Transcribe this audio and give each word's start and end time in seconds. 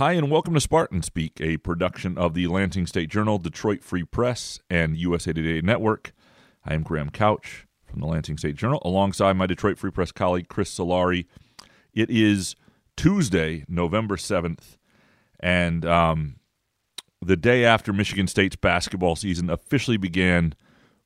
Hi, 0.00 0.12
and 0.12 0.30
welcome 0.30 0.54
to 0.54 0.60
Spartan 0.60 1.02
Speak, 1.02 1.42
a 1.42 1.58
production 1.58 2.16
of 2.16 2.32
the 2.32 2.46
Lansing 2.46 2.86
State 2.86 3.10
Journal, 3.10 3.36
Detroit 3.36 3.84
Free 3.84 4.02
Press, 4.02 4.58
and 4.70 4.96
USA 4.96 5.34
Today 5.34 5.60
Network. 5.60 6.14
I 6.64 6.72
am 6.72 6.84
Graham 6.84 7.10
Couch 7.10 7.66
from 7.84 8.00
the 8.00 8.06
Lansing 8.06 8.38
State 8.38 8.56
Journal, 8.56 8.80
alongside 8.82 9.34
my 9.34 9.44
Detroit 9.44 9.76
Free 9.76 9.90
Press 9.90 10.10
colleague, 10.10 10.48
Chris 10.48 10.74
Solari. 10.74 11.26
It 11.92 12.08
is 12.08 12.56
Tuesday, 12.96 13.66
November 13.68 14.16
7th, 14.16 14.78
and 15.38 15.84
um, 15.84 16.36
the 17.20 17.36
day 17.36 17.66
after 17.66 17.92
Michigan 17.92 18.26
State's 18.26 18.56
basketball 18.56 19.16
season 19.16 19.50
officially 19.50 19.98
began 19.98 20.54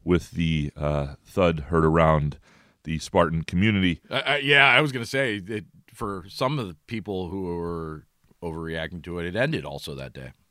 with 0.04 0.30
the 0.30 0.70
uh, 0.76 1.16
thud 1.26 1.58
heard 1.62 1.84
around 1.84 2.38
the 2.84 3.00
Spartan 3.00 3.42
community. 3.42 4.02
Uh, 4.08 4.22
uh, 4.24 4.38
yeah, 4.40 4.68
I 4.68 4.80
was 4.80 4.92
going 4.92 5.04
to 5.04 5.10
say 5.10 5.40
that 5.40 5.64
for 5.92 6.26
some 6.28 6.60
of 6.60 6.68
the 6.68 6.76
people 6.86 7.28
who 7.28 7.56
were 7.56 8.06
overreacting 8.44 9.02
to 9.04 9.18
it, 9.18 9.26
it 9.26 9.36
ended 9.36 9.64
also 9.64 9.94
that 9.94 10.12
day. 10.12 10.32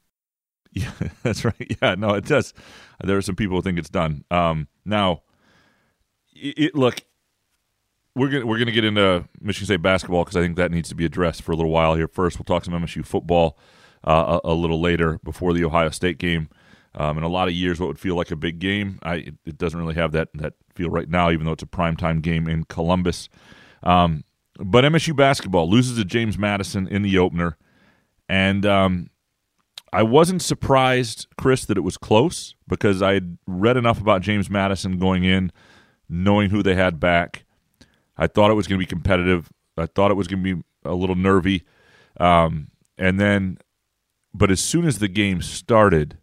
Yeah, 0.76 0.92
that's 1.22 1.46
right. 1.46 1.78
Yeah, 1.84 1.94
no, 1.94 2.16
it 2.16 2.26
does. 2.26 2.52
There 3.04 3.16
are 3.16 3.22
some 3.22 3.36
people 3.36 3.58
who 3.58 3.62
think 3.62 3.78
it's 3.78 3.92
done. 3.92 4.26
Um, 4.32 4.68
now, 4.84 5.22
it, 6.34 6.58
it, 6.58 6.76
look, 6.76 7.04
we're 8.16 8.30
gonna 8.30 8.46
we're 8.48 8.58
gonna 8.58 8.72
get 8.72 8.84
into 8.84 9.26
Michigan 9.40 9.68
State 9.68 9.84
basketball 9.84 10.24
because 10.24 10.36
I 10.36 10.42
think 10.42 10.58
that 10.58 10.72
needs 10.72 10.90
to 10.90 10.96
be 10.96 11.06
addressed 11.06 11.44
for 11.44 11.52
a 11.52 11.56
little 11.56 11.72
while 11.72 11.94
here. 11.94 12.08
First, 12.08 12.40
we'll 12.40 12.46
talk 12.46 12.66
some 12.66 12.74
MSU 12.74 13.06
football 13.06 13.60
uh, 14.04 14.40
a, 14.44 14.52
a, 14.52 14.54
little 14.54 14.82
later 14.82 15.20
before 15.24 15.54
the 15.54 15.64
Ohio 15.64 15.90
State 15.90 16.18
game. 16.18 16.50
Um, 16.96 17.18
in 17.18 17.24
a 17.24 17.28
lot 17.28 17.48
of 17.48 17.54
years, 17.54 17.80
what 17.80 17.88
would 17.88 18.00
feel 18.00 18.16
like 18.16 18.30
a 18.30 18.36
big 18.36 18.60
game, 18.60 19.00
I, 19.02 19.16
it, 19.16 19.36
it, 19.46 19.58
doesn't 19.58 19.80
really 19.80 19.96
have 19.96 20.12
that 20.12 20.30
that 20.36 20.54
feel 20.76 20.90
right 20.90 21.10
now, 21.10 21.32
even 21.32 21.46
though 21.46 21.54
it's 21.54 21.64
a 21.64 21.68
primetime 21.68 22.22
game 22.22 22.48
in 22.48 22.66
Columbus. 22.66 23.30
Um, 23.82 24.24
but 24.58 24.84
MSU 24.84 25.16
basketball 25.16 25.70
loses 25.70 25.98
to 25.98 26.06
James 26.06 26.38
Madison 26.38 26.88
in 26.88 27.02
the 27.02 27.18
opener, 27.18 27.58
and 28.30 28.66
um, 28.66 29.10
I 29.92 30.04
wasn't 30.04 30.42
surprised, 30.42 31.28
Chris, 31.38 31.66
that 31.66 31.78
it 31.78 31.82
was 31.82 31.98
close 31.98 32.56
because 32.68 33.02
I 33.02 33.14
had 33.14 33.38
read 33.46 33.78
enough 33.78 34.02
about 34.02 34.22
James 34.22 34.50
Madison 34.50 34.98
going 34.98 35.24
in, 35.24 35.52
knowing 36.10 36.50
who 36.50 36.64
they 36.64 36.76
had 36.76 37.00
back. 37.00 37.46
I 38.18 38.28
thought 38.28 38.52
it 38.52 38.56
was 38.56 38.68
going 38.68 38.80
to 38.80 38.86
be 38.86 38.90
competitive. 38.90 39.50
I 39.78 39.86
thought 39.86 40.12
it 40.12 40.16
was 40.16 40.28
going 40.28 40.44
to 40.44 40.56
be 40.56 40.64
a 40.84 40.94
little 40.94 41.16
nervy, 41.16 41.64
um, 42.20 42.68
and 42.98 43.20
then, 43.20 43.58
but 44.34 44.52
as 44.52 44.60
soon 44.60 44.86
as 44.86 45.00
the 45.00 45.08
game 45.08 45.42
started 45.42 46.18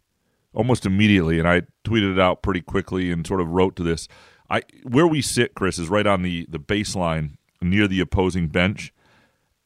almost 0.52 0.86
immediately, 0.86 1.38
and 1.38 1.48
I 1.48 1.62
tweeted 1.84 2.12
it 2.12 2.18
out 2.18 2.42
pretty 2.42 2.60
quickly 2.60 3.10
and 3.10 3.26
sort 3.26 3.40
of 3.40 3.48
wrote 3.48 3.76
to 3.76 3.82
this. 3.82 4.08
I 4.48 4.62
where 4.82 5.06
we 5.06 5.22
sit, 5.22 5.54
Chris, 5.54 5.78
is 5.78 5.88
right 5.88 6.06
on 6.06 6.22
the 6.22 6.46
the 6.48 6.58
baseline 6.58 7.36
near 7.62 7.86
the 7.86 8.00
opposing 8.00 8.48
bench, 8.48 8.92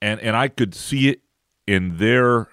and 0.02 0.20
and 0.20 0.36
I 0.36 0.48
could 0.48 0.74
see 0.74 1.08
it 1.08 1.20
in 1.66 1.98
their 1.98 2.48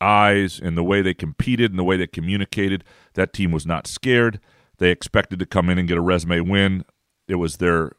eyes 0.00 0.58
in 0.58 0.74
the 0.74 0.84
way 0.84 1.02
they 1.02 1.14
competed 1.14 1.70
in 1.70 1.76
the 1.76 1.84
way 1.84 1.96
they 1.96 2.06
communicated. 2.06 2.84
That 3.14 3.32
team 3.32 3.50
was 3.50 3.66
not 3.66 3.86
scared. 3.86 4.40
They 4.78 4.90
expected 4.90 5.38
to 5.38 5.46
come 5.46 5.70
in 5.70 5.78
and 5.78 5.88
get 5.88 5.96
a 5.96 6.02
resume 6.02 6.40
win. 6.40 6.84
It 7.28 7.36
was 7.36 7.56
their 7.56 7.92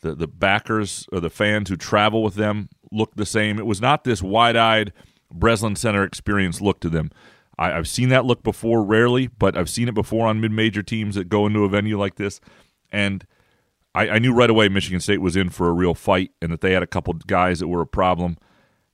the 0.00 0.14
the 0.14 0.26
backers 0.26 1.06
or 1.12 1.20
the 1.20 1.30
fans 1.30 1.68
who 1.68 1.76
travel 1.76 2.22
with 2.22 2.34
them 2.34 2.68
looked 2.90 3.16
the 3.16 3.26
same. 3.26 3.58
It 3.58 3.66
was 3.66 3.80
not 3.80 4.04
this 4.04 4.22
wide 4.22 4.56
eyed 4.56 4.92
Breslin 5.32 5.76
Center 5.76 6.04
experience 6.04 6.60
look 6.60 6.80
to 6.80 6.88
them. 6.88 7.10
I, 7.58 7.70
have 7.70 7.88
seen 7.88 8.08
that 8.08 8.24
look 8.24 8.42
before, 8.42 8.82
rarely, 8.82 9.28
but 9.28 9.56
I've 9.56 9.70
seen 9.70 9.88
it 9.88 9.94
before 9.94 10.26
on 10.26 10.40
mid-major 10.40 10.82
teams 10.82 11.14
that 11.14 11.28
go 11.28 11.46
into 11.46 11.64
a 11.64 11.68
venue 11.68 11.98
like 11.98 12.16
this, 12.16 12.40
and 12.90 13.24
I, 13.94 14.08
I, 14.08 14.18
knew 14.18 14.34
right 14.34 14.50
away 14.50 14.68
Michigan 14.68 14.98
State 14.98 15.20
was 15.20 15.36
in 15.36 15.50
for 15.50 15.68
a 15.68 15.72
real 15.72 15.94
fight, 15.94 16.32
and 16.42 16.52
that 16.52 16.62
they 16.62 16.72
had 16.72 16.82
a 16.82 16.86
couple 16.88 17.14
guys 17.14 17.60
that 17.60 17.68
were 17.68 17.80
a 17.80 17.86
problem, 17.86 18.38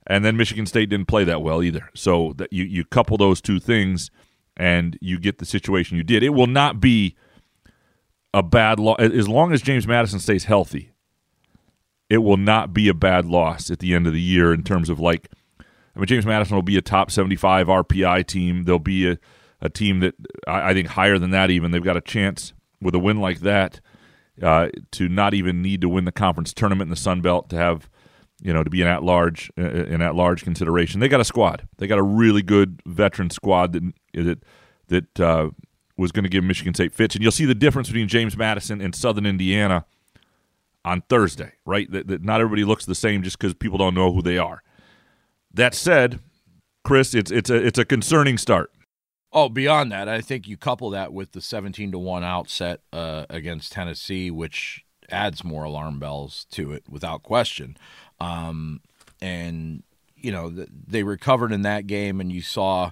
and 0.07 0.25
then 0.25 0.37
Michigan 0.37 0.65
State 0.65 0.89
didn't 0.89 1.07
play 1.07 1.23
that 1.23 1.41
well 1.41 1.61
either. 1.61 1.89
So 1.93 2.33
that 2.37 2.51
you 2.51 2.63
you 2.63 2.85
couple 2.85 3.17
those 3.17 3.41
two 3.41 3.59
things, 3.59 4.09
and 4.57 4.97
you 5.01 5.19
get 5.19 5.37
the 5.37 5.45
situation 5.45 5.97
you 5.97 6.03
did. 6.03 6.23
It 6.23 6.29
will 6.29 6.47
not 6.47 6.79
be 6.79 7.15
a 8.33 8.43
bad 8.43 8.79
loss 8.79 8.99
as 8.99 9.27
long 9.27 9.51
as 9.51 9.61
James 9.61 9.87
Madison 9.87 10.19
stays 10.19 10.45
healthy. 10.45 10.91
It 12.09 12.19
will 12.19 12.37
not 12.37 12.73
be 12.73 12.87
a 12.87 12.93
bad 12.93 13.25
loss 13.25 13.71
at 13.71 13.79
the 13.79 13.93
end 13.93 14.05
of 14.05 14.13
the 14.13 14.21
year 14.21 14.53
in 14.53 14.63
terms 14.63 14.89
of 14.89 14.99
like 14.99 15.29
I 15.95 15.99
mean, 15.99 16.07
James 16.07 16.25
Madison 16.25 16.55
will 16.55 16.61
be 16.61 16.77
a 16.77 16.81
top 16.81 17.11
75 17.11 17.67
RPI 17.67 18.25
team. 18.25 18.63
They'll 18.63 18.79
be 18.79 19.09
a, 19.09 19.17
a 19.59 19.69
team 19.69 19.99
that 19.99 20.15
I, 20.47 20.69
I 20.69 20.73
think 20.73 20.89
higher 20.89 21.19
than 21.19 21.31
that 21.31 21.51
even. 21.51 21.71
They've 21.71 21.83
got 21.83 21.97
a 21.97 22.01
chance 22.01 22.53
with 22.81 22.95
a 22.95 22.99
win 22.99 23.19
like 23.19 23.41
that 23.41 23.81
uh, 24.41 24.69
to 24.91 25.09
not 25.09 25.33
even 25.33 25.61
need 25.61 25.81
to 25.81 25.89
win 25.89 26.05
the 26.05 26.11
conference 26.11 26.53
tournament 26.53 26.87
in 26.87 26.89
the 26.89 26.95
Sun 26.95 27.21
Belt 27.21 27.49
to 27.49 27.57
have 27.57 27.89
you 28.41 28.51
know 28.51 28.63
to 28.63 28.69
be 28.69 28.81
an 28.81 28.87
at 28.87 29.03
large 29.03 29.51
uh, 29.57 29.61
an 29.63 30.01
at 30.01 30.15
large 30.15 30.43
consideration. 30.43 30.99
They 30.99 31.07
got 31.07 31.21
a 31.21 31.25
squad. 31.25 31.67
They 31.77 31.87
got 31.87 31.99
a 31.99 32.03
really 32.03 32.41
good 32.41 32.81
veteran 32.85 33.29
squad 33.29 33.73
that 33.73 33.93
that 34.13 34.43
that 34.87 35.19
uh, 35.19 35.49
was 35.97 36.11
going 36.11 36.23
to 36.23 36.29
give 36.29 36.43
Michigan 36.43 36.73
State 36.73 36.93
fits, 36.93 37.15
and 37.15 37.21
you'll 37.21 37.31
see 37.31 37.45
the 37.45 37.55
difference 37.55 37.87
between 37.87 38.07
James 38.07 38.35
Madison 38.35 38.81
and 38.81 38.95
Southern 38.95 39.25
Indiana 39.25 39.85
on 40.83 41.01
Thursday. 41.09 41.53
Right, 41.65 41.89
that, 41.91 42.07
that 42.07 42.23
not 42.23 42.41
everybody 42.41 42.65
looks 42.65 42.85
the 42.85 42.95
same 42.95 43.23
just 43.23 43.37
because 43.37 43.53
people 43.53 43.77
don't 43.77 43.93
know 43.95 44.11
who 44.11 44.21
they 44.21 44.37
are. 44.37 44.63
That 45.53 45.75
said, 45.75 46.19
Chris, 46.83 47.13
it's 47.13 47.31
it's 47.31 47.49
a 47.49 47.55
it's 47.55 47.79
a 47.79 47.85
concerning 47.85 48.37
start. 48.37 48.71
Oh, 49.33 49.47
beyond 49.47 49.93
that, 49.93 50.09
I 50.09 50.19
think 50.19 50.45
you 50.45 50.57
couple 50.57 50.89
that 50.89 51.13
with 51.13 51.31
the 51.31 51.41
seventeen 51.41 51.91
to 51.91 51.99
one 51.99 52.23
outset 52.23 52.81
uh, 52.91 53.25
against 53.29 53.71
Tennessee, 53.71 54.29
which 54.31 54.83
adds 55.09 55.43
more 55.43 55.63
alarm 55.63 55.99
bells 55.99 56.45
to 56.51 56.71
it 56.71 56.83
without 56.89 57.23
question. 57.23 57.77
Um, 58.21 58.81
and 59.21 59.83
you 60.15 60.31
know 60.31 60.49
they 60.49 61.03
recovered 61.03 61.51
in 61.51 61.63
that 61.63 61.87
game, 61.87 62.21
and 62.21 62.31
you 62.31 62.41
saw 62.41 62.91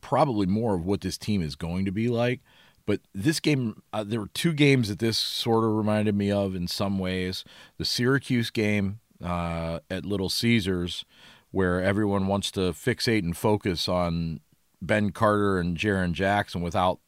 probably 0.00 0.46
more 0.46 0.74
of 0.74 0.84
what 0.84 1.00
this 1.00 1.18
team 1.18 1.42
is 1.42 1.56
going 1.56 1.84
to 1.86 1.90
be 1.90 2.08
like. 2.08 2.40
But 2.86 3.00
this 3.14 3.40
game, 3.40 3.82
uh, 3.92 4.04
there 4.04 4.20
were 4.20 4.30
two 4.32 4.52
games 4.52 4.88
that 4.88 4.98
this 4.98 5.18
sort 5.18 5.64
of 5.64 5.76
reminded 5.76 6.14
me 6.14 6.30
of 6.30 6.54
in 6.54 6.68
some 6.68 6.98
ways. 6.98 7.44
The 7.76 7.84
Syracuse 7.84 8.50
game 8.50 9.00
uh, 9.22 9.80
at 9.90 10.06
Little 10.06 10.30
Caesars, 10.30 11.04
where 11.50 11.82
everyone 11.82 12.26
wants 12.26 12.50
to 12.52 12.60
fixate 12.72 13.24
and 13.24 13.36
focus 13.36 13.88
on 13.88 14.40
Ben 14.80 15.10
Carter 15.10 15.58
and 15.58 15.76
Jaren 15.76 16.12
Jackson 16.12 16.62
without 16.62 17.00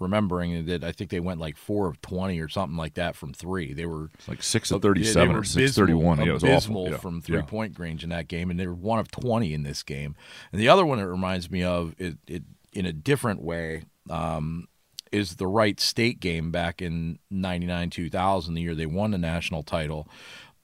remembering 0.00 0.66
that 0.66 0.82
I 0.82 0.90
think 0.90 1.10
they 1.10 1.20
went 1.20 1.38
like 1.38 1.56
four 1.56 1.86
of 1.86 2.00
twenty 2.00 2.40
or 2.40 2.48
something 2.48 2.76
like 2.76 2.94
that 2.94 3.14
from 3.14 3.32
three. 3.32 3.72
They 3.72 3.86
were 3.86 4.08
like 4.26 4.42
six 4.42 4.70
of 4.70 4.82
thirty-seven 4.82 5.36
or 5.36 5.44
six 5.44 5.76
thirty-one. 5.76 6.18
Yeah, 6.18 6.30
it 6.30 6.32
was 6.32 6.44
awful. 6.44 6.92
from 6.98 7.20
three-point 7.20 7.76
yeah. 7.78 7.82
range 7.82 8.02
in 8.02 8.10
that 8.10 8.26
game, 8.26 8.50
and 8.50 8.58
they 8.58 8.66
were 8.66 8.74
one 8.74 8.98
of 8.98 9.10
twenty 9.10 9.54
in 9.54 9.62
this 9.62 9.82
game. 9.84 10.16
And 10.50 10.60
the 10.60 10.68
other 10.68 10.84
one 10.84 10.98
it 10.98 11.04
reminds 11.04 11.50
me 11.50 11.62
of 11.62 11.94
it, 11.98 12.16
it 12.26 12.42
in 12.72 12.86
a 12.86 12.92
different 12.92 13.42
way. 13.42 13.84
Um, 14.08 14.66
is 15.12 15.36
the 15.36 15.46
Wright 15.46 15.80
State 15.80 16.20
game 16.20 16.52
back 16.52 16.80
in 16.80 17.18
99 17.30 17.90
2000, 17.90 18.54
the 18.54 18.62
year 18.62 18.74
they 18.76 18.86
won 18.86 19.10
the 19.10 19.18
national 19.18 19.64
title. 19.64 20.08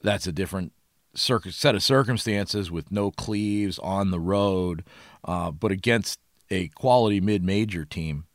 That's 0.01 0.25
a 0.25 0.31
different 0.31 0.71
set 1.13 1.75
of 1.75 1.83
circumstances 1.83 2.71
with 2.71 2.91
no 2.91 3.11
Cleaves 3.11 3.77
on 3.79 4.11
the 4.11 4.19
road, 4.19 4.85
uh, 5.25 5.51
but 5.51 5.71
against 5.71 6.19
a 6.49 6.69
quality 6.69 7.19
mid-major 7.19 7.85
team 7.85 8.25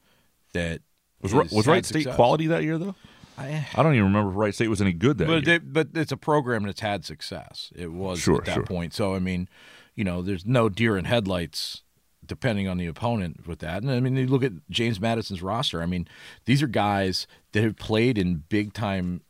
that 0.53 0.81
was 1.23 1.33
was 1.35 1.67
Wright 1.67 1.85
State 1.85 2.09
quality 2.11 2.49
that 2.49 2.63
year 2.63 2.79
though. 2.79 2.95
I, 3.39 3.67
I 3.75 3.83
don't 3.83 3.95
even 3.95 4.05
remember 4.05 4.31
if 4.31 4.37
Wright 4.37 4.55
State 4.55 4.69
was 4.69 4.83
any 4.83 4.93
good 4.93 5.19
that 5.19 5.27
but 5.27 5.47
year. 5.47 5.59
They, 5.59 5.65
but 5.65 5.89
it's 5.95 6.13
a 6.13 6.17
program 6.17 6.65
that's 6.65 6.81
had 6.81 7.05
success. 7.05 7.73
It 7.75 7.93
was 7.93 8.21
sure, 8.21 8.39
at 8.39 8.45
that 8.47 8.55
sure. 8.55 8.65
point. 8.65 8.93
So 8.93 9.15
I 9.15 9.19
mean, 9.19 9.49
you 9.95 10.05
know, 10.05 10.23
there's 10.23 10.45
no 10.45 10.69
deer 10.69 10.97
in 10.97 11.05
headlights 11.05 11.83
depending 12.25 12.69
on 12.69 12.79
the 12.79 12.87
opponent 12.87 13.49
with 13.49 13.59
that. 13.59 13.83
And 13.83 13.91
I 13.91 13.99
mean, 13.99 14.17
you 14.17 14.29
look 14.29 14.45
at 14.45 14.53
James 14.71 15.01
Madison's 15.01 15.43
roster. 15.43 15.83
I 15.83 15.87
mean, 15.87 16.07
these 16.45 16.63
are 16.63 16.69
guys 16.69 17.27
that 17.51 17.65
have 17.65 17.77
played 17.77 18.17
in 18.17 18.45
big 18.49 18.73
time 18.73 19.23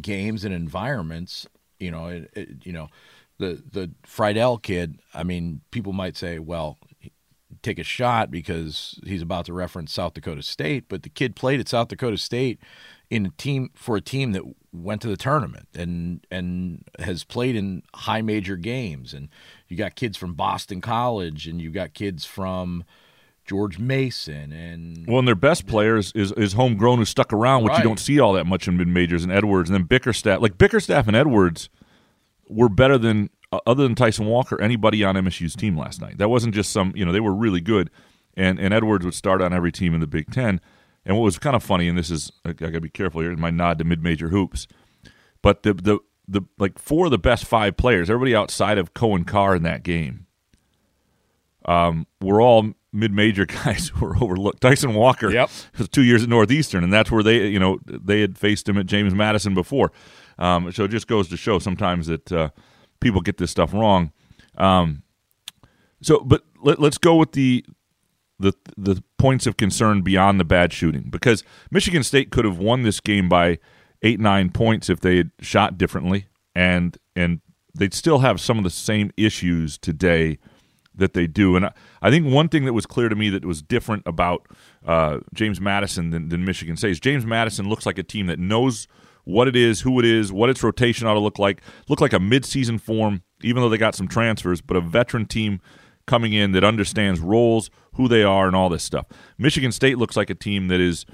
games 0.00 0.44
and 0.44 0.52
environments 0.52 1.46
you 1.80 1.90
know, 1.90 2.06
it, 2.06 2.30
it, 2.34 2.48
you 2.62 2.72
know, 2.72 2.88
the 3.38 3.62
the 3.72 3.90
Freidel 4.06 4.62
kid. 4.62 5.00
I 5.12 5.24
mean, 5.24 5.62
people 5.72 5.92
might 5.92 6.16
say, 6.16 6.38
well, 6.38 6.78
take 7.62 7.78
a 7.78 7.84
shot 7.84 8.30
because 8.30 8.98
he's 9.04 9.22
about 9.22 9.46
to 9.46 9.52
reference 9.52 9.92
South 9.92 10.14
Dakota 10.14 10.42
State, 10.42 10.84
but 10.88 11.02
the 11.02 11.08
kid 11.08 11.36
played 11.36 11.60
at 11.60 11.68
South 11.68 11.88
Dakota 11.88 12.16
State 12.16 12.58
in 13.10 13.26
a 13.26 13.30
team 13.30 13.70
for 13.74 13.96
a 13.96 14.00
team 14.00 14.32
that 14.32 14.42
went 14.72 15.02
to 15.02 15.08
the 15.08 15.16
tournament 15.16 15.66
and 15.74 16.24
and 16.30 16.84
has 17.00 17.24
played 17.24 17.56
in 17.56 17.82
high 17.94 18.22
major 18.22 18.56
games 18.56 19.12
and 19.12 19.28
you 19.68 19.76
got 19.76 19.96
kids 19.96 20.16
from 20.16 20.34
Boston 20.34 20.80
College 20.80 21.48
and 21.48 21.60
you 21.60 21.70
got 21.70 21.92
kids 21.92 22.24
from 22.24 22.84
George 23.44 23.80
Mason 23.80 24.52
and 24.52 25.06
well, 25.08 25.18
and 25.18 25.26
their 25.26 25.34
best 25.34 25.66
players 25.66 26.12
is 26.14 26.30
is 26.32 26.52
homegrown 26.52 26.98
who 26.98 27.04
stuck 27.04 27.32
around, 27.32 27.64
which 27.64 27.72
right. 27.72 27.78
you 27.78 27.84
don't 27.84 27.98
see 27.98 28.20
all 28.20 28.34
that 28.34 28.46
much 28.46 28.68
in 28.68 28.76
mid 28.76 28.86
majors 28.86 29.24
and 29.24 29.32
Edwards, 29.32 29.68
and 29.68 29.74
then 29.74 29.86
Bickerstaff. 29.86 30.40
Like 30.40 30.56
Bickerstaff 30.56 31.08
and 31.08 31.16
Edwards 31.16 31.68
were 32.48 32.68
better 32.68 32.96
than 32.96 33.28
other 33.66 33.82
than 33.82 33.94
Tyson 33.94 34.26
Walker, 34.26 34.60
anybody 34.60 35.02
on 35.04 35.14
MSU's 35.16 35.56
team 35.56 35.76
last 35.76 36.00
night. 36.00 36.18
That 36.18 36.28
wasn't 36.28 36.54
just 36.54 36.70
some, 36.72 36.92
you 36.94 37.04
know, 37.04 37.12
they 37.12 37.20
were 37.20 37.34
really 37.34 37.60
good, 37.60 37.90
and 38.34 38.58
and 38.58 38.72
Edwards 38.72 39.04
would 39.04 39.14
start 39.14 39.42
on 39.42 39.52
every 39.52 39.72
team 39.72 39.94
in 39.94 40.00
the 40.00 40.06
Big 40.06 40.30
Ten. 40.32 40.60
And 41.04 41.16
what 41.16 41.22
was 41.24 41.38
kind 41.38 41.56
of 41.56 41.62
funny, 41.62 41.88
and 41.88 41.96
this 41.98 42.10
is 42.10 42.30
I, 42.44 42.50
I 42.50 42.52
got 42.52 42.72
to 42.72 42.80
be 42.80 42.90
careful 42.90 43.22
here, 43.22 43.34
my 43.36 43.50
nod 43.50 43.78
to 43.78 43.84
mid 43.84 44.02
major 44.02 44.28
hoops, 44.28 44.66
but 45.42 45.62
the 45.62 45.74
the 45.74 45.98
the 46.28 46.42
like 46.58 46.78
four 46.78 47.06
of 47.06 47.10
the 47.10 47.18
best 47.18 47.44
five 47.44 47.76
players, 47.76 48.08
everybody 48.08 48.34
outside 48.36 48.78
of 48.78 48.94
Coen 48.94 49.26
Carr 49.26 49.56
in 49.56 49.62
that 49.64 49.82
game 49.82 50.26
um, 51.64 52.06
were 52.20 52.40
all 52.40 52.72
mid-major 52.92 53.46
guys 53.64 53.88
who 53.94 54.04
were 54.06 54.16
overlooked. 54.16 54.60
Tyson 54.60 54.94
Walker 54.94 55.30
Yep. 55.30 55.50
was 55.78 55.88
two 55.88 56.02
years 56.02 56.22
at 56.22 56.28
Northeastern, 56.28 56.84
and 56.84 56.92
that's 56.92 57.10
where 57.10 57.22
they, 57.22 57.46
you 57.48 57.58
know, 57.58 57.78
they 57.86 58.20
had 58.20 58.38
faced 58.38 58.68
him 58.68 58.78
at 58.78 58.86
James 58.86 59.14
Madison 59.14 59.54
before. 59.54 59.92
Um, 60.38 60.72
so 60.72 60.84
it 60.84 60.88
just 60.88 61.06
goes 61.06 61.28
to 61.28 61.36
show 61.36 61.58
sometimes 61.58 62.06
that 62.06 62.32
uh, 62.32 62.48
people 63.00 63.20
get 63.20 63.38
this 63.38 63.50
stuff 63.50 63.72
wrong. 63.72 64.12
Um, 64.56 65.02
so, 66.02 66.20
but 66.20 66.42
let, 66.62 66.78
let's 66.78 66.98
go 66.98 67.16
with 67.16 67.32
the 67.32 67.64
the 68.38 68.52
the 68.76 69.02
points 69.18 69.46
of 69.46 69.56
concern 69.56 70.02
beyond 70.02 70.40
the 70.40 70.44
bad 70.44 70.72
shooting 70.72 71.08
because 71.10 71.44
Michigan 71.70 72.02
State 72.02 72.30
could 72.30 72.44
have 72.44 72.58
won 72.58 72.82
this 72.82 73.00
game 73.00 73.28
by 73.28 73.58
eight 74.02 74.20
nine 74.20 74.50
points 74.50 74.88
if 74.88 75.00
they 75.00 75.18
had 75.18 75.30
shot 75.40 75.76
differently, 75.78 76.26
and 76.54 76.96
and 77.14 77.40
they'd 77.74 77.94
still 77.94 78.20
have 78.20 78.40
some 78.40 78.58
of 78.58 78.64
the 78.64 78.70
same 78.70 79.10
issues 79.16 79.78
today 79.78 80.38
that 80.94 81.14
they 81.14 81.26
do. 81.26 81.56
And 81.56 81.66
I, 81.66 81.72
I 82.02 82.10
think 82.10 82.26
one 82.26 82.48
thing 82.48 82.64
that 82.64 82.72
was 82.72 82.86
clear 82.86 83.08
to 83.08 83.16
me 83.16 83.30
that 83.30 83.44
was 83.44 83.62
different 83.62 84.02
about 84.06 84.46
uh, 84.84 85.18
James 85.34 85.60
Madison 85.60 86.10
than, 86.10 86.28
than 86.28 86.44
Michigan 86.44 86.76
State 86.76 86.90
is 86.92 87.00
James 87.00 87.24
Madison 87.24 87.68
looks 87.68 87.86
like 87.86 87.98
a 87.98 88.02
team 88.02 88.26
that 88.26 88.38
knows 88.38 88.88
what 89.30 89.48
it 89.48 89.56
is, 89.56 89.80
who 89.82 89.98
it 89.98 90.04
is, 90.04 90.32
what 90.32 90.50
its 90.50 90.62
rotation 90.62 91.06
ought 91.06 91.14
to 91.14 91.20
look 91.20 91.38
like. 91.38 91.62
Look 91.88 92.00
like 92.00 92.12
a 92.12 92.18
midseason 92.18 92.80
form, 92.80 93.22
even 93.42 93.62
though 93.62 93.68
they 93.68 93.78
got 93.78 93.94
some 93.94 94.08
transfers, 94.08 94.60
but 94.60 94.76
a 94.76 94.80
veteran 94.80 95.26
team 95.26 95.60
coming 96.06 96.32
in 96.32 96.52
that 96.52 96.64
understands 96.64 97.20
roles, 97.20 97.70
who 97.94 98.08
they 98.08 98.22
are, 98.22 98.46
and 98.46 98.56
all 98.56 98.68
this 98.68 98.82
stuff. 98.82 99.06
Michigan 99.38 99.72
State 99.72 99.98
looks 99.98 100.16
like 100.16 100.30
a 100.30 100.34
team 100.34 100.68
that 100.68 100.80
is 100.80 101.06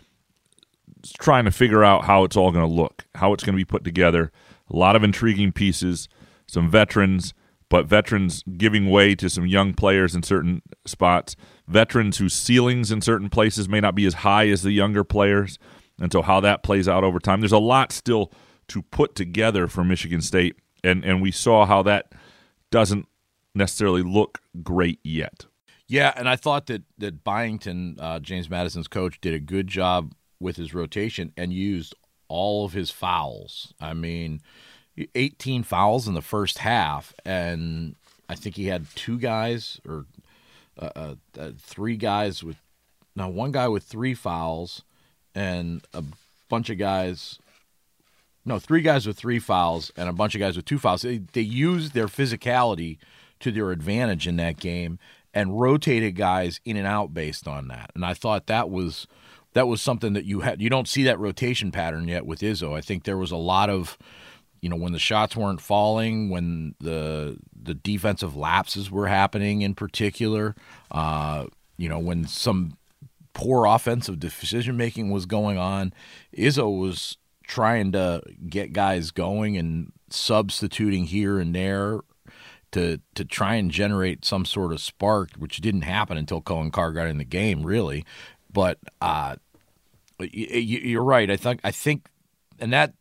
trying 1.20 1.44
to 1.44 1.50
figure 1.50 1.84
out 1.84 2.04
how 2.04 2.24
it's 2.24 2.36
all 2.36 2.50
going 2.50 2.66
to 2.66 2.74
look, 2.74 3.06
how 3.14 3.32
it's 3.32 3.44
going 3.44 3.54
to 3.54 3.60
be 3.60 3.64
put 3.64 3.84
together. 3.84 4.32
A 4.70 4.76
lot 4.76 4.96
of 4.96 5.04
intriguing 5.04 5.52
pieces, 5.52 6.08
some 6.46 6.70
veterans, 6.70 7.34
but 7.68 7.86
veterans 7.86 8.42
giving 8.56 8.90
way 8.90 9.14
to 9.16 9.28
some 9.28 9.46
young 9.46 9.74
players 9.74 10.14
in 10.14 10.22
certain 10.22 10.62
spots. 10.84 11.36
Veterans 11.66 12.18
whose 12.18 12.34
ceilings 12.34 12.90
in 12.92 13.00
certain 13.00 13.28
places 13.28 13.68
may 13.68 13.80
not 13.80 13.94
be 13.94 14.06
as 14.06 14.14
high 14.14 14.48
as 14.48 14.62
the 14.62 14.72
younger 14.72 15.04
players. 15.04 15.58
And 16.00 16.12
so, 16.12 16.22
how 16.22 16.40
that 16.40 16.62
plays 16.62 16.88
out 16.88 17.04
over 17.04 17.18
time. 17.18 17.40
There's 17.40 17.52
a 17.52 17.58
lot 17.58 17.92
still 17.92 18.32
to 18.68 18.82
put 18.82 19.14
together 19.14 19.68
for 19.68 19.84
Michigan 19.84 20.20
State. 20.20 20.56
And, 20.84 21.04
and 21.04 21.22
we 21.22 21.30
saw 21.30 21.66
how 21.66 21.82
that 21.82 22.12
doesn't 22.70 23.08
necessarily 23.54 24.02
look 24.02 24.40
great 24.62 25.00
yet. 25.02 25.46
Yeah, 25.88 26.12
and 26.16 26.28
I 26.28 26.36
thought 26.36 26.66
that 26.66 26.82
that 26.98 27.22
Byington, 27.24 27.96
uh, 28.00 28.18
James 28.18 28.50
Madison's 28.50 28.88
coach, 28.88 29.20
did 29.20 29.34
a 29.34 29.38
good 29.38 29.68
job 29.68 30.14
with 30.40 30.56
his 30.56 30.74
rotation 30.74 31.32
and 31.36 31.52
used 31.52 31.94
all 32.28 32.64
of 32.64 32.72
his 32.72 32.90
fouls. 32.90 33.72
I 33.80 33.94
mean, 33.94 34.40
18 35.14 35.62
fouls 35.62 36.08
in 36.08 36.14
the 36.14 36.22
first 36.22 36.58
half, 36.58 37.14
and 37.24 37.94
I 38.28 38.34
think 38.34 38.56
he 38.56 38.66
had 38.66 38.86
two 38.96 39.18
guys 39.18 39.80
or 39.86 40.06
uh, 40.78 40.90
uh, 40.96 41.14
uh, 41.38 41.50
three 41.58 41.96
guys 41.96 42.42
with 42.42 42.56
now 43.14 43.28
one 43.28 43.52
guy 43.52 43.68
with 43.68 43.84
three 43.84 44.14
fouls 44.14 44.82
and 45.36 45.86
a 45.92 46.02
bunch 46.48 46.70
of 46.70 46.78
guys. 46.78 47.38
No, 48.44 48.58
three 48.58 48.80
guys 48.80 49.06
with 49.06 49.18
three 49.18 49.38
fouls 49.38 49.92
and 49.96 50.08
a 50.08 50.12
bunch 50.12 50.34
of 50.34 50.40
guys 50.40 50.56
with 50.56 50.64
two 50.64 50.78
fouls. 50.78 51.02
They, 51.02 51.18
they 51.18 51.40
used 51.40 51.94
their 51.94 52.06
physicality 52.06 52.98
to 53.40 53.52
their 53.52 53.70
advantage 53.70 54.26
in 54.26 54.36
that 54.36 54.58
game 54.58 54.98
and 55.34 55.60
rotated 55.60 56.16
guys 56.16 56.60
in 56.64 56.76
and 56.76 56.86
out 56.86 57.12
based 57.12 57.46
on 57.46 57.68
that. 57.68 57.90
And 57.94 58.04
I 58.04 58.14
thought 58.14 58.46
that 58.46 58.70
was 58.70 59.06
that 59.52 59.68
was 59.68 59.82
something 59.82 60.12
that 60.14 60.24
you 60.24 60.40
had 60.40 60.62
you 60.62 60.70
don't 60.70 60.88
see 60.88 61.02
that 61.04 61.18
rotation 61.18 61.70
pattern 61.70 62.08
yet 62.08 62.24
with 62.24 62.40
Izzo. 62.40 62.74
I 62.74 62.80
think 62.80 63.04
there 63.04 63.18
was 63.18 63.30
a 63.32 63.36
lot 63.36 63.68
of 63.68 63.98
you 64.60 64.70
know 64.70 64.76
when 64.76 64.92
the 64.92 64.98
shots 64.98 65.36
weren't 65.36 65.60
falling, 65.60 66.30
when 66.30 66.74
the 66.80 67.36
the 67.60 67.74
defensive 67.74 68.36
lapses 68.36 68.90
were 68.90 69.08
happening 69.08 69.62
in 69.62 69.74
particular, 69.74 70.54
uh, 70.90 71.46
you 71.76 71.88
know 71.88 71.98
when 71.98 72.26
some 72.26 72.78
poor 73.36 73.66
offensive 73.66 74.18
decision 74.18 74.78
making 74.78 75.10
was 75.10 75.26
going 75.26 75.58
on, 75.58 75.92
Izzo 76.36 76.80
was 76.80 77.18
trying 77.46 77.92
to 77.92 78.22
get 78.48 78.72
guys 78.72 79.10
going 79.10 79.58
and 79.58 79.92
substituting 80.08 81.04
here 81.04 81.38
and 81.38 81.54
there 81.54 82.00
to 82.72 82.98
to 83.14 83.26
try 83.26 83.56
and 83.56 83.70
generate 83.70 84.24
some 84.24 84.46
sort 84.46 84.72
of 84.72 84.80
spark, 84.80 85.32
which 85.36 85.58
didn't 85.58 85.82
happen 85.82 86.16
until 86.16 86.40
Coen 86.40 86.72
Carr 86.72 86.92
got 86.92 87.08
in 87.08 87.18
the 87.18 87.24
game, 87.24 87.62
really. 87.62 88.06
But 88.50 88.78
uh, 89.02 89.36
you, 90.18 90.98
are 90.98 91.04
right. 91.04 91.30
I 91.30 91.36
think 91.36 91.60
I 91.62 91.72
think, 91.72 92.08
and 92.58 92.72
that 92.72 92.94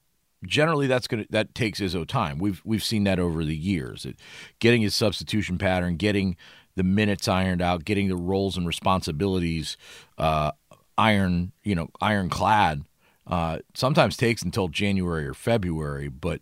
generally 0.46 0.88
that's 0.88 1.08
gonna 1.08 1.26
that 1.30 1.56
takes 1.56 1.80
Izzo 1.80 2.06
time. 2.06 2.40
We've 2.40 2.62
we've 2.66 2.84
seen 2.84 3.06
that 3.06 3.20
over 3.20 3.46
the 3.46 3.56
years. 3.56 4.06
It, 4.06 4.18
getting 4.60 4.82
his 4.82 4.94
substitution 4.94 5.58
pattern, 5.58 5.96
getting 5.96 6.36
the 6.76 6.84
minutes 6.84 7.28
ironed 7.28 7.62
out, 7.62 7.86
getting 7.86 8.08
the 8.08 8.16
roles 8.16 8.58
and 8.58 8.68
responsibilities 8.68 9.78
uh, 10.18 10.52
iron 10.98 11.52
you 11.64 11.76
know 11.76 11.90
ironclad. 12.02 12.84
Uh, 13.28 13.58
sometimes 13.74 14.16
takes 14.16 14.44
until 14.44 14.68
January 14.68 15.26
or 15.26 15.34
February, 15.34 16.10
but 16.10 16.42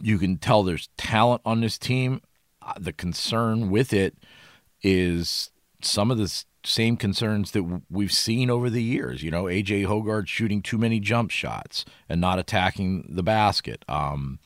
you 0.00 0.18
can 0.18 0.36
tell 0.36 0.62
there's 0.64 0.88
talent 0.96 1.40
on 1.44 1.60
this 1.60 1.78
team. 1.78 2.20
Uh, 2.60 2.72
the 2.78 2.92
concern 2.92 3.70
with 3.70 3.92
it 3.92 4.16
is 4.82 5.50
some 5.80 6.10
of 6.10 6.18
the 6.18 6.44
same 6.64 6.96
concerns 6.96 7.52
that 7.52 7.82
we've 7.90 8.12
seen 8.12 8.50
over 8.50 8.68
the 8.68 8.82
years. 8.82 9.22
You 9.22 9.30
know, 9.30 9.44
AJ 9.44 9.86
Hoggard 9.86 10.28
shooting 10.28 10.62
too 10.62 10.78
many 10.78 11.00
jump 11.00 11.30
shots 11.30 11.84
and 12.08 12.20
not 12.20 12.38
attacking 12.38 13.06
the 13.08 13.22
basket. 13.22 13.84
Um, 13.88 14.38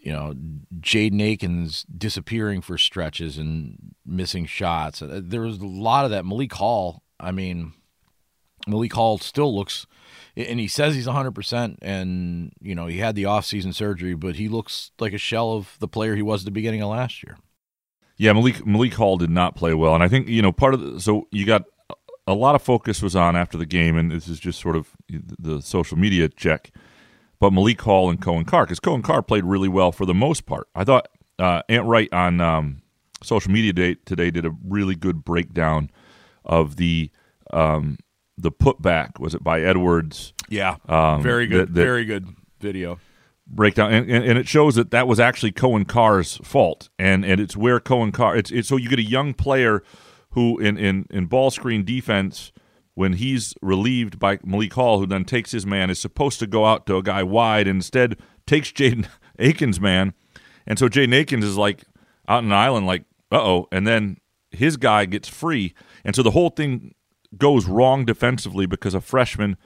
you 0.00 0.12
know, 0.12 0.34
Jaden 0.80 1.20
Akins 1.22 1.84
disappearing 1.84 2.62
for 2.62 2.78
stretches 2.78 3.36
and 3.36 3.94
missing 4.06 4.46
shots. 4.46 5.02
Uh, 5.02 5.20
there 5.22 5.42
was 5.42 5.58
a 5.58 5.66
lot 5.66 6.04
of 6.04 6.10
that. 6.10 6.24
Malik 6.24 6.54
Hall, 6.54 7.02
I 7.18 7.32
mean, 7.32 7.74
Malik 8.66 8.94
Hall 8.94 9.18
still 9.18 9.54
looks, 9.54 9.86
and 10.36 10.58
he 10.58 10.68
says 10.68 10.94
he's 10.94 11.06
100%, 11.06 11.76
and, 11.82 12.52
you 12.60 12.74
know, 12.74 12.86
he 12.86 12.98
had 12.98 13.14
the 13.14 13.24
offseason 13.24 13.74
surgery, 13.74 14.14
but 14.14 14.36
he 14.36 14.48
looks 14.48 14.92
like 14.98 15.12
a 15.12 15.18
shell 15.18 15.52
of 15.52 15.76
the 15.80 15.88
player 15.88 16.16
he 16.16 16.22
was 16.22 16.42
at 16.42 16.44
the 16.46 16.50
beginning 16.50 16.82
of 16.82 16.88
last 16.90 17.22
year. 17.22 17.36
Yeah, 18.16 18.34
Malik 18.34 18.66
Malik 18.66 18.92
Hall 18.92 19.16
did 19.16 19.30
not 19.30 19.56
play 19.56 19.72
well, 19.72 19.94
and 19.94 20.04
I 20.04 20.08
think 20.08 20.28
you 20.28 20.42
know 20.42 20.52
part 20.52 20.74
of 20.74 20.80
the, 20.80 21.00
so 21.00 21.26
you 21.32 21.46
got 21.46 21.62
a 22.26 22.34
lot 22.34 22.54
of 22.54 22.60
focus 22.60 23.00
was 23.00 23.16
on 23.16 23.34
after 23.34 23.56
the 23.56 23.64
game, 23.64 23.96
and 23.96 24.10
this 24.10 24.28
is 24.28 24.38
just 24.38 24.60
sort 24.60 24.76
of 24.76 24.90
the 25.08 25.62
social 25.62 25.96
media 25.96 26.28
check. 26.28 26.70
But 27.40 27.52
Malik 27.54 27.80
Hall 27.80 28.10
and 28.10 28.20
Coen 28.20 28.46
Carr, 28.46 28.64
because 28.66 28.80
Coen 28.80 29.02
Carr 29.02 29.22
played 29.22 29.44
really 29.44 29.68
well 29.68 29.92
for 29.92 30.04
the 30.06 30.14
most 30.14 30.44
part. 30.46 30.68
I 30.74 30.84
thought 30.84 31.08
uh, 31.38 31.62
Ant 31.70 31.86
Wright 31.86 32.08
on 32.12 32.40
um, 32.40 32.82
social 33.22 33.50
media 33.50 33.72
today, 33.72 33.98
today 34.04 34.30
did 34.30 34.44
a 34.44 34.52
really 34.62 34.94
good 34.94 35.24
breakdown 35.24 35.90
of 36.44 36.76
the 36.76 37.10
um, 37.52 37.98
the 38.36 38.52
putback. 38.52 39.18
Was 39.18 39.34
it 39.34 39.42
by 39.42 39.62
Edwards? 39.62 40.32
Yeah, 40.50 40.76
Um, 40.88 41.22
very 41.22 41.46
good, 41.46 41.68
that- 41.68 41.74
that- 41.74 41.82
very 41.82 42.04
good 42.04 42.28
video. 42.60 42.98
breakdown, 43.46 43.92
and, 43.92 44.10
and, 44.10 44.24
and 44.24 44.38
it 44.38 44.46
shows 44.46 44.74
that 44.74 44.90
that 44.90 45.08
was 45.08 45.18
actually 45.18 45.52
Coen 45.52 45.86
Carr's 45.88 46.36
fault, 46.44 46.88
and 46.98 47.24
and 47.24 47.40
it's 47.40 47.56
where 47.56 47.80
Coen 47.80 48.12
Carr. 48.12 48.36
It's, 48.36 48.50
it's 48.50 48.68
so 48.68 48.76
you 48.76 48.88
get 48.90 48.98
a 48.98 49.02
young 49.08 49.32
player 49.34 49.82
who 50.32 50.58
in 50.58 50.76
in 50.76 51.06
in 51.10 51.24
ball 51.26 51.50
screen 51.50 51.84
defense 51.84 52.52
when 53.00 53.14
he's 53.14 53.54
relieved 53.62 54.18
by 54.18 54.38
Malik 54.44 54.74
Hall, 54.74 54.98
who 54.98 55.06
then 55.06 55.24
takes 55.24 55.52
his 55.52 55.64
man, 55.64 55.88
is 55.88 55.98
supposed 55.98 56.38
to 56.38 56.46
go 56.46 56.66
out 56.66 56.84
to 56.84 56.96
a 56.96 57.02
guy 57.02 57.22
wide, 57.22 57.66
and 57.66 57.78
instead 57.78 58.18
takes 58.46 58.70
Jaden 58.70 59.08
Akins' 59.38 59.80
man, 59.80 60.12
and 60.66 60.78
so 60.78 60.86
Jaden 60.86 61.14
Akins 61.14 61.46
is 61.46 61.56
like 61.56 61.84
out 62.28 62.38
on 62.38 62.44
an 62.44 62.52
island, 62.52 62.86
like 62.86 63.04
uh 63.32 63.40
oh, 63.42 63.68
and 63.72 63.86
then 63.86 64.18
his 64.50 64.76
guy 64.76 65.06
gets 65.06 65.28
free, 65.28 65.72
and 66.04 66.14
so 66.14 66.22
the 66.22 66.32
whole 66.32 66.50
thing 66.50 66.94
goes 67.38 67.64
wrong 67.64 68.04
defensively 68.04 68.66
because 68.66 68.92
a 68.92 69.00
freshman 69.00 69.56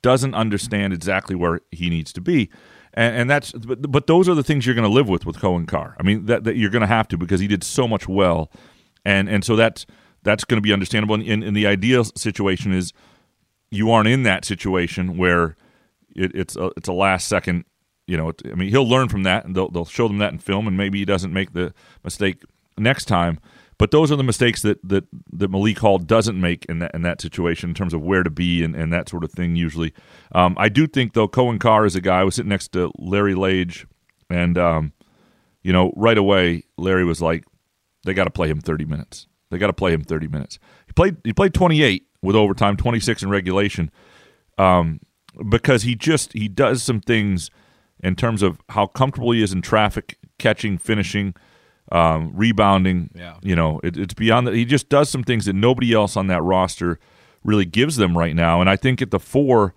doesn't 0.00 0.34
understand 0.34 0.94
exactly 0.94 1.36
where 1.36 1.60
he 1.70 1.90
needs 1.90 2.14
to 2.14 2.20
be. 2.22 2.48
And, 2.94 3.14
and 3.14 3.30
that's 3.30 3.52
but, 3.52 3.92
but 3.92 4.06
those 4.06 4.26
are 4.26 4.34
the 4.34 4.42
things 4.42 4.64
you're 4.64 4.74
going 4.74 4.88
to 4.88 4.94
live 4.94 5.08
with 5.10 5.26
with 5.26 5.36
Coen 5.36 5.68
Carr. 5.68 5.96
I 6.00 6.02
mean 6.02 6.24
that, 6.24 6.44
that 6.44 6.56
you're 6.56 6.70
going 6.70 6.80
to 6.80 6.86
have 6.86 7.08
to 7.08 7.18
because 7.18 7.40
he 7.40 7.46
did 7.46 7.62
so 7.62 7.86
much 7.86 8.08
well, 8.08 8.50
and 9.04 9.28
and 9.28 9.44
so 9.44 9.54
that's 9.54 9.84
that's 10.22 10.44
going 10.44 10.58
to 10.58 10.62
be 10.62 10.72
understandable. 10.72 11.14
And, 11.14 11.26
and, 11.26 11.44
and 11.44 11.56
the 11.56 11.66
ideal 11.66 12.04
situation 12.04 12.72
is 12.72 12.92
you 13.70 13.90
aren't 13.90 14.08
in 14.08 14.22
that 14.24 14.44
situation 14.44 15.16
where 15.16 15.56
it, 16.14 16.34
it's 16.34 16.56
a, 16.56 16.70
it's 16.76 16.88
a 16.88 16.92
last 16.92 17.28
second. 17.28 17.64
You 18.06 18.16
know, 18.16 18.32
I 18.44 18.54
mean, 18.54 18.70
he'll 18.70 18.88
learn 18.88 19.08
from 19.08 19.22
that, 19.22 19.44
and 19.44 19.54
they'll 19.54 19.70
they'll 19.70 19.84
show 19.84 20.08
them 20.08 20.18
that 20.18 20.32
in 20.32 20.38
film, 20.40 20.66
and 20.66 20.76
maybe 20.76 20.98
he 20.98 21.04
doesn't 21.04 21.32
make 21.32 21.52
the 21.52 21.72
mistake 22.02 22.42
next 22.76 23.04
time. 23.04 23.38
But 23.78 23.92
those 23.92 24.10
are 24.12 24.16
the 24.16 24.24
mistakes 24.24 24.62
that 24.62 24.78
that, 24.86 25.04
that 25.32 25.50
Malik 25.50 25.78
Hall 25.78 25.98
doesn't 25.98 26.38
make 26.38 26.64
in 26.66 26.80
that 26.80 26.92
in 26.92 27.02
that 27.02 27.20
situation 27.20 27.70
in 27.70 27.74
terms 27.74 27.94
of 27.94 28.02
where 28.02 28.22
to 28.24 28.30
be 28.30 28.64
and, 28.64 28.74
and 28.74 28.92
that 28.92 29.08
sort 29.08 29.22
of 29.22 29.30
thing. 29.30 29.54
Usually, 29.54 29.94
um, 30.32 30.56
I 30.58 30.68
do 30.68 30.88
think 30.88 31.12
though 31.12 31.28
Coen 31.28 31.60
Carr 31.60 31.86
is 31.86 31.94
a 31.94 32.00
guy. 32.00 32.20
I 32.20 32.24
was 32.24 32.34
sitting 32.34 32.48
next 32.48 32.72
to 32.72 32.90
Larry 32.98 33.34
Lage, 33.34 33.86
and 34.28 34.58
um, 34.58 34.92
you 35.62 35.72
know, 35.72 35.92
right 35.96 36.18
away 36.18 36.64
Larry 36.76 37.04
was 37.04 37.22
like, 37.22 37.44
"They 38.04 38.12
got 38.12 38.24
to 38.24 38.30
play 38.30 38.48
him 38.48 38.60
thirty 38.60 38.84
minutes. 38.84 39.28
They 39.50 39.58
got 39.58 39.68
to 39.68 39.72
play 39.72 39.92
him 39.92 40.02
thirty 40.02 40.28
minutes." 40.28 40.58
He 40.86 40.92
played 40.92 41.16
he 41.24 41.32
played 41.32 41.54
twenty 41.54 41.82
eight 41.82 42.06
with 42.22 42.36
overtime, 42.36 42.76
twenty 42.76 43.00
six 43.00 43.22
in 43.22 43.30
regulation, 43.30 43.90
um, 44.58 45.00
because 45.48 45.82
he 45.82 45.94
just 45.94 46.32
he 46.32 46.48
does 46.48 46.82
some 46.82 47.00
things 47.00 47.50
in 48.02 48.16
terms 48.16 48.42
of 48.42 48.60
how 48.70 48.86
comfortable 48.86 49.32
he 49.32 49.42
is 49.42 49.52
in 49.52 49.62
traffic, 49.62 50.18
catching, 50.38 50.78
finishing 50.78 51.34
um, 51.92 52.32
rebounding. 52.34 53.10
Yeah. 53.14 53.36
You 53.42 53.56
know, 53.56 53.80
it, 53.82 53.96
it's 53.96 54.14
beyond 54.14 54.46
that. 54.46 54.54
He 54.54 54.64
just 54.64 54.88
does 54.88 55.10
some 55.10 55.24
things 55.24 55.46
that 55.46 55.54
nobody 55.54 55.92
else 55.92 56.16
on 56.16 56.28
that 56.28 56.42
roster 56.42 56.98
really 57.42 57.64
gives 57.64 57.96
them 57.96 58.16
right 58.16 58.34
now. 58.34 58.60
And 58.60 58.68
I 58.68 58.76
think 58.76 59.02
at 59.02 59.10
the 59.10 59.20
four, 59.20 59.74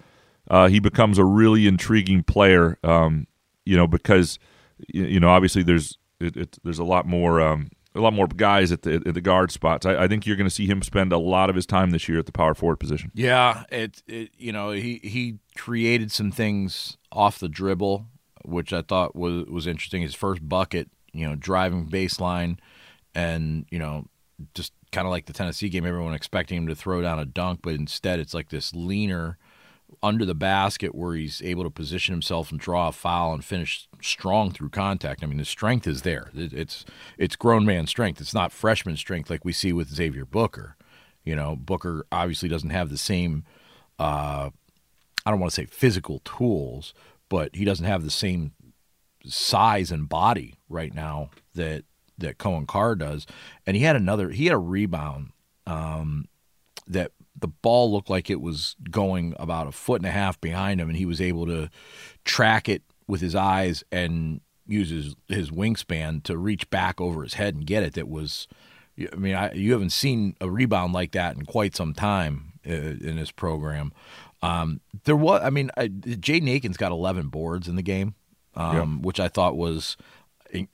uh, 0.49 0.67
he 0.67 0.79
becomes 0.79 1.17
a 1.17 1.23
really 1.23 1.67
intriguing 1.67 2.23
player. 2.23 2.77
Um, 2.83 3.27
you 3.65 3.77
know, 3.77 3.87
because 3.87 4.39
you 4.87 5.19
know 5.19 5.29
obviously 5.29 5.63
there's 5.63 5.97
it, 6.19 6.35
it, 6.35 6.57
there's 6.63 6.79
a 6.79 6.83
lot 6.83 7.05
more 7.05 7.41
um, 7.41 7.69
a 7.95 7.99
lot 7.99 8.13
more 8.13 8.27
guys 8.27 8.71
at 8.71 8.81
the 8.81 9.01
at 9.05 9.13
the 9.13 9.21
guard 9.21 9.51
spots. 9.51 9.85
I, 9.85 10.03
I 10.03 10.07
think 10.07 10.25
you're 10.25 10.35
going 10.35 10.49
to 10.49 10.55
see 10.55 10.65
him 10.65 10.81
spend 10.81 11.11
a 11.11 11.17
lot 11.17 11.49
of 11.49 11.55
his 11.55 11.65
time 11.65 11.91
this 11.91 12.07
year 12.09 12.19
at 12.19 12.25
the 12.25 12.31
power 12.31 12.53
forward 12.53 12.79
position. 12.79 13.11
Yeah, 13.13 13.63
it, 13.71 14.01
it 14.07 14.31
you 14.37 14.51
know 14.51 14.71
he 14.71 14.99
he 15.03 15.37
created 15.55 16.11
some 16.11 16.31
things 16.31 16.97
off 17.11 17.39
the 17.39 17.49
dribble, 17.49 18.07
which 18.45 18.73
I 18.73 18.81
thought 18.81 19.15
was 19.15 19.45
was 19.45 19.67
interesting. 19.67 20.01
His 20.01 20.15
first 20.15 20.47
bucket, 20.47 20.89
you 21.11 21.27
know, 21.27 21.35
driving 21.35 21.87
baseline, 21.87 22.57
and 23.13 23.65
you 23.69 23.79
know, 23.79 24.07
just 24.53 24.73
kind 24.91 25.05
of 25.05 25.11
like 25.11 25.25
the 25.25 25.33
Tennessee 25.33 25.69
game, 25.69 25.85
everyone 25.85 26.13
expecting 26.13 26.57
him 26.57 26.67
to 26.67 26.75
throw 26.75 27.01
down 27.01 27.19
a 27.19 27.25
dunk, 27.25 27.59
but 27.61 27.73
instead 27.73 28.19
it's 28.19 28.33
like 28.33 28.49
this 28.49 28.73
leaner 28.73 29.37
under 30.03 30.25
the 30.25 30.35
basket 30.35 30.93
where 30.93 31.15
he's 31.15 31.41
able 31.41 31.63
to 31.63 31.69
position 31.69 32.13
himself 32.13 32.51
and 32.51 32.59
draw 32.59 32.89
a 32.89 32.91
foul 32.91 33.33
and 33.33 33.43
finish 33.43 33.87
strong 34.01 34.51
through 34.51 34.69
contact. 34.69 35.23
I 35.23 35.27
mean, 35.27 35.37
the 35.37 35.45
strength 35.45 35.87
is 35.87 36.01
there. 36.01 36.29
It's 36.35 36.85
it's 37.17 37.37
grown 37.37 37.65
man 37.65 37.87
strength. 37.87 38.19
It's 38.19 38.33
not 38.33 38.51
freshman 38.51 38.97
strength 38.97 39.29
like 39.29 39.45
we 39.45 39.53
see 39.53 39.71
with 39.71 39.87
Xavier 39.87 40.25
Booker. 40.25 40.75
You 41.23 41.35
know, 41.37 41.55
Booker 41.55 42.05
obviously 42.11 42.49
doesn't 42.49 42.71
have 42.71 42.89
the 42.89 42.97
same. 42.97 43.45
Uh, 43.97 44.49
I 45.25 45.31
don't 45.31 45.39
want 45.39 45.53
to 45.53 45.55
say 45.55 45.65
physical 45.65 46.19
tools, 46.25 46.93
but 47.29 47.55
he 47.55 47.63
doesn't 47.63 47.85
have 47.85 48.03
the 48.03 48.11
same 48.11 48.51
size 49.25 49.89
and 49.89 50.09
body 50.09 50.55
right 50.67 50.93
now 50.93 51.29
that 51.55 51.85
that 52.17 52.37
Coen 52.37 52.67
Carr 52.67 52.95
does. 52.95 53.25
And 53.65 53.77
he 53.77 53.83
had 53.83 53.95
another. 53.95 54.31
He 54.31 54.45
had 54.45 54.53
a 54.53 54.57
rebound 54.57 55.31
um, 55.65 56.27
that 56.87 57.11
the 57.43 57.47
ball 57.49 57.91
looked 57.91 58.09
like 58.09 58.29
it 58.29 58.39
was 58.39 58.77
going 58.89 59.35
about 59.37 59.67
a 59.67 59.71
foot 59.73 59.99
and 59.99 60.07
a 60.07 60.11
half 60.11 60.39
behind 60.39 60.79
him, 60.79 60.87
and 60.87 60.97
he 60.97 61.05
was 61.05 61.19
able 61.19 61.45
to 61.45 61.69
track 62.23 62.69
it 62.69 62.83
with 63.05 63.19
his 63.19 63.35
eyes 63.35 63.83
and 63.91 64.39
use 64.65 64.89
his, 64.89 65.13
his 65.27 65.51
wingspan 65.51 66.23
to 66.23 66.37
reach 66.37 66.69
back 66.69 67.01
over 67.01 67.21
his 67.21 67.33
head 67.33 67.53
and 67.53 67.67
get 67.67 67.83
it. 67.83 67.95
That 67.95 68.07
was, 68.07 68.47
I 68.97 69.17
mean, 69.17 69.35
I, 69.35 69.51
you 69.51 69.73
haven't 69.73 69.89
seen 69.89 70.37
a 70.39 70.49
rebound 70.49 70.93
like 70.93 71.11
that 71.11 71.35
in 71.35 71.45
quite 71.45 71.75
some 71.75 71.93
time 71.93 72.53
uh, 72.65 72.71
in 72.71 73.17
this 73.17 73.31
program. 73.31 73.91
Um, 74.41 74.79
there 75.03 75.17
was, 75.17 75.41
I 75.43 75.49
mean, 75.49 75.69
I, 75.75 75.89
Jaden 75.89 76.77
got 76.77 76.93
11 76.93 77.27
boards 77.27 77.67
in 77.67 77.75
the 77.75 77.81
game, 77.81 78.15
um, 78.55 78.75
yeah. 78.75 78.85
which 79.05 79.19
I 79.19 79.27
thought 79.27 79.57
was, 79.57 79.97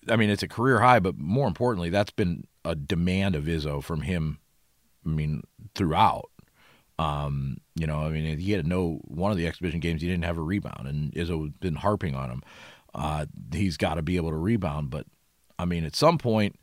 I 0.07 0.15
mean, 0.15 0.29
it's 0.29 0.43
a 0.43 0.47
career 0.47 0.81
high, 0.81 0.99
but 0.99 1.17
more 1.17 1.47
importantly, 1.47 1.89
that's 1.89 2.11
been 2.11 2.45
a 2.63 2.75
demand 2.75 3.35
of 3.35 3.45
Izzo 3.45 3.83
from 3.83 4.01
him. 4.01 4.37
I 5.03 5.09
mean, 5.09 5.41
throughout. 5.73 6.29
Um, 6.99 7.61
you 7.75 7.87
know, 7.87 7.99
I 7.99 8.09
mean, 8.09 8.37
he 8.37 8.51
had 8.51 8.67
no 8.67 8.99
one 9.05 9.31
of 9.31 9.37
the 9.37 9.47
exhibition 9.47 9.79
games. 9.79 10.01
He 10.01 10.07
didn't 10.09 10.25
have 10.25 10.37
a 10.37 10.41
rebound, 10.41 10.85
and 10.85 11.13
Izzo 11.13 11.43
has 11.43 11.53
been 11.61 11.75
harping 11.75 12.13
on 12.13 12.29
him. 12.29 12.43
Uh, 12.93 13.25
he's 13.53 13.77
got 13.77 13.93
to 13.93 14.01
be 14.01 14.17
able 14.17 14.31
to 14.31 14.35
rebound, 14.35 14.89
but 14.89 15.05
I 15.57 15.63
mean, 15.63 15.85
at 15.85 15.95
some 15.95 16.17
point 16.17 16.59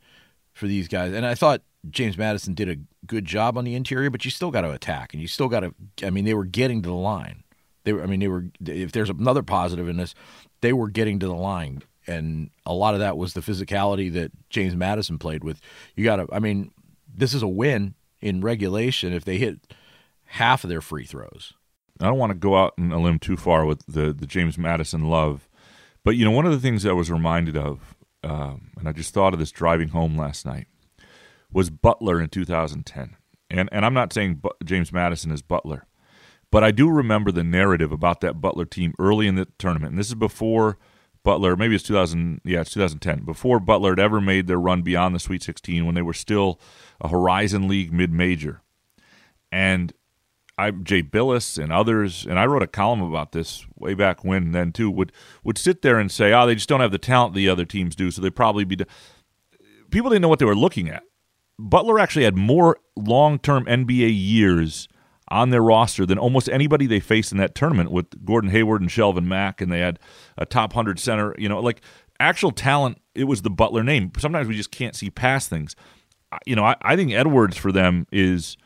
for 0.53 0.67
these 0.67 0.87
guys, 0.87 1.11
and 1.11 1.25
I 1.25 1.33
thought 1.33 1.63
James 1.89 2.19
Madison 2.19 2.53
did 2.53 2.69
a 2.69 2.77
good 3.07 3.25
job 3.25 3.57
on 3.57 3.63
the 3.63 3.73
interior, 3.73 4.11
but 4.11 4.25
you 4.25 4.31
still 4.31 4.51
got 4.51 4.61
to 4.61 4.71
attack, 4.71 5.11
and 5.11 5.21
you 5.21 5.27
still 5.27 5.47
got 5.47 5.61
to. 5.61 5.73
I 6.03 6.11
mean, 6.11 6.25
they 6.25 6.35
were 6.35 6.45
getting 6.45 6.83
to 6.83 6.89
the 6.89 6.95
line. 6.95 7.43
They 7.83 7.93
were. 7.93 8.03
I 8.03 8.05
mean, 8.05 8.19
they 8.19 8.27
were. 8.27 8.45
If 8.63 8.91
there's 8.91 9.09
another 9.09 9.41
positive 9.41 9.89
in 9.89 9.97
this, 9.97 10.13
they 10.61 10.71
were 10.71 10.89
getting 10.89 11.17
to 11.19 11.25
the 11.25 11.33
line, 11.33 11.81
and 12.05 12.51
a 12.63 12.73
lot 12.73 12.93
of 12.93 12.99
that 12.99 13.17
was 13.17 13.33
the 13.33 13.41
physicality 13.41 14.13
that 14.13 14.31
James 14.51 14.75
Madison 14.75 15.17
played 15.17 15.43
with. 15.43 15.59
You 15.95 16.03
got 16.03 16.17
to. 16.17 16.27
I 16.31 16.37
mean, 16.37 16.69
this 17.11 17.33
is 17.33 17.41
a 17.41 17.47
win 17.47 17.95
in 18.21 18.41
regulation 18.41 19.13
if 19.13 19.25
they 19.25 19.39
hit 19.39 19.73
half 20.27 20.63
of 20.63 20.69
their 20.69 20.81
free 20.81 21.05
throws. 21.05 21.53
I 21.99 22.05
don't 22.05 22.17
want 22.17 22.31
to 22.31 22.37
go 22.37 22.55
out 22.55 22.73
on 22.77 22.91
a 22.91 22.99
limb 22.99 23.19
too 23.19 23.37
far 23.37 23.65
with 23.65 23.83
the, 23.87 24.13
the 24.13 24.27
James 24.27 24.57
Madison 24.57 25.05
love, 25.05 25.49
but 26.03 26.15
you 26.15 26.25
know 26.25 26.31
one 26.31 26.45
of 26.45 26.51
the 26.51 26.59
things 26.59 26.85
I 26.85 26.91
was 26.91 27.09
reminded 27.09 27.57
of, 27.57 27.95
um, 28.23 28.71
and 28.77 28.87
I 28.87 28.91
just 28.91 29.13
thought 29.13 29.33
of 29.33 29.39
this 29.39 29.51
driving 29.51 29.89
home 29.89 30.17
last 30.17 30.45
night, 30.45 30.67
was 31.51 31.69
Butler 31.69 32.21
in 32.21 32.29
2010. 32.29 33.15
And 33.49 33.69
and 33.71 33.85
I'm 33.85 33.93
not 33.93 34.13
saying 34.13 34.41
James 34.63 34.91
Madison 34.91 35.31
is 35.31 35.41
Butler, 35.41 35.87
but 36.51 36.63
I 36.63 36.71
do 36.71 36.89
remember 36.89 37.31
the 37.31 37.43
narrative 37.43 37.91
about 37.91 38.21
that 38.21 38.41
Butler 38.41 38.65
team 38.65 38.93
early 38.99 39.27
in 39.27 39.35
the 39.35 39.47
tournament. 39.57 39.91
And 39.91 39.99
this 39.99 40.09
is 40.09 40.15
before 40.15 40.77
Butler, 41.23 41.57
maybe 41.57 41.75
it's 41.75 41.83
2000, 41.83 42.41
yeah, 42.45 42.61
it's 42.61 42.73
2010, 42.73 43.25
before 43.25 43.59
Butler 43.59 43.91
had 43.91 43.99
ever 43.99 44.21
made 44.21 44.47
their 44.47 44.59
run 44.59 44.81
beyond 44.81 45.13
the 45.13 45.19
Sweet 45.19 45.43
16 45.43 45.85
when 45.85 45.95
they 45.95 46.01
were 46.01 46.13
still 46.13 46.59
a 47.01 47.09
Horizon 47.09 47.67
League 47.67 47.91
mid 47.91 48.13
major. 48.13 48.61
And 49.51 49.91
I 50.57 50.71
Jay 50.71 51.03
Bilas 51.03 51.61
and 51.61 51.71
others, 51.71 52.25
and 52.25 52.39
I 52.39 52.45
wrote 52.45 52.63
a 52.63 52.67
column 52.67 53.01
about 53.01 53.31
this 53.31 53.65
way 53.75 53.93
back 53.93 54.23
when 54.23 54.51
then 54.51 54.71
too, 54.71 54.89
would 54.89 55.11
would 55.43 55.57
sit 55.57 55.81
there 55.81 55.99
and 55.99 56.11
say, 56.11 56.33
"Oh, 56.33 56.45
they 56.47 56.55
just 56.55 56.69
don't 56.69 56.79
have 56.79 56.91
the 56.91 56.97
talent 56.97 57.35
the 57.35 57.49
other 57.49 57.65
teams 57.65 57.95
do, 57.95 58.09
so 58.09 58.21
they 58.21 58.29
probably 58.29 58.63
be." 58.63 58.77
People 59.91 60.09
didn't 60.09 60.21
know 60.21 60.27
what 60.27 60.39
they 60.39 60.45
were 60.45 60.55
looking 60.55 60.89
at. 60.89 61.03
Butler 61.59 61.99
actually 61.99 62.25
had 62.25 62.35
more 62.35 62.77
long-term 62.95 63.65
NBA 63.65 64.09
years 64.13 64.87
on 65.29 65.49
their 65.49 65.61
roster 65.61 66.05
than 66.05 66.17
almost 66.17 66.49
anybody 66.49 66.85
they 66.85 66.99
faced 66.99 67.31
in 67.31 67.37
that 67.37 67.55
tournament 67.55 67.91
with 67.91 68.25
Gordon 68.25 68.49
Hayward 68.49 68.81
and 68.81 68.89
Shelvin 68.89 69.25
Mack, 69.25 69.61
and 69.61 69.71
they 69.71 69.79
had 69.79 69.99
a 70.37 70.45
top 70.45 70.73
hundred 70.73 70.99
center. 70.99 71.35
You 71.37 71.49
know, 71.49 71.59
like 71.59 71.81
actual 72.19 72.51
talent, 72.51 72.99
it 73.13 73.25
was 73.25 73.43
the 73.43 73.49
Butler 73.49 73.83
name. 73.83 74.11
Sometimes 74.17 74.47
we 74.47 74.55
just 74.55 74.71
can't 74.71 74.95
see 74.95 75.09
past 75.09 75.49
things. 75.49 75.75
You 76.45 76.55
know, 76.55 76.63
I, 76.63 76.75
I 76.81 76.95
think 76.95 77.11
Edwards 77.11 77.57
for 77.57 77.71
them 77.71 78.07
is 78.11 78.57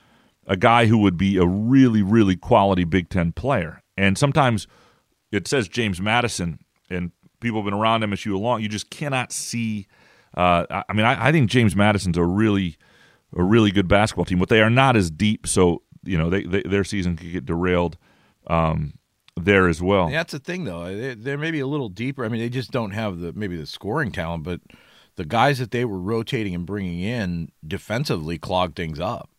a 0.47 0.57
guy 0.57 0.85
who 0.85 0.97
would 0.99 1.17
be 1.17 1.37
a 1.37 1.45
really, 1.45 2.01
really 2.01 2.35
quality 2.35 2.83
Big 2.83 3.09
Ten 3.09 3.31
player. 3.31 3.81
And 3.97 4.17
sometimes 4.17 4.67
it 5.31 5.47
says 5.47 5.67
James 5.67 6.01
Madison, 6.01 6.59
and 6.89 7.11
people 7.39 7.59
have 7.59 7.65
been 7.65 7.73
around 7.73 8.01
MSU 8.01 8.39
long. 8.39 8.61
You 8.61 8.69
just 8.69 8.89
cannot 8.89 9.31
see. 9.31 9.87
Uh, 10.35 10.83
I 10.87 10.93
mean, 10.93 11.05
I, 11.05 11.27
I, 11.27 11.31
think 11.31 11.49
James 11.49 11.75
Madison's 11.75 12.17
a 12.17 12.23
really, 12.23 12.77
a 13.35 13.43
really 13.43 13.69
good 13.69 13.89
basketball 13.89 14.23
team, 14.25 14.39
but 14.39 14.47
they 14.47 14.61
are 14.61 14.69
not 14.69 14.95
as 14.95 15.11
deep. 15.11 15.45
So 15.45 15.83
you 16.03 16.17
know, 16.17 16.29
they, 16.29 16.43
they 16.43 16.61
their 16.63 16.83
season 16.83 17.15
could 17.15 17.31
get 17.31 17.45
derailed 17.45 17.97
um, 18.47 18.93
there 19.35 19.67
as 19.67 19.81
well. 19.81 20.05
And 20.05 20.15
that's 20.15 20.31
the 20.31 20.39
thing, 20.39 20.63
though. 20.63 20.85
They, 20.85 21.13
they're 21.15 21.37
maybe 21.37 21.59
a 21.59 21.67
little 21.67 21.89
deeper. 21.89 22.25
I 22.25 22.29
mean, 22.29 22.41
they 22.41 22.49
just 22.49 22.71
don't 22.71 22.91
have 22.91 23.19
the 23.19 23.33
maybe 23.33 23.57
the 23.57 23.65
scoring 23.65 24.11
talent, 24.11 24.43
but 24.43 24.61
the 25.15 25.25
guys 25.25 25.59
that 25.59 25.71
they 25.71 25.85
were 25.85 25.99
rotating 25.99 26.55
and 26.55 26.65
bringing 26.65 27.01
in 27.01 27.51
defensively 27.65 28.37
clogged 28.37 28.75
things 28.75 28.99
up. 28.99 29.29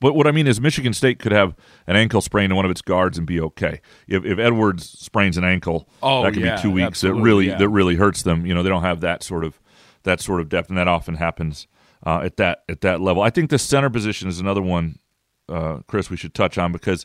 But 0.00 0.14
what 0.14 0.26
I 0.26 0.32
mean 0.32 0.46
is, 0.46 0.60
Michigan 0.60 0.94
State 0.94 1.18
could 1.18 1.32
have 1.32 1.54
an 1.86 1.94
ankle 1.94 2.22
sprain 2.22 2.50
in 2.50 2.56
one 2.56 2.64
of 2.64 2.70
its 2.70 2.80
guards 2.80 3.18
and 3.18 3.26
be 3.26 3.38
okay. 3.40 3.80
If, 4.08 4.24
if 4.24 4.38
Edwards 4.38 4.88
sprains 4.98 5.36
an 5.36 5.44
ankle, 5.44 5.88
oh, 6.02 6.22
that 6.22 6.32
could 6.32 6.42
yeah, 6.42 6.56
be 6.56 6.62
two 6.62 6.70
weeks. 6.70 7.02
That 7.02 7.12
really 7.14 7.48
yeah. 7.48 7.58
that 7.58 7.68
really 7.68 7.96
hurts 7.96 8.22
them. 8.22 8.46
You 8.46 8.54
know, 8.54 8.62
they 8.62 8.70
don't 8.70 8.82
have 8.82 9.02
that 9.02 9.22
sort 9.22 9.44
of 9.44 9.60
that 10.04 10.20
sort 10.20 10.40
of 10.40 10.48
depth, 10.48 10.70
and 10.70 10.78
that 10.78 10.88
often 10.88 11.16
happens 11.16 11.66
uh, 12.04 12.20
at 12.24 12.38
that 12.38 12.62
at 12.68 12.80
that 12.80 13.00
level. 13.00 13.22
I 13.22 13.30
think 13.30 13.50
the 13.50 13.58
center 13.58 13.90
position 13.90 14.28
is 14.28 14.40
another 14.40 14.62
one, 14.62 14.98
uh, 15.50 15.80
Chris. 15.86 16.08
We 16.08 16.16
should 16.16 16.34
touch 16.34 16.56
on 16.56 16.72
because, 16.72 17.04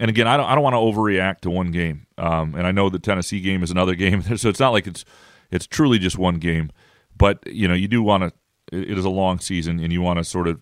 and 0.00 0.08
again, 0.08 0.26
I 0.26 0.36
don't 0.36 0.46
I 0.46 0.54
don't 0.56 0.64
want 0.64 0.74
to 0.74 0.78
overreact 0.78 1.40
to 1.42 1.50
one 1.50 1.70
game. 1.70 2.06
Um, 2.18 2.56
and 2.56 2.66
I 2.66 2.72
know 2.72 2.88
the 2.88 2.98
Tennessee 2.98 3.40
game 3.40 3.62
is 3.62 3.70
another 3.70 3.94
game, 3.96 4.22
so 4.36 4.48
it's 4.48 4.60
not 4.60 4.70
like 4.70 4.88
it's 4.88 5.04
it's 5.52 5.66
truly 5.68 6.00
just 6.00 6.18
one 6.18 6.36
game. 6.36 6.72
But 7.16 7.46
you 7.46 7.68
know, 7.68 7.74
you 7.74 7.86
do 7.86 8.02
want 8.02 8.24
to. 8.24 8.32
It 8.72 8.98
is 8.98 9.04
a 9.04 9.10
long 9.10 9.38
season, 9.38 9.78
and 9.78 9.92
you 9.92 10.02
want 10.02 10.18
to 10.18 10.24
sort 10.24 10.48
of 10.48 10.60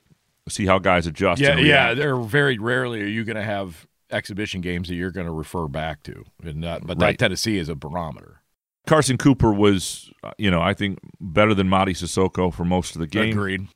see 0.49 0.67
how 0.67 0.79
guys 0.79 1.07
adjust. 1.07 1.41
Yeah, 1.41 1.57
yeah. 1.57 1.95
There 1.95 2.17
very 2.17 2.59
rarely 2.59 3.03
are 3.03 3.07
you 3.07 3.25
going 3.25 3.37
to 3.37 3.43
have 3.43 3.87
exhibition 4.11 4.61
games 4.61 4.89
that 4.89 4.95
you're 4.95 5.11
going 5.11 5.27
to 5.27 5.33
refer 5.33 5.69
back 5.69 6.03
to, 6.05 6.25
and 6.43 6.65
that, 6.65 6.87
but 6.87 7.01
right. 7.01 7.19
that 7.19 7.25
Tennessee 7.25 7.59
is 7.59 7.69
a 7.69 7.75
barometer. 7.75 8.41
Carson 8.87 9.19
Cooper 9.19 9.53
was, 9.53 10.11
uh, 10.25 10.33
you 10.39 10.51
know, 10.51 10.61
I 10.61 10.75
think 10.75 10.99
better 11.21 11.55
than 11.55 11.69
Mady 11.69 11.91
Sissoko 11.91 12.53
for 12.53 12.65
most 12.65 12.95
of 12.95 13.01
the 13.01 13.07
game. 13.07 13.33
Agreed. 13.33 13.69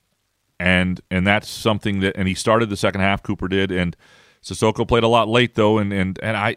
And 0.59 1.01
and 1.11 1.27
that's 1.27 1.49
something 1.49 2.01
that, 2.01 2.17
and 2.17 2.29
he 2.29 2.35
started 2.35 2.71
the 2.71 2.77
second 2.77 3.01
half. 3.01 3.23
Cooper 3.23 3.49
did, 3.49 3.71
and 3.71 3.97
Sissoko 4.43 4.87
played 4.87 5.03
a 5.03 5.09
lot 5.09 5.29
late 5.29 5.57
though, 5.57 5.79
and 5.79 5.93
and 5.93 6.19
and 6.23 6.37
I, 6.37 6.57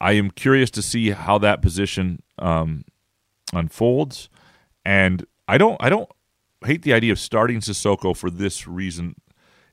I 0.00 0.12
am 0.12 0.30
curious 0.30 0.70
to 0.72 0.82
see 0.82 1.10
how 1.10 1.38
that 1.38 1.62
position 1.62 2.22
um, 2.38 2.84
unfolds, 3.52 4.28
and 4.84 5.24
I 5.46 5.56
don't 5.56 5.76
I 5.80 5.88
don't 5.88 6.10
hate 6.64 6.82
the 6.82 6.92
idea 6.92 7.12
of 7.12 7.20
starting 7.20 7.60
Sissoko 7.60 8.16
for 8.16 8.28
this 8.28 8.66
reason 8.66 9.14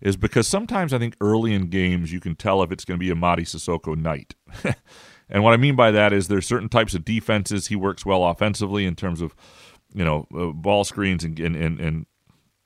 is 0.02 0.18
because 0.18 0.48
sometimes 0.48 0.94
I 0.94 1.00
think 1.00 1.16
early 1.22 1.54
in 1.54 1.68
games 1.70 2.12
you 2.12 2.20
can 2.20 2.36
tell 2.36 2.62
if 2.64 2.72
it's 2.72 2.86
going 2.86 3.00
to 3.00 3.04
be 3.06 3.12
a 3.12 3.16
Mady 3.16 3.42
Sissoko 3.42 3.96
night. 3.98 4.36
and 5.30 5.44
what 5.44 5.54
I 5.54 5.58
mean 5.58 5.76
by 5.76 5.92
that 5.92 6.14
is 6.14 6.28
there's 6.28 6.46
certain 6.46 6.70
types 6.70 6.94
of 6.94 7.06
defenses 7.06 7.68
he 7.68 7.76
works 7.76 8.06
well 8.06 8.26
offensively 8.26 8.86
in 8.86 8.96
terms 8.96 9.22
of 9.22 9.36
you 9.94 10.06
know 10.06 10.28
uh, 10.38 10.48
ball 10.48 10.84
screens 10.84 11.24
and, 11.24 11.40
and 11.40 11.56
and, 11.56 11.80
and 11.80 12.06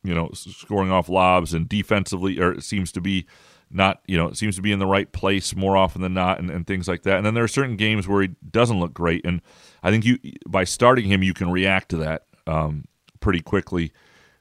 you 0.04 0.14
know 0.16 0.30
scoring 0.34 0.92
off 0.92 1.10
lobs 1.10 1.54
and 1.54 1.70
defensively 1.70 2.40
or 2.40 2.54
it 2.54 2.64
seems 2.64 2.92
to 2.94 3.02
be 3.02 3.26
not 3.70 4.02
you 4.08 4.18
know 4.18 4.28
it 4.28 4.38
seems 4.38 4.56
to 4.56 4.62
be 4.62 4.72
in 4.72 4.80
the 4.80 4.88
right 4.88 5.12
place 5.12 5.56
more 5.56 5.78
often 5.78 6.02
than 6.02 6.14
not 6.14 6.40
and, 6.40 6.50
and 6.50 6.66
things 6.68 6.88
like 6.88 7.04
that 7.04 7.18
and 7.18 7.26
then 7.26 7.34
there 7.36 7.44
are 7.44 7.48
certain 7.50 7.76
games 7.78 8.08
where 8.08 8.24
he 8.24 8.30
doesn't 8.50 8.80
look 8.80 8.94
great 8.94 9.24
and 9.26 9.42
I 9.84 9.92
think 9.92 10.06
you 10.06 10.18
by 10.48 10.64
starting 10.64 11.06
him 11.06 11.22
you 11.24 11.34
can 11.34 11.52
react 11.52 11.90
to 11.90 11.98
that 11.98 12.24
um, 12.48 12.86
pretty 13.20 13.42
quickly 13.42 13.92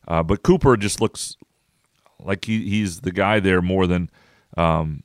Uh, 0.07 0.23
but 0.23 0.43
Cooper 0.43 0.77
just 0.77 1.01
looks 1.01 1.37
like 2.23 2.45
he, 2.47 2.69
he's 2.69 3.01
the 3.01 3.13
guy 3.13 3.41
there 3.41 3.63
more 3.63 3.87
than 3.87 4.11
um, 4.57 5.03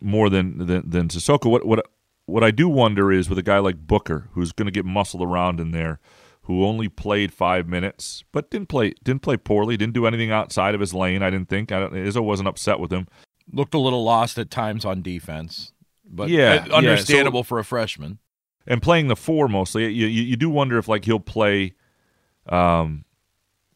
more 0.00 0.28
than 0.30 0.66
than, 0.66 0.88
than 0.88 1.08
Sissoko. 1.08 1.50
What 1.50 1.64
what 1.66 1.86
what 2.26 2.42
I 2.44 2.50
do 2.50 2.68
wonder 2.68 3.12
is 3.12 3.28
with 3.28 3.38
a 3.38 3.42
guy 3.42 3.58
like 3.58 3.76
Booker, 3.86 4.28
who's 4.32 4.52
going 4.52 4.66
to 4.66 4.72
get 4.72 4.84
muscled 4.84 5.22
around 5.22 5.60
in 5.60 5.70
there, 5.70 6.00
who 6.42 6.64
only 6.64 6.88
played 6.88 7.32
five 7.32 7.68
minutes, 7.68 8.24
but 8.32 8.50
didn't 8.50 8.68
play 8.68 8.94
didn't 9.04 9.22
play 9.22 9.36
poorly, 9.36 9.76
didn't 9.76 9.94
do 9.94 10.06
anything 10.06 10.30
outside 10.30 10.74
of 10.74 10.80
his 10.80 10.92
lane. 10.92 11.22
I 11.22 11.30
didn't 11.30 11.48
think 11.48 11.72
I 11.72 11.80
don't, 11.80 11.92
Izzo 11.92 12.22
wasn't 12.22 12.48
upset 12.48 12.80
with 12.80 12.92
him. 12.92 13.06
Looked 13.52 13.74
a 13.74 13.78
little 13.78 14.02
lost 14.02 14.38
at 14.38 14.50
times 14.50 14.84
on 14.84 15.02
defense, 15.02 15.72
but 16.04 16.28
Yeah, 16.28 16.66
uh, 16.68 16.74
understandable 16.76 17.38
yeah, 17.40 17.42
so- 17.44 17.48
for 17.48 17.58
a 17.60 17.64
freshman. 17.64 18.18
and 18.66 18.82
playing 18.82 19.06
the 19.08 19.14
four 19.16 19.46
mostly. 19.48 19.84
You, 19.92 20.06
you 20.06 20.22
you 20.24 20.36
do 20.36 20.50
wonder 20.50 20.76
if 20.78 20.88
like 20.88 21.04
he'll 21.04 21.20
play, 21.20 21.74
um, 22.48 23.04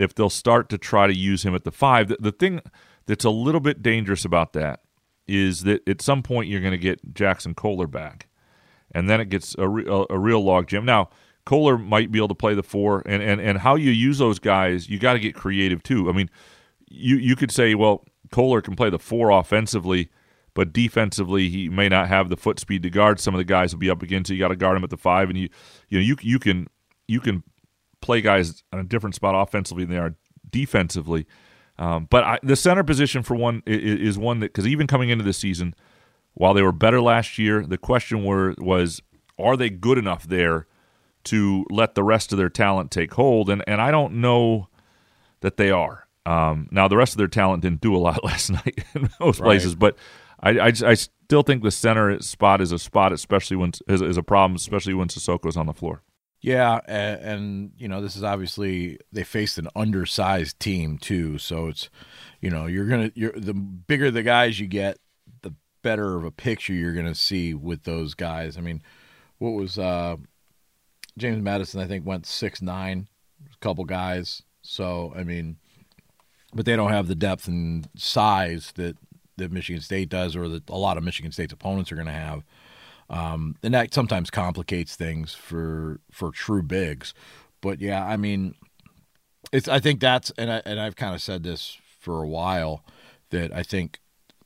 if 0.01 0.15
they'll 0.15 0.31
start 0.31 0.69
to 0.71 0.79
try 0.79 1.07
to 1.07 1.15
use 1.15 1.45
him 1.45 1.55
at 1.55 1.65
the 1.65 1.71
five. 1.71 2.09
The, 2.09 2.17
the 2.21 2.33
thing 2.33 2.61
that's 3.07 3.25
a 3.25 3.31
little 3.31 3.61
bit 3.61 3.83
dangerous 3.83 4.25
about 4.25 4.53
that 4.55 4.81
is 5.27 5.63
that 5.63 5.87
at 5.89 6.03
some 6.03 6.23
point 6.23 6.49
you're 6.49 6.61
going 6.61 6.73
to 6.73 6.79
get 6.79 7.15
Jaxon 7.15 7.55
Kohler 7.55 7.87
back, 7.87 8.29
and 8.93 9.09
then 9.09 9.21
it 9.21 9.29
gets 9.29 9.55
a, 9.59 9.69
re, 9.69 9.85
a, 9.87 10.15
a 10.15 10.19
real 10.19 10.43
log 10.43 10.67
jam. 10.67 10.85
Now 10.85 11.11
Kohler 11.45 11.79
might 11.79 12.13
be 12.13 12.19
able 12.19 12.29
to 12.29 12.35
play 12.35 12.55
the 12.55 12.63
four, 12.63 13.03
and 13.07 13.23
and 13.23 13.41
and 13.41 13.59
how 13.59 13.75
you 13.77 13.91
use 13.91 14.19
those 14.19 14.39
guys, 14.39 14.89
you 14.89 14.99
got 14.99 15.15
to 15.15 15.21
get 15.21 15.35
creative 15.35 15.83
too. 15.83 16.09
I 16.09 16.13
mean, 16.13 16.31
you 16.89 17.17
you 17.17 17.37
could 17.37 17.51
say, 17.51 17.75
well, 17.75 18.05
Kohler 18.31 18.61
can 18.61 18.77
play 18.77 18.91
the 18.91 18.99
four 18.99 19.31
offensively. 19.31 20.11
But 20.53 20.73
defensively, 20.73 21.49
he 21.49 21.69
may 21.69 21.89
not 21.89 22.09
have 22.09 22.29
the 22.29 22.37
foot 22.37 22.59
speed 22.59 22.83
to 22.83 22.91
guard 22.91 23.21
some 23.21 23.35
of 23.35 23.39
the 23.39 23.45
guys 23.45 23.73
will 23.73 23.79
be 23.79 23.89
up 23.89 24.03
against. 24.03 24.29
So 24.29 24.35
you 24.35 24.41
got 24.41 24.49
to 24.49 24.57
guard 24.57 24.77
him 24.77 24.83
at 24.83 24.91
the 24.91 24.97
five, 24.97 25.31
and 25.31 25.39
you, 25.39 25.49
you 25.89 25.99
know, 25.99 26.05
you 26.05 26.17
you 26.21 26.41
can 26.41 26.67
you 27.07 27.21
can 27.21 27.45
play 28.01 28.21
guys 28.21 28.63
on 28.73 28.81
a 28.81 28.85
different 28.85 29.15
spot 29.15 29.35
offensively 29.37 29.85
than 29.85 29.95
they 29.95 30.01
are 30.01 30.15
defensively. 30.51 31.27
Um, 31.79 32.07
but 32.11 32.25
I, 32.25 32.39
the 32.43 32.57
center 32.57 32.85
position 32.85 33.23
for 33.23 33.35
one 33.35 33.63
is, 33.67 34.11
is 34.11 34.19
one 34.19 34.41
that 34.41 34.53
because 34.53 34.67
even 34.67 34.87
coming 34.87 35.09
into 35.09 35.25
the 35.25 35.33
season, 35.33 35.75
while 36.35 36.55
they 36.55 36.63
were 36.63 36.73
better 36.73 37.01
last 37.01 37.39
year, 37.39 37.65
the 37.67 37.79
question 37.79 38.25
were 38.25 38.55
was 38.59 39.01
are 39.39 39.57
they 39.57 39.71
good 39.71 39.97
enough 39.99 40.27
there 40.29 40.67
to 41.25 41.65
let 41.71 41.95
the 41.95 42.03
rest 42.03 42.33
of 42.33 42.39
their 42.39 42.51
talent 42.51 42.91
take 42.91 43.15
hold? 43.15 43.49
And 43.49 43.65
and 43.67 43.81
I 43.81 43.91
don't 43.91 44.15
know 44.21 44.69
that 45.41 45.57
they 45.57 45.71
are. 45.71 46.07
Um, 46.27 46.69
now 46.71 46.87
the 46.87 46.99
rest 46.99 47.15
of 47.15 47.19
their 47.19 47.29
talent 47.29 47.63
didn't 47.63 47.81
do 47.81 47.97
a 47.97 47.99
lot 47.99 48.23
last 48.25 48.51
night 48.51 48.85
in 48.95 49.09
most 49.19 49.41
Right. 49.41 49.47
places, 49.47 49.75
but 49.75 49.97
I, 50.43 50.51
I, 50.59 50.73
I 50.85 50.95
still 50.95 51.43
think 51.43 51.63
the 51.63 51.71
center 51.71 52.21
spot 52.21 52.61
is 52.61 52.73
a 52.73 52.79
spot, 52.79 53.13
especially 53.13 53.57
when 53.57 53.73
is, 53.89 54.03
is 54.03 54.17
a 54.19 54.23
problem, 54.23 54.55
especially 54.57 54.95
when 54.95 55.09
Sissoko's 55.09 55.57
on 55.57 55.67
the 55.67 55.73
floor. 55.75 56.03
Yeah, 56.43 56.81
and, 56.87 57.21
and 57.21 57.73
you 57.77 57.87
know 57.87 58.01
this 58.01 58.17
is 58.17 58.25
obviously 58.25 58.99
they 59.13 59.25
faced 59.25 59.59
an 59.59 59.69
undersized 59.77 60.59
team 60.59 60.97
too, 60.97 61.37
so 61.37 61.67
it's 61.67 61.91
you 62.41 62.49
know 62.49 62.67
you're 62.67 62.87
gonna 62.87 63.13
you're 63.15 63.33
the 63.33 63.53
bigger 63.53 64.11
the 64.11 64.23
guys 64.23 64.59
you 64.59 64.67
get, 64.67 64.99
the 65.43 65.55
better 65.83 66.17
of 66.17 66.25
a 66.25 66.31
picture 66.31 66.73
you're 66.73 66.95
gonna 66.95 67.15
see 67.15 67.53
with 67.53 67.83
those 67.85 68.15
guys. 68.15 68.57
I 68.57 68.63
mean, 68.63 68.83
what 69.39 69.51
was 69.51 69.79
uh, 69.79 70.17
James 71.19 71.43
Madison? 71.43 71.81
I 71.81 71.87
think 71.87 72.07
went 72.07 72.25
six 72.25 72.63
nine, 72.63 73.09
a 73.53 73.59
couple 73.59 73.85
guys. 73.85 74.43
So 74.63 75.13
I 75.15 75.25
mean, 75.25 75.59
but 76.55 76.65
they 76.65 76.75
don't 76.75 76.93
have 76.93 77.07
the 77.07 77.15
depth 77.15 77.49
and 77.49 77.87
size 77.97 78.73
that 78.77 78.97
that 79.37 79.53
Michigan 79.53 79.83
State 79.83 80.09
does, 80.09 80.35
or 80.37 80.49
that 80.49 80.71
a 80.71 80.79
lot 80.79 80.97
of 80.97 81.05
Michigan 81.05 81.33
State's 81.33 81.53
opponents 81.53 81.93
are 81.93 81.97
to 82.07 82.13
have 82.13 82.45
um, 83.11 83.57
and 83.63 83.75
that 83.75 83.93
sometimes 83.93 84.31
complicates 84.31 84.95
things 84.95 85.35
for 85.35 86.01
for 86.11 86.31
true 86.31 86.63
bigs. 86.63 87.13
But 87.61 87.81
yeah, 87.81 88.07
I 88.07 88.17
mean, 88.17 88.55
it's 89.53 89.69
I 89.69 89.81
think 89.81 90.01
that's 90.01 90.31
and 90.39 90.51
I 90.51 90.63
and 90.65 90.81
I've 90.81 90.97
kind 90.97 91.15
of 91.15 91.21
said 91.21 91.43
this 91.43 91.77
for 91.99 92.23
a 92.23 92.29
while 92.29 92.85
that 93.31 93.53
I 93.53 93.65
think 93.65 93.99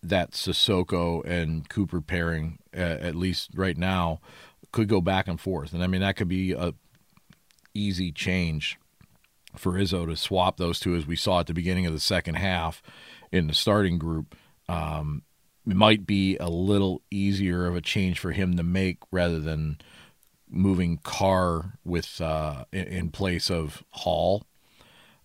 that 0.03 0.33
Sissoko 0.33 1.25
and 1.25 1.69
Cooper 1.69 2.01
pairing, 2.01 2.59
uh, 2.75 2.81
at 2.81 3.15
least 3.15 3.51
right 3.55 3.77
now, 3.77 4.21
could 4.73 4.89
go 4.89 5.01
back 5.01 5.29
and 5.29 5.39
forth, 5.39 5.75
and 5.75 5.85
I 5.85 5.87
mean 5.87 6.01
that 6.01 6.17
could 6.17 6.29
be 6.29 6.53
a 6.53 6.75
easy 7.75 8.13
change 8.13 8.79
for 9.57 9.73
Izzo 9.73 10.07
to 10.07 10.17
swap 10.17 10.57
those 10.57 10.81
two, 10.81 10.95
as 10.95 11.07
we 11.07 11.17
saw 11.17 11.41
at 11.41 11.47
the 11.47 11.55
beginning 11.55 11.87
of 11.87 11.93
the 11.93 12.01
second 12.01 12.37
half 12.37 12.83
in 13.31 13.47
the 13.47 13.55
starting 13.55 13.99
group. 13.99 14.35
Um, 14.69 15.23
it 15.67 15.77
might 15.77 16.07
be 16.07 16.37
a 16.39 16.49
little 16.49 17.03
easier 17.11 17.67
of 17.67 17.75
a 17.77 17.81
change 17.81 18.19
for 18.19 18.33
him 18.33 18.57
to 18.57 18.63
make 18.63 18.99
rather 19.11 19.41
than 19.41 19.79
moving 20.49 20.99
Carr 21.03 21.79
with 21.85 22.21
uh, 22.21 22.65
in, 22.73 22.85
in 22.85 23.11
place 23.11 23.51
of 23.51 23.83
Hall. 23.91 24.45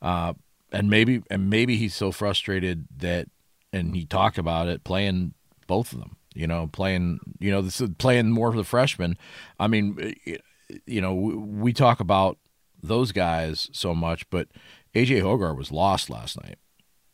Uh, 0.01 0.33
and 0.71 0.89
maybe 0.89 1.23
and 1.29 1.49
maybe 1.49 1.75
he's 1.75 1.95
so 1.95 2.11
frustrated 2.11 2.87
that 2.97 3.27
and 3.73 3.95
he 3.95 4.05
talked 4.05 4.37
about 4.37 4.67
it 4.67 4.83
playing 4.83 5.33
both 5.67 5.93
of 5.93 5.99
them. 5.99 6.15
You 6.33 6.47
know, 6.47 6.67
playing 6.67 7.19
you 7.39 7.51
know 7.51 7.61
this 7.61 7.81
is 7.81 7.89
playing 7.97 8.29
more 8.31 8.51
for 8.51 8.57
the 8.57 8.63
freshmen. 8.63 9.17
I 9.59 9.67
mean, 9.67 10.15
you 10.85 11.01
know, 11.01 11.13
we, 11.13 11.73
talk 11.73 11.99
about 11.99 12.37
those 12.81 13.11
guys 13.11 13.69
so 13.73 13.93
much, 13.95 14.29
but 14.29 14.47
AJ 14.95 15.21
Hoggard 15.23 15.57
was 15.57 15.71
lost 15.71 16.09
last 16.09 16.41
night. 16.41 16.57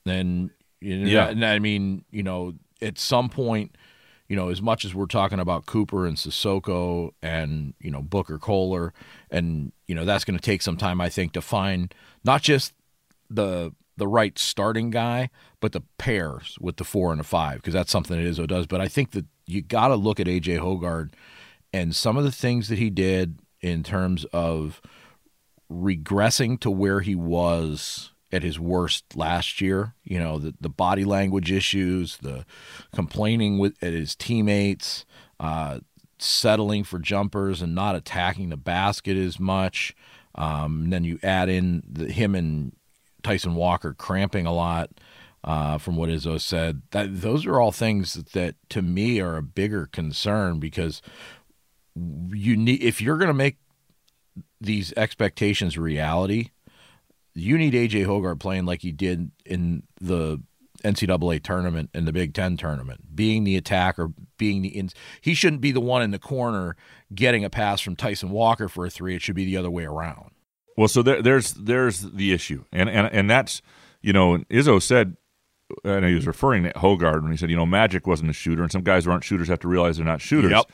And 0.05 0.51
you 0.81 0.99
know, 0.99 1.07
Yeah. 1.09 1.29
and 1.29 1.43
I 1.43 1.59
mean, 1.59 2.03
you 2.11 2.23
know, 2.23 2.53
at 2.81 2.97
some 2.97 3.29
point, 3.29 3.75
you 4.27 4.35
know, 4.35 4.49
as 4.49 4.61
much 4.61 4.85
as 4.85 4.95
we're 4.95 5.05
talking 5.05 5.39
about 5.39 5.65
Cooper 5.65 6.05
and 6.05 6.17
Sissoko 6.17 7.11
and 7.21 7.73
you 7.79 7.91
know 7.91 8.01
Booker 8.01 8.37
Kohler, 8.37 8.93
and 9.29 9.71
you 9.87 9.95
know 9.95 10.05
that's 10.05 10.25
going 10.25 10.37
to 10.37 10.43
take 10.43 10.61
some 10.61 10.77
time, 10.77 10.99
I 10.99 11.09
think, 11.09 11.33
to 11.33 11.41
find 11.41 11.93
not 12.23 12.41
just 12.41 12.73
the 13.29 13.73
the 13.97 14.07
right 14.07 14.37
starting 14.37 14.89
guy, 14.89 15.29
but 15.61 15.71
the 15.71 15.81
pairs 15.97 16.57
with 16.59 16.77
the 16.77 16.83
four 16.83 17.11
and 17.11 17.19
the 17.19 17.23
five, 17.23 17.57
because 17.57 17.73
that's 17.73 17.91
something 17.91 18.17
that 18.17 18.29
Izzo 18.29 18.47
does. 18.47 18.67
But 18.67 18.81
I 18.81 18.87
think 18.87 19.11
that 19.11 19.25
you 19.45 19.61
got 19.61 19.89
to 19.89 19.95
look 19.95 20.19
at 20.19 20.27
AJ 20.27 20.59
Hoggard 20.59 21.13
and 21.71 21.95
some 21.95 22.17
of 22.17 22.23
the 22.23 22.31
things 22.31 22.67
that 22.69 22.79
he 22.79 22.89
did 22.89 23.39
in 23.61 23.83
terms 23.83 24.25
of 24.25 24.81
regressing 25.71 26.59
to 26.59 26.69
where 26.69 27.01
he 27.01 27.15
was 27.15 28.11
at 28.35 28.43
his 28.43 28.59
worst 28.59 29.15
last 29.15 29.61
year. 29.61 29.95
You 30.03 30.19
know, 30.19 30.37
the 30.37 30.53
the 30.59 30.69
body 30.69 31.05
language 31.05 31.51
issues, 31.51 32.17
the 32.17 32.45
complaining 32.93 33.57
with 33.57 33.81
at 33.81 33.93
his 33.93 34.15
teammates, 34.15 35.05
uh, 35.39 35.79
settling 36.19 36.83
for 36.83 36.99
jumpers 36.99 37.61
and 37.61 37.73
not 37.73 37.95
attacking 37.95 38.49
the 38.49 38.57
basket 38.57 39.17
as 39.17 39.39
much. 39.39 39.95
Um, 40.35 40.89
then 40.89 41.05
you 41.05 41.17
add 41.23 41.47
in 41.47 41.83
the, 41.89 42.11
him 42.11 42.35
and 42.35 42.75
Tyson 43.23 43.55
Walker 43.55 43.93
cramping 43.93 44.45
a 44.45 44.53
lot. 44.53 44.89
Uh, 45.43 45.77
from 45.77 45.95
what 45.95 46.09
Izzo 46.09 46.41
said, 46.41 46.81
that 46.89 47.21
those 47.21 47.45
are 47.45 47.61
all 47.61 47.71
things 47.71 48.15
that, 48.15 48.31
that 48.31 48.55
to 48.69 48.81
me 48.81 49.19
are 49.19 49.37
a 49.37 49.43
bigger 49.43 49.85
concern 49.85 50.59
because 50.59 51.03
you 51.95 52.57
need 52.57 52.81
if 52.81 52.99
you're 52.99 53.19
going 53.19 53.27
to 53.27 53.33
make 53.33 53.57
these 54.59 54.91
expectations 54.93 55.77
reality, 55.77 56.49
you 57.35 57.57
need 57.57 57.73
AJ 57.73 58.05
Hoggard 58.05 58.39
playing 58.39 58.65
like 58.65 58.81
he 58.81 58.91
did 58.91 59.31
in 59.45 59.83
the 59.99 60.41
NCAA 60.83 61.43
tournament 61.43 61.89
and 61.93 62.07
the 62.07 62.13
Big 62.13 62.33
Ten 62.33 62.57
tournament, 62.57 63.15
being 63.15 63.43
the 63.43 63.57
attacker, 63.57 64.11
being 64.37 64.61
the 64.61 64.69
ins. 64.69 64.93
He 65.21 65.33
shouldn't 65.33 65.61
be 65.61 65.71
the 65.71 65.81
one 65.81 66.01
in 66.01 66.11
the 66.11 66.19
corner 66.19 66.75
getting 67.13 67.43
a 67.43 67.49
pass 67.49 67.81
from 67.81 67.95
Tyson 67.95 68.29
Walker 68.29 68.69
for 68.69 68.85
a 68.85 68.89
three. 68.89 69.15
It 69.15 69.21
should 69.21 69.35
be 69.35 69.45
the 69.45 69.57
other 69.57 69.71
way 69.71 69.83
around. 69.83 70.31
Well, 70.77 70.87
so 70.87 71.01
there, 71.01 71.21
there's 71.21 71.53
there's 71.53 72.01
the 72.01 72.33
issue, 72.33 72.65
and 72.71 72.89
and 72.89 73.07
and 73.11 73.29
that's 73.29 73.61
you 74.01 74.13
know 74.13 74.37
Izzo 74.49 74.81
said, 74.81 75.17
and 75.83 76.05
he 76.05 76.13
was 76.13 76.27
referring 76.27 76.63
to 76.63 76.71
Hoggard 76.73 77.21
when 77.21 77.31
he 77.31 77.37
said 77.37 77.49
you 77.49 77.55
know 77.55 77.65
Magic 77.65 78.07
wasn't 78.07 78.29
a 78.29 78.33
shooter, 78.33 78.63
and 78.63 78.71
some 78.71 78.83
guys 78.83 79.05
who 79.05 79.11
aren't 79.11 79.23
shooters 79.23 79.47
have 79.47 79.59
to 79.59 79.67
realize 79.67 79.97
they're 79.97 80.05
not 80.05 80.21
shooters. 80.21 80.51
Yep. 80.51 80.71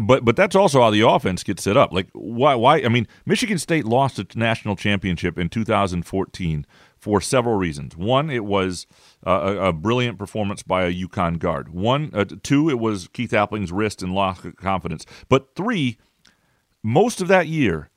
But 0.00 0.24
but 0.24 0.36
that's 0.36 0.56
also 0.56 0.82
how 0.82 0.90
the 0.90 1.06
offense 1.06 1.42
gets 1.42 1.62
set 1.62 1.76
up. 1.76 1.92
Like 1.92 2.08
why 2.12 2.54
why 2.54 2.82
I 2.82 2.88
mean 2.88 3.06
Michigan 3.24 3.58
State 3.58 3.84
lost 3.84 4.18
a 4.18 4.26
national 4.34 4.76
championship 4.76 5.38
in 5.38 5.48
2014 5.48 6.66
for 6.98 7.20
several 7.20 7.56
reasons. 7.56 7.96
One, 7.96 8.30
it 8.30 8.44
was 8.44 8.86
uh, 9.26 9.30
a, 9.30 9.68
a 9.68 9.72
brilliant 9.72 10.18
performance 10.18 10.62
by 10.62 10.84
a 10.84 10.92
UConn 10.92 11.38
guard. 11.38 11.68
One, 11.68 12.10
uh, 12.12 12.24
two, 12.42 12.68
it 12.68 12.80
was 12.80 13.08
Keith 13.08 13.32
Appling's 13.32 13.70
wrist 13.70 14.02
and 14.02 14.12
loss 14.12 14.44
of 14.44 14.56
confidence. 14.56 15.06
But 15.28 15.54
three, 15.54 15.98
most 16.82 17.20
of 17.20 17.28
that 17.28 17.46
year, 17.46 17.90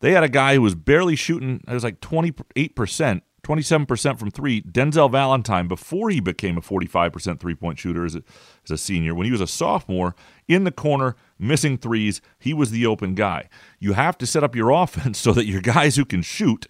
they 0.00 0.12
had 0.12 0.24
a 0.24 0.28
guy 0.28 0.54
who 0.54 0.62
was 0.62 0.74
barely 0.74 1.16
shooting. 1.16 1.62
It 1.66 1.72
was 1.72 1.84
like 1.84 2.00
twenty 2.00 2.34
eight 2.56 2.74
percent, 2.76 3.22
twenty 3.42 3.62
seven 3.62 3.86
percent 3.86 4.18
from 4.18 4.30
three. 4.30 4.62
Denzel 4.62 5.10
Valentine, 5.10 5.68
before 5.68 6.10
he 6.10 6.20
became 6.20 6.58
a 6.58 6.62
forty 6.62 6.86
five 6.86 7.12
percent 7.12 7.40
three 7.40 7.54
point 7.54 7.78
shooter 7.78 8.04
as 8.04 8.14
a, 8.14 8.22
as 8.64 8.70
a 8.70 8.78
senior, 8.78 9.14
when 9.14 9.26
he 9.26 9.32
was 9.32 9.40
a 9.40 9.46
sophomore, 9.46 10.14
in 10.48 10.64
the 10.64 10.72
corner 10.72 11.16
missing 11.40 11.78
threes, 11.78 12.20
he 12.38 12.52
was 12.54 12.70
the 12.70 12.86
open 12.86 13.14
guy. 13.14 13.48
You 13.78 13.94
have 13.94 14.18
to 14.18 14.26
set 14.26 14.44
up 14.44 14.54
your 14.54 14.70
offense 14.82 15.18
so 15.18 15.32
that 15.32 15.46
your 15.46 15.60
guys 15.60 15.96
who 15.96 16.04
can 16.04 16.22
shoot 16.22 16.66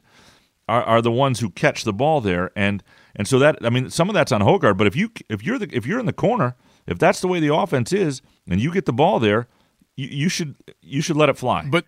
are, 0.68 0.82
are 0.84 1.02
the 1.02 1.10
ones 1.10 1.40
who 1.40 1.50
catch 1.50 1.84
the 1.84 1.92
ball 1.92 2.20
there, 2.20 2.52
and 2.54 2.82
and 3.16 3.26
so 3.26 3.38
that 3.40 3.58
I 3.64 3.70
mean 3.70 3.90
some 3.90 4.08
of 4.08 4.14
that's 4.14 4.32
on 4.32 4.40
Hoggard. 4.40 4.76
But 4.78 4.86
if 4.86 4.94
you 4.94 5.10
if 5.28 5.42
you're 5.42 5.58
the 5.58 5.68
if 5.72 5.84
you're 5.86 5.98
in 5.98 6.06
the 6.06 6.12
corner, 6.12 6.54
if 6.86 6.98
that's 6.98 7.20
the 7.20 7.28
way 7.28 7.40
the 7.40 7.52
offense 7.54 7.92
is, 7.92 8.22
and 8.48 8.60
you 8.60 8.72
get 8.72 8.86
the 8.86 8.92
ball 8.92 9.18
there, 9.18 9.48
you, 9.96 10.06
you 10.06 10.28
should 10.28 10.54
you 10.80 11.02
should 11.02 11.16
let 11.16 11.28
it 11.28 11.36
fly. 11.36 11.66
But 11.68 11.86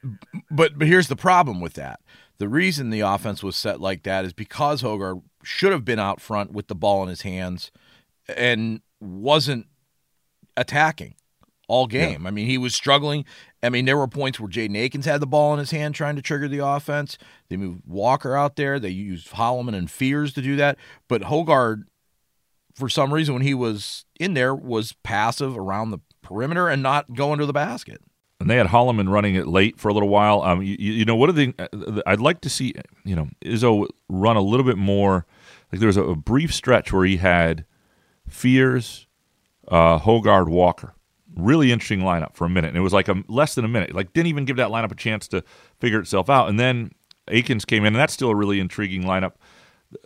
but 0.51 0.77
but 0.77 0.89
here's 0.89 1.07
the 1.09 1.17
problem 1.17 1.61
with 1.61 1.75
that. 1.75 2.01
the 2.39 2.49
reason 2.49 2.91
the 2.91 3.01
offense 3.01 3.41
was 3.43 3.55
set 3.55 3.81
like 3.81 4.03
that 4.03 4.25
is 4.25 4.33
because 4.33 4.83
Hoggard 4.83 5.23
should 5.45 5.71
have 5.71 5.85
been 5.85 6.01
out 6.01 6.21
front 6.21 6.51
with 6.53 6.67
the 6.67 6.75
ball 6.75 7.05
in 7.05 7.09
his 7.09 7.23
hands 7.23 7.71
and 8.37 8.81
wasn't 9.01 9.67
attacking 10.57 11.15
all 11.73 11.87
game. 11.87 12.23
Yeah. 12.23 12.29
I 12.29 12.31
mean, 12.31 12.47
he 12.47 12.59
was 12.59 12.75
struggling. 12.75 13.25
I 13.63 13.71
mean, 13.71 13.87
there 13.87 13.97
were 13.97 14.07
points 14.07 14.39
where 14.39 14.51
Jaden 14.51 14.77
Akins 14.77 15.07
had 15.07 15.23
the 15.23 15.27
ball 15.27 15.55
in 15.55 15.59
his 15.59 15.71
hand 15.71 15.95
trying 15.95 16.17
to 16.17 16.23
trigger 16.23 16.47
the 16.47 16.59
offense. 16.59 17.17
They 17.49 17.57
moved 17.57 17.81
Walker 17.87 18.37
out 18.37 18.57
there. 18.57 18.79
They 18.79 18.91
used 18.91 19.31
Holloman 19.31 19.75
and 19.75 19.91
Fears 19.91 20.35
to 20.35 20.43
do 20.43 20.55
that. 20.57 20.77
But 21.09 21.23
Hoggard, 21.23 21.85
for 22.75 22.91
some 22.91 23.15
reason, 23.15 23.33
when 23.33 23.43
he 23.43 23.55
was 23.55 24.05
in 24.21 24.35
there, 24.35 24.55
was 24.55 24.93
passive 25.03 25.57
around 25.57 25.93
the 25.93 25.99
perimeter 26.21 26.69
and 26.69 26.83
not 26.83 27.15
going 27.15 27.39
to 27.39 27.47
the 27.47 27.55
basket. 27.55 28.03
And 28.39 28.51
they 28.51 28.57
had 28.57 28.67
Holloman 28.67 29.09
running 29.09 29.35
it 29.35 29.47
late 29.47 29.81
for 29.81 29.89
a 29.89 29.95
little 29.95 30.11
while. 30.11 30.43
Um, 30.43 30.63
you, 30.63 30.77
you 30.77 31.07
know, 31.07 31.17
what 31.17 31.31
are 31.31 31.33
the? 31.33 31.55
Uh, 31.59 32.03
I'd 32.05 32.21
like 32.21 32.43
to 32.43 32.51
see, 32.51 32.75
you 33.03 33.17
know, 33.17 33.31
Izzo 33.43 33.87
run 34.11 34.37
a 34.37 34.43
little 34.43 34.67
bit 34.67 34.77
more. 34.77 35.25
Like 35.73 35.81
there 35.81 35.87
was 35.87 35.97
a, 35.97 36.03
a 36.03 36.17
brief 36.17 36.53
stretch 36.53 36.93
where 36.93 37.07
he 37.07 37.17
had 37.17 37.65
Fears, 38.29 39.07
uh, 39.69 39.99
Hoggard, 39.99 40.49
Walker 40.49 40.95
really 41.37 41.73
interesting 41.73 42.01
lineup 42.01 42.35
for 42.35 42.45
a 42.45 42.49
minute. 42.49 42.69
And 42.69 42.77
it 42.77 42.81
was 42.81 42.93
like 42.93 43.09
a 43.09 43.23
less 43.29 43.55
than 43.55 43.65
a 43.65 43.69
minute. 43.69 43.95
Like 43.95 44.13
didn't 44.13 44.29
even 44.29 44.45
give 44.45 44.57
that 44.57 44.69
lineup 44.69 44.93
a 44.93 44.97
chance 44.97 45.29
to 45.29 45.43
figure 45.81 46.01
itself 46.01 46.29
out. 46.31 46.49
And 46.49 46.59
then 46.59 46.93
Akins 47.29 47.65
came 47.65 47.85
in, 47.85 47.95
and 47.95 47.97
that's 47.97 48.13
still 48.13 48.31
a 48.31 48.35
really 48.35 48.61
intriguing 48.61 49.05
lineup. 49.05 49.33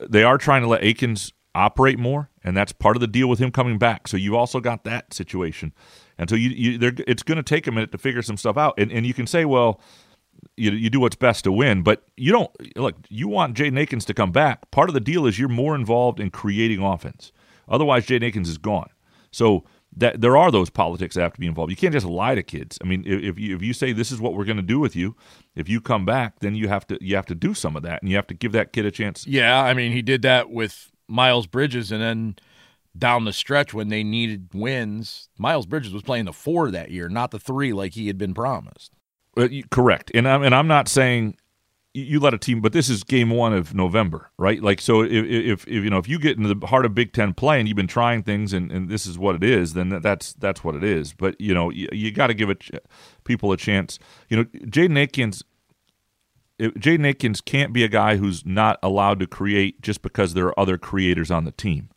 They 0.08 0.22
are 0.22 0.38
trying 0.38 0.62
to 0.62 0.68
let 0.68 0.82
Akins 0.82 1.32
operate 1.54 1.98
more, 1.98 2.28
and 2.44 2.56
that's 2.56 2.72
part 2.72 2.96
of 2.96 3.00
the 3.00 3.06
deal 3.06 3.28
with 3.28 3.38
him 3.38 3.50
coming 3.50 3.78
back. 3.78 4.08
So 4.08 4.16
you've 4.16 4.34
also 4.34 4.60
got 4.60 4.84
that 4.84 5.14
situation. 5.14 5.72
And 6.18 6.28
so 6.28 6.36
you, 6.36 6.50
you 6.50 6.92
it's 7.06 7.22
going 7.22 7.36
to 7.36 7.42
take 7.42 7.66
a 7.66 7.72
minute 7.72 7.92
to 7.92 7.98
figure 7.98 8.22
some 8.22 8.36
stuff 8.36 8.56
out. 8.56 8.74
And, 8.78 8.92
and 8.92 9.06
you 9.06 9.14
can 9.14 9.26
say, 9.26 9.44
well, 9.44 9.80
you, 10.56 10.70
you 10.72 10.90
do 10.90 11.00
what's 11.00 11.16
best 11.16 11.44
to 11.44 11.52
win, 11.52 11.82
but 11.82 12.04
you 12.16 12.32
don't 12.32 12.50
look. 12.76 12.94
You 13.08 13.28
want 13.28 13.56
Jaden 13.56 13.78
Akins 13.78 14.04
to 14.06 14.14
come 14.14 14.32
back. 14.32 14.70
Part 14.70 14.90
of 14.90 14.94
the 14.94 15.00
deal 15.00 15.26
is 15.26 15.38
you're 15.38 15.48
more 15.48 15.74
involved 15.74 16.20
in 16.20 16.30
creating 16.30 16.82
offense. 16.82 17.32
Otherwise, 17.68 18.06
Jaden 18.06 18.26
Akins 18.26 18.48
is 18.48 18.58
gone. 18.58 18.90
So 19.30 19.64
that 19.96 20.20
there 20.20 20.37
are 20.37 20.50
those 20.50 20.68
politics 20.68 21.14
that 21.14 21.22
have 21.22 21.32
to 21.32 21.40
be 21.40 21.46
involved. 21.46 21.70
You 21.70 21.76
can't 21.76 21.92
just 21.92 22.06
lie 22.06 22.35
to 22.35 22.42
kids. 22.42 22.78
I 22.82 22.87
mean, 22.87 23.02
if 23.06 23.38
you, 23.38 23.56
if 23.56 23.62
you 23.62 23.72
say 23.72 23.92
this 23.92 24.12
is 24.12 24.20
what 24.20 24.35
we're 24.35 24.44
going 24.44 24.59
to 24.59 24.62
do 24.62 24.78
with 24.78 24.94
you, 24.94 25.16
if 25.54 25.68
you 25.68 25.80
come 25.80 26.04
back, 26.04 26.40
then 26.40 26.54
you 26.54 26.68
have 26.68 26.87
to 26.88 26.98
you 27.00 27.16
have 27.16 27.26
to 27.26 27.35
do 27.35 27.54
some 27.54 27.76
of 27.76 27.82
that, 27.82 28.02
and 28.02 28.11
you 28.11 28.16
have 28.16 28.26
to 28.28 28.35
give 28.35 28.52
that 28.52 28.72
kid 28.72 28.85
a 28.85 28.90
chance. 28.90 29.26
Yeah, 29.26 29.62
I 29.62 29.72
mean, 29.72 29.92
he 29.92 30.02
did 30.02 30.22
that 30.22 30.50
with 30.50 30.90
Miles 31.09 31.46
Bridges, 31.46 31.90
and 31.90 32.02
then 32.02 32.37
down 32.98 33.24
the 33.24 33.32
stretch 33.32 33.72
when 33.72 33.88
they 33.88 34.04
needed 34.04 34.48
wins, 34.52 35.28
Miles 35.38 35.66
Bridges 35.66 35.92
was 35.92 36.02
playing 36.02 36.26
the 36.26 36.32
four 36.32 36.70
that 36.70 36.90
year, 36.90 37.09
not 37.09 37.30
the 37.30 37.38
three 37.38 37.72
like 37.72 37.94
he 37.94 38.06
had 38.06 38.18
been 38.18 38.35
promised. 38.35 38.92
Uh, 39.37 39.48
correct, 39.70 40.11
and 40.14 40.28
I'm 40.28 40.42
and 40.42 40.54
I'm 40.54 40.68
not 40.68 40.88
saying 40.88 41.37
you 42.02 42.20
let 42.20 42.35
a 42.35 42.38
team, 42.38 42.61
but 42.61 42.72
this 42.72 42.90
is 42.90 43.02
game 43.02 43.30
one 43.30 43.54
of 43.54 43.74
November, 43.74 44.30
right? 44.37 44.62
Like, 44.62 44.80
so 44.80 45.02
if, 45.02 45.11
if, 45.12 45.66
if, 45.66 45.85
you 45.85 45.88
know 45.88 45.98
if 45.98 46.09
you 46.09 46.18
get 46.18 46.37
into 46.37 46.52
the 46.52 46.66
heart 46.66 46.85
of 46.85 46.94
Big 46.94 47.12
Ten 47.12 47.32
play 47.32 47.59
and 47.59 47.68
you've 47.68 47.76
been 47.76 47.87
trying 47.87 48.22
things 48.22 48.52
and, 48.52 48.70
and 48.70 48.88
this 48.88 49.06
is 49.06 49.18
what 49.18 49.35
it 49.35 49.42
is, 49.42 49.72
then 49.72 49.88
that's 50.02 50.35
that's 50.35 50.62
what 50.62 50.74
it 50.74 50.85
is. 50.85 51.14
But 51.14 51.40
you 51.40 51.54
know 51.54 51.70
you, 51.70 51.88
you 51.92 52.12
got 52.12 52.26
to 52.26 52.35
give 52.35 52.50
it 52.50 52.68
people 53.24 53.50
a 53.52 53.56
chance. 53.56 53.98
You 54.28 54.38
know, 54.38 54.44
Jaden 54.44 54.98
Akins. 54.98 55.42
Jaden 56.59 57.06
Akins 57.06 57.42
can't 57.42 57.74
be 57.74 57.85
a 57.85 57.88
guy 57.88 58.16
who's 58.16 58.46
not 58.46 58.78
allowed 58.82 59.20
to 59.20 59.26
create 59.26 59.82
just 59.82 60.00
because 60.00 60.32
there 60.32 60.46
are 60.46 60.59
other 60.59 60.78
creators 60.78 61.30
on 61.30 61.44
the 61.44 61.50
team. 61.50 61.90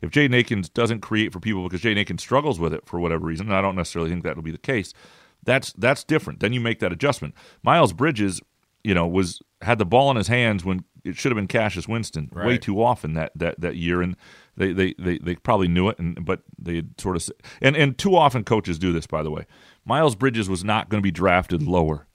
If 0.00 0.10
Jaden 0.10 0.36
Akins 0.36 0.68
doesn't 0.68 1.00
create 1.00 1.32
for 1.32 1.40
people 1.40 1.64
because 1.64 1.80
Jaden 1.80 1.98
Akins 1.98 2.22
struggles 2.22 2.60
with 2.60 2.72
it 2.72 2.86
for 2.86 3.00
whatever 3.00 3.26
reason, 3.26 3.50
I 3.50 3.60
don't 3.60 3.74
necessarily 3.74 4.10
think 4.10 4.22
that 4.22 4.36
will 4.36 4.42
be 4.44 4.52
the 4.52 4.58
case, 4.58 4.94
that's 5.42 5.72
that's 5.72 6.04
different. 6.04 6.40
Then 6.40 6.52
you 6.52 6.60
make 6.60 6.78
that 6.78 6.92
adjustment. 6.92 7.34
Miles 7.62 7.92
Bridges 7.92 8.40
you 8.84 8.94
know, 8.94 9.08
was 9.08 9.40
had 9.62 9.78
the 9.78 9.86
ball 9.86 10.10
in 10.10 10.16
his 10.16 10.28
hands 10.28 10.64
when 10.64 10.84
it 11.04 11.16
should 11.16 11.32
have 11.32 11.36
been 11.36 11.48
Cassius 11.48 11.88
Winston 11.88 12.30
right. 12.32 12.46
way 12.46 12.58
too 12.58 12.82
often 12.82 13.14
that, 13.14 13.32
that, 13.34 13.60
that 13.60 13.76
year, 13.76 14.00
and 14.00 14.16
they, 14.56 14.72
they, 14.72 14.94
they, 14.98 15.18
they 15.18 15.34
probably 15.36 15.68
knew 15.68 15.88
it, 15.88 15.98
and 15.98 16.24
but 16.24 16.42
they 16.58 16.82
sort 16.98 17.16
of 17.16 17.28
and 17.60 17.76
and 17.76 17.98
too 17.98 18.16
often 18.16 18.44
coaches 18.44 18.78
do 18.78 18.92
this. 18.92 19.06
By 19.06 19.22
the 19.22 19.30
way, 19.30 19.46
Miles 19.84 20.14
Bridges 20.14 20.48
was 20.48 20.62
not 20.62 20.88
going 20.88 21.02
to 21.02 21.04
be 21.04 21.10
drafted 21.10 21.62
lower 21.62 22.06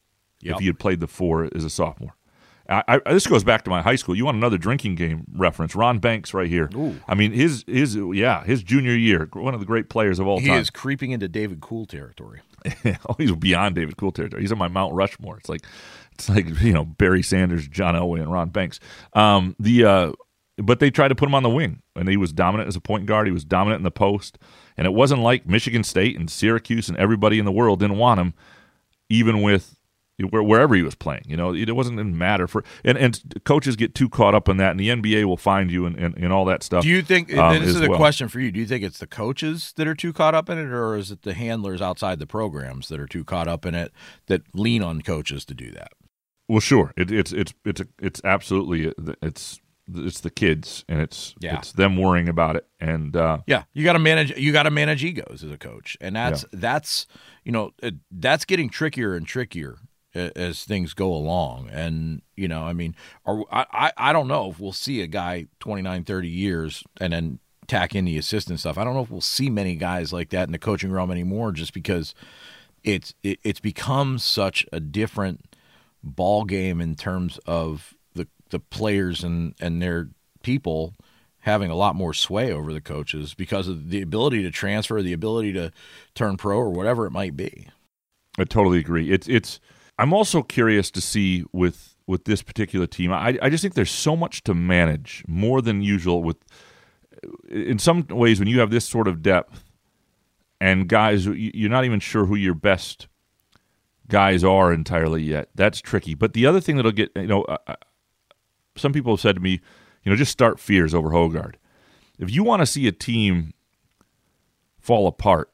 yep. 0.42 0.56
if 0.56 0.60
he 0.60 0.68
had 0.68 0.80
played 0.80 1.00
the 1.00 1.08
four 1.08 1.50
as 1.54 1.64
a 1.64 1.70
sophomore. 1.70 2.16
I, 2.70 3.02
I, 3.04 3.14
this 3.14 3.26
goes 3.26 3.44
back 3.44 3.64
to 3.64 3.72
my 3.72 3.82
high 3.82 3.96
school. 3.96 4.16
You 4.16 4.26
want 4.26 4.38
another 4.38 4.60
drinking 4.60 4.94
game 4.94 5.26
reference? 5.34 5.76
Ron 5.76 5.98
Banks, 5.98 6.36
right 6.36 6.48
here. 6.48 6.70
Ooh. 6.76 7.00
I 7.08 7.16
mean, 7.16 7.32
his 7.32 7.66
his 7.68 7.96
yeah, 7.96 8.44
his 8.44 8.62
junior 8.62 8.96
year, 8.96 9.28
one 9.34 9.56
of 9.56 9.60
the 9.60 9.66
great 9.66 9.90
players 9.90 10.20
of 10.20 10.28
all 10.28 10.40
he 10.40 10.48
time. 10.48 10.56
He 10.56 10.62
is 10.62 10.70
creeping 10.70 11.12
into 11.12 11.28
David 11.28 11.62
Cool 11.62 11.86
territory. 11.88 12.42
oh, 13.10 13.16
he's 13.18 13.32
beyond 13.34 13.76
David 13.76 13.98
Cool 13.98 14.12
territory. 14.12 14.42
He's 14.42 14.52
on 14.52 14.58
my 14.58 14.68
Mount 14.68 14.94
Rushmore. 14.94 15.38
It's 15.38 15.50
like 15.50 15.66
it's 16.14 16.30
like 16.30 16.62
you 16.62 16.74
know 16.74 16.86
Barry 16.86 17.24
Sanders, 17.24 17.68
John 17.68 17.96
Elway, 17.96 18.22
and 18.22 18.32
Ron 18.32 18.50
Banks. 18.50 18.80
Um, 19.14 19.56
the 19.60 19.86
uh, 19.86 20.12
but 20.58 20.80
they 20.80 20.92
tried 20.92 21.10
to 21.10 21.16
put 21.16 21.28
him 21.28 21.36
on 21.36 21.44
the 21.44 21.50
wing, 21.50 21.82
and 21.96 22.08
he 22.10 22.18
was 22.18 22.34
dominant 22.34 22.68
as 22.68 22.76
a 22.76 22.82
point 22.82 23.06
guard. 23.06 23.28
He 23.28 23.34
was 23.34 23.46
dominant 23.46 23.80
in 23.80 23.84
the 23.84 23.92
post, 23.92 24.38
and 24.78 24.86
it 24.86 24.92
wasn't 24.92 25.22
like 25.22 25.48
Michigan 25.48 25.84
State 25.84 26.18
and 26.18 26.30
Syracuse 26.30 26.90
and 26.90 26.98
everybody 26.98 27.40
in 27.40 27.46
the 27.46 27.52
world 27.52 27.80
didn't 27.80 27.98
want 27.98 28.20
him, 28.20 28.34
even 29.10 29.42
with 29.42 29.79
wherever 30.20 30.76
he 30.76 30.82
was 30.82 30.96
playing. 30.96 31.24
You 31.26 31.38
know, 31.38 31.54
it 31.54 31.76
wasn't 31.76 32.04
matter 32.14 32.48
for 32.48 32.64
and 32.84 32.98
and 32.98 33.42
coaches 33.46 33.76
get 33.76 33.96
too 33.96 34.10
caught 34.10 34.36
up 34.36 34.50
in 34.50 34.58
that, 34.58 34.72
and 34.72 34.80
the 34.80 34.90
NBA 34.90 35.26
will 35.26 35.38
find 35.38 35.72
you 35.72 35.86
and, 35.86 35.96
and, 35.96 36.16
and 36.16 36.34
all 36.34 36.46
that 36.46 36.64
stuff. 36.64 36.84
Do 36.84 36.90
you 36.90 37.02
think 37.02 37.36
um, 37.36 37.60
this 37.60 37.76
is 37.76 37.82
a 37.82 37.90
well. 37.90 37.98
question 37.98 38.28
for 38.28 38.40
you? 38.40 38.52
Do 38.52 38.60
you 38.60 38.66
think 38.66 38.84
it's 38.84 39.00
the 39.00 39.08
coaches 39.08 39.74
that 39.78 39.88
are 39.88 39.96
too 39.96 40.14
caught 40.14 40.36
up 40.36 40.50
in 40.50 40.58
it, 40.58 40.66
or 40.66 40.96
is 40.96 41.12
it 41.12 41.22
the 41.24 41.34
handlers 41.34 41.82
outside 41.82 42.20
the 42.20 42.28
programs 42.28 42.90
that 42.90 43.00
are 43.00 43.08
too 43.08 43.24
caught 43.24 43.48
up 43.48 43.66
in 43.66 43.76
it 43.76 43.92
that 44.28 44.42
lean 44.54 44.84
on 44.84 45.02
coaches 45.02 45.46
to 45.46 45.54
do 45.54 45.72
that? 45.72 45.92
Well, 46.48 46.60
sure. 46.60 46.94
It, 46.98 47.12
it's 47.12 47.32
it's 47.32 47.54
it's 47.64 47.82
it's 48.00 48.22
absolutely 48.24 48.92
it's 49.22 49.60
it's 49.96 50.20
the 50.22 50.30
kids 50.30 50.86
and 50.88 51.02
it's 51.02 51.36
yeah. 51.40 51.58
it's 51.58 51.72
them 51.74 51.98
worrying 51.98 52.30
about 52.30 52.56
it 52.56 52.68
and 52.80 53.16
uh, 53.16 53.40
yeah 53.48 53.64
you 53.74 53.84
got 53.84 53.94
to 53.94 54.00
manage 54.00 54.36
you 54.38 54.52
got 54.52 54.64
to 54.64 54.72
manage 54.72 55.04
egos 55.04 55.44
as 55.44 55.52
a 55.52 55.58
coach 55.58 55.98
and 56.02 56.16
that's 56.16 56.44
yeah. 56.44 56.60
that's 56.60 57.08
you 57.44 57.52
know 57.52 57.72
that's 58.12 58.46
getting 58.46 58.70
trickier 58.70 59.16
and 59.16 59.26
trickier 59.26 59.78
as 60.16 60.64
things 60.64 60.94
go 60.94 61.14
along 61.14 61.70
and 61.72 62.22
you 62.36 62.48
know 62.48 62.64
i 62.64 62.74
mean 62.74 62.96
I, 63.28 63.92
I 63.96 64.12
don't 64.12 64.28
know 64.28 64.50
if 64.50 64.60
we'll 64.60 64.74
see 64.74 65.02
a 65.02 65.08
guy 65.08 65.46
29 65.60 66.04
30 66.04 66.28
years 66.28 66.84
and 67.00 67.14
then 67.14 67.40
tack 67.68 67.94
in 67.94 68.06
the 68.06 68.18
assistant 68.18 68.60
stuff 68.60 68.78
i 68.78 68.84
don't 68.84 68.96
know 68.96 69.04
if 69.04 69.12
we'll 69.12 69.22
see 69.22 69.50
many 69.50 69.76
guys 69.76 70.12
like 70.12 70.30
that 70.30 70.48
in 70.48 70.52
the 70.52 70.58
coaching 70.58 70.92
realm 70.92 71.12
anymore 71.12 71.52
just 71.52 71.74
because 71.74 72.16
it's 72.84 73.14
it, 73.24 73.40
it's 73.44 73.60
become 73.60 74.18
such 74.18 74.66
a 74.72 74.80
different 74.80 75.56
ball 76.04 76.46
game 76.46 76.82
in 76.82 76.96
terms 76.96 77.40
of 77.46 77.94
the 78.16 78.28
the 78.50 78.60
players 78.60 79.24
and 79.24 79.54
and 79.60 79.82
their 79.82 80.10
people 80.42 80.96
having 81.44 81.72
a 81.72 81.76
lot 81.76 81.96
more 81.96 82.14
sway 82.14 82.52
over 82.52 82.74
the 82.74 82.82
coaches 82.82 83.34
because 83.34 83.68
of 83.68 83.90
the 83.90 84.02
ability 84.02 84.44
to 84.44 84.52
transfer, 84.52 85.02
the 85.02 85.14
ability 85.14 85.54
to 85.54 85.72
turn 86.14 86.38
pro 86.38 86.58
or 86.58 86.70
whatever 86.70 87.06
it 87.06 87.12
might 87.12 87.36
be. 87.38 87.68
I 88.38 88.44
totally 88.44 88.80
agree. 88.80 89.12
It's 89.12 89.28
it's 89.28 89.60
I'm 90.00 90.14
also 90.14 90.42
curious 90.42 90.90
to 90.92 91.02
see 91.02 91.44
with 91.52 91.96
with 92.08 92.26
this 92.26 92.42
particular 92.42 92.88
team. 92.88 93.12
I 93.12 93.38
I 93.42 93.50
just 93.50 93.62
think 93.62 93.74
there's 93.74 93.92
so 93.92 94.16
much 94.16 94.44
to 94.46 94.54
manage 94.54 95.24
more 95.28 95.62
than 95.62 95.82
usual 95.82 96.24
with 96.24 96.38
in 97.50 97.78
some 97.80 98.08
ways 98.10 98.40
when 98.40 98.48
you 98.48 98.60
have 98.62 98.72
this 98.72 98.86
sort 98.86 99.08
of 99.08 99.22
depth 99.22 99.66
and 100.62 100.88
guys 100.88 101.26
you're 101.26 101.70
not 101.70 101.84
even 101.84 102.00
sure 102.00 102.26
who 102.26 102.36
your 102.36 102.54
best 102.54 103.08
guys 104.08 104.44
are 104.44 104.74
entirely 104.74 105.22
yet. 105.22 105.50
That's 105.56 105.80
tricky. 105.80 106.16
But 106.16 106.34
the 106.34 106.46
other 106.46 106.60
thing 106.60 106.76
that'll 106.76 106.92
get, 106.92 107.12
you 107.16 107.28
know, 107.28 107.46
some 108.76 108.92
people 108.92 109.14
have 109.14 109.22
said 109.22 109.36
to 109.36 109.42
me, 109.42 109.62
you 110.04 110.10
know, 110.12 110.16
just 110.16 110.32
start 110.32 110.60
Fears 110.60 110.94
over 110.94 111.10
Hoggard. 111.10 111.56
If 112.18 112.32
you 112.32 112.44
want 112.44 112.62
to 112.62 112.66
see 112.66 112.88
a 112.88 112.92
team 112.92 113.54
fall 114.80 115.08
apart, 115.08 115.52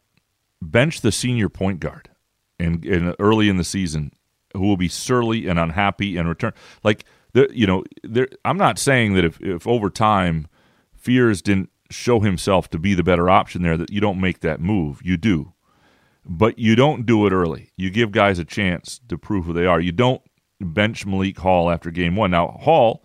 bench 0.61 1.01
the 1.01 1.11
senior 1.11 1.49
point 1.49 1.79
guard 1.79 2.09
and, 2.59 2.83
and 2.85 3.15
early 3.19 3.49
in 3.49 3.57
the 3.57 3.63
season 3.63 4.11
who 4.55 4.67
will 4.67 4.77
be 4.77 4.87
surly 4.87 5.47
and 5.47 5.59
unhappy 5.59 6.17
and 6.17 6.27
return. 6.27 6.53
Like, 6.83 7.05
you 7.33 7.67
know, 7.67 7.83
I'm 8.43 8.57
not 8.57 8.79
saying 8.79 9.13
that 9.15 9.25
if, 9.25 9.41
if 9.41 9.67
over 9.67 9.89
time 9.89 10.47
Fears 10.95 11.41
didn't 11.41 11.69
show 11.89 12.19
himself 12.19 12.69
to 12.71 12.79
be 12.79 12.93
the 12.93 13.03
better 13.03 13.29
option 13.29 13.61
there, 13.61 13.77
that 13.77 13.91
you 13.91 14.01
don't 14.01 14.19
make 14.19 14.39
that 14.39 14.59
move. 14.59 15.01
You 15.03 15.17
do 15.17 15.53
but 16.25 16.57
you 16.57 16.75
don't 16.75 17.05
do 17.05 17.25
it 17.27 17.31
early. 17.31 17.71
You 17.77 17.89
give 17.89 18.11
guys 18.11 18.39
a 18.39 18.45
chance 18.45 18.99
to 19.07 19.17
prove 19.17 19.45
who 19.45 19.53
they 19.53 19.65
are. 19.65 19.79
You 19.79 19.91
don't 19.91 20.21
bench 20.59 21.05
Malik 21.05 21.37
Hall 21.37 21.69
after 21.69 21.91
game 21.91 22.15
one. 22.15 22.31
Now, 22.31 22.59
Hall 22.61 23.03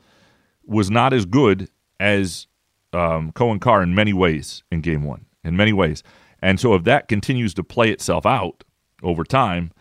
was 0.65 0.91
not 0.91 1.13
as 1.13 1.27
good 1.27 1.69
as 1.99 2.47
um, 2.93 3.33
Coen 3.33 3.61
Carr 3.61 3.83
in 3.83 3.95
many 3.95 4.13
ways 4.13 4.63
in 4.71 4.81
game 4.81 5.05
one, 5.05 5.27
in 5.45 5.57
many 5.57 5.73
ways. 5.73 6.03
And 6.41 6.59
so 6.59 6.75
if 6.75 6.85
that 6.85 7.09
continues 7.09 7.53
to 7.55 7.63
play 7.63 7.91
itself 7.91 8.25
out 8.25 8.65
over 9.03 9.25
time, 9.25 9.73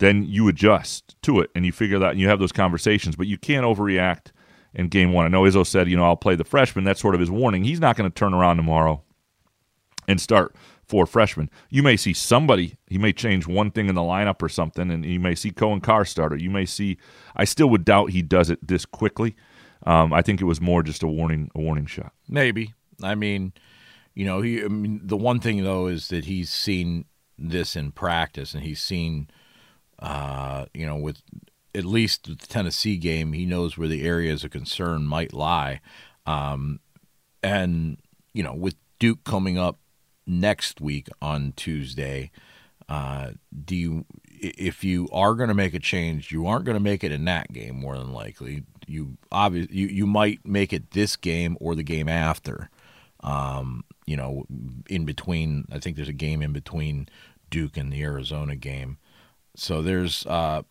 then 0.00 0.24
you 0.24 0.48
adjust 0.48 1.16
to 1.22 1.40
it 1.40 1.50
and 1.54 1.64
you 1.64 1.72
figure 1.72 1.98
that 1.98 2.10
and 2.10 2.20
you 2.20 2.28
have 2.28 2.40
those 2.40 2.52
conversations. 2.52 3.16
But 3.16 3.28
you 3.28 3.38
can't 3.38 3.64
overreact 3.64 4.32
in 4.74 4.88
game 4.88 5.12
one. 5.12 5.24
I 5.24 5.28
know 5.28 5.42
Izzo 5.42 5.66
said, 5.66 5.88
you 5.88 5.96
know, 5.96 6.04
I'll 6.04 6.16
play 6.16 6.34
the 6.34 6.44
freshman. 6.44 6.84
That's 6.84 7.00
sort 7.00 7.14
of 7.14 7.20
his 7.20 7.30
warning. 7.30 7.64
He's 7.64 7.80
not 7.80 7.96
going 7.96 8.10
to 8.10 8.14
turn 8.14 8.34
around 8.34 8.56
tomorrow 8.56 9.02
and 10.08 10.20
start 10.20 10.54
four 10.84 11.06
freshmen. 11.06 11.48
You 11.70 11.82
may 11.82 11.96
see 11.96 12.12
somebody, 12.12 12.76
he 12.88 12.98
may 12.98 13.12
change 13.12 13.46
one 13.46 13.70
thing 13.70 13.88
in 13.88 13.94
the 13.94 14.00
lineup 14.00 14.42
or 14.42 14.48
something, 14.48 14.90
and 14.90 15.04
you 15.04 15.20
may 15.20 15.36
see 15.36 15.52
Coen 15.52 15.82
Carr 15.82 16.04
starter. 16.04 16.36
You 16.36 16.50
may 16.50 16.66
see, 16.66 16.98
I 17.36 17.44
still 17.44 17.70
would 17.70 17.84
doubt 17.84 18.10
he 18.10 18.22
does 18.22 18.50
it 18.50 18.66
this 18.66 18.84
quickly. 18.84 19.36
Um, 19.86 20.12
I 20.12 20.20
think 20.20 20.40
it 20.40 20.44
was 20.44 20.60
more 20.60 20.82
just 20.82 21.02
a 21.02 21.06
warning, 21.06 21.50
a 21.54 21.60
warning 21.60 21.86
shot. 21.86 22.12
Maybe. 22.28 22.74
I 23.02 23.14
mean, 23.14 23.52
you 24.14 24.26
know, 24.26 24.42
he. 24.42 24.62
I 24.62 24.68
mean, 24.68 25.00
the 25.02 25.16
one 25.16 25.40
thing 25.40 25.62
though 25.62 25.86
is 25.86 26.08
that 26.08 26.24
he's 26.26 26.50
seen 26.50 27.06
this 27.38 27.76
in 27.76 27.92
practice, 27.92 28.52
and 28.52 28.62
he's 28.62 28.82
seen, 28.82 29.30
uh, 30.00 30.66
you 30.74 30.86
know, 30.86 30.96
with 30.96 31.22
at 31.74 31.84
least 31.84 32.24
the 32.24 32.34
Tennessee 32.34 32.96
game, 32.96 33.32
he 33.32 33.46
knows 33.46 33.78
where 33.78 33.88
the 33.88 34.02
areas 34.02 34.42
of 34.44 34.50
concern 34.50 35.06
might 35.06 35.32
lie, 35.32 35.80
um, 36.26 36.80
and 37.42 37.98
you 38.32 38.42
know, 38.42 38.54
with 38.54 38.76
Duke 38.98 39.24
coming 39.24 39.58
up 39.58 39.78
next 40.26 40.80
week 40.80 41.08
on 41.20 41.52
Tuesday, 41.56 42.30
uh, 42.88 43.30
do 43.64 43.76
you? 43.76 44.04
If 44.42 44.84
you 44.84 45.06
are 45.12 45.34
going 45.34 45.48
to 45.48 45.54
make 45.54 45.74
a 45.74 45.78
change, 45.78 46.32
you 46.32 46.46
aren't 46.46 46.64
going 46.64 46.76
to 46.76 46.82
make 46.82 47.04
it 47.04 47.12
in 47.12 47.26
that 47.26 47.52
game 47.52 47.78
more 47.78 47.98
than 47.98 48.12
likely. 48.12 48.62
You 48.86 49.18
obviously 49.30 49.76
you, 49.76 49.86
you 49.86 50.06
might 50.06 50.40
make 50.46 50.72
it 50.72 50.92
this 50.92 51.14
game 51.16 51.58
or 51.60 51.74
the 51.74 51.82
game 51.82 52.08
after. 52.08 52.70
Um, 53.22 53.84
you 54.06 54.16
know, 54.16 54.44
in 54.88 55.04
between, 55.04 55.66
I 55.70 55.78
think 55.78 55.96
there's 55.96 56.08
a 56.08 56.14
game 56.14 56.40
in 56.40 56.52
between 56.52 57.08
Duke 57.50 57.76
and 57.76 57.92
the 57.92 58.02
Arizona 58.02 58.56
game. 58.56 58.96
So 59.56 59.82
there's, 59.82 60.26
uh, 60.26 60.62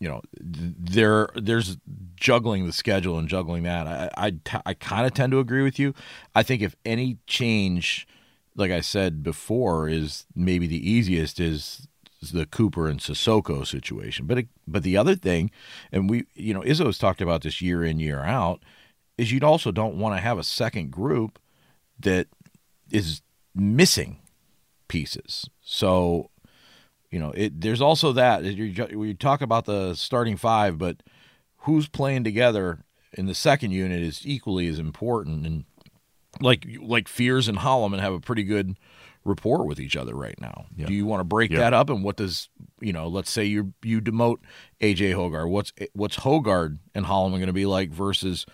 you 0.00 0.08
know, 0.08 0.20
there 0.40 1.28
there's 1.34 1.78
juggling 2.16 2.66
the 2.66 2.72
schedule 2.72 3.18
and 3.18 3.28
juggling 3.28 3.62
that. 3.62 3.86
I 3.86 4.10
I, 4.16 4.30
t- 4.30 4.58
I 4.66 4.74
kind 4.74 5.06
of 5.06 5.14
tend 5.14 5.32
to 5.32 5.38
agree 5.38 5.62
with 5.62 5.78
you. 5.78 5.94
I 6.34 6.42
think 6.42 6.62
if 6.62 6.76
any 6.84 7.18
change, 7.26 8.06
like 8.54 8.70
I 8.70 8.80
said 8.80 9.22
before, 9.22 9.88
is 9.88 10.26
maybe 10.34 10.66
the 10.66 10.90
easiest 10.90 11.40
is 11.40 11.86
the 12.32 12.46
Cooper 12.46 12.88
and 12.88 13.00
Sissoko 13.00 13.66
situation. 13.66 14.26
But 14.26 14.38
it, 14.38 14.48
but 14.66 14.82
the 14.82 14.96
other 14.96 15.14
thing, 15.14 15.50
and 15.92 16.10
we 16.10 16.26
you 16.34 16.52
know 16.52 16.60
Izzo's 16.60 16.98
talked 16.98 17.20
about 17.20 17.42
this 17.42 17.62
year 17.62 17.84
in 17.84 18.00
year 18.00 18.20
out, 18.20 18.62
is 19.16 19.32
you'd 19.32 19.44
also 19.44 19.70
don't 19.70 19.96
want 19.96 20.16
to 20.16 20.20
have 20.20 20.38
a 20.38 20.44
second 20.44 20.90
group 20.90 21.38
that 22.00 22.26
is 22.90 23.22
missing 23.54 24.18
pieces. 24.88 25.48
So, 25.62 26.30
you 27.14 27.20
know, 27.20 27.30
it, 27.30 27.60
there's 27.60 27.80
also 27.80 28.10
that 28.10 28.42
you 28.42 29.14
talk 29.14 29.40
about 29.40 29.66
the 29.66 29.94
starting 29.94 30.36
five, 30.36 30.78
but 30.78 30.96
who's 31.58 31.86
playing 31.86 32.24
together 32.24 32.80
in 33.12 33.26
the 33.26 33.36
second 33.36 33.70
unit 33.70 34.02
is 34.02 34.26
equally 34.26 34.66
as 34.66 34.80
important. 34.80 35.46
And 35.46 35.64
like 36.40 36.66
like 36.82 37.06
Fears 37.06 37.46
and 37.46 37.58
Holloman 37.58 38.00
have 38.00 38.12
a 38.12 38.18
pretty 38.18 38.42
good 38.42 38.76
rapport 39.24 39.64
with 39.64 39.78
each 39.78 39.94
other 39.94 40.12
right 40.12 40.34
now. 40.40 40.66
Do 40.86 40.92
you 40.92 41.06
want 41.06 41.20
to 41.20 41.24
break 41.24 41.52
that 41.60 41.72
up? 41.72 41.88
And 41.88 42.02
what 42.02 42.16
does 42.16 42.48
you 42.80 42.92
know? 42.92 43.06
Let's 43.06 43.30
say 43.30 43.44
you 43.44 43.74
you 43.84 44.00
demote 44.00 44.38
AJ 44.80 45.14
Hoggard. 45.14 45.48
What's 45.48 45.72
what's 45.92 46.16
Hoggard 46.16 46.80
and 46.96 47.06
Holloman 47.06 47.36
going 47.36 47.46
to 47.46 47.52
be 47.52 47.64
like 47.64 47.90
versus 47.90 48.44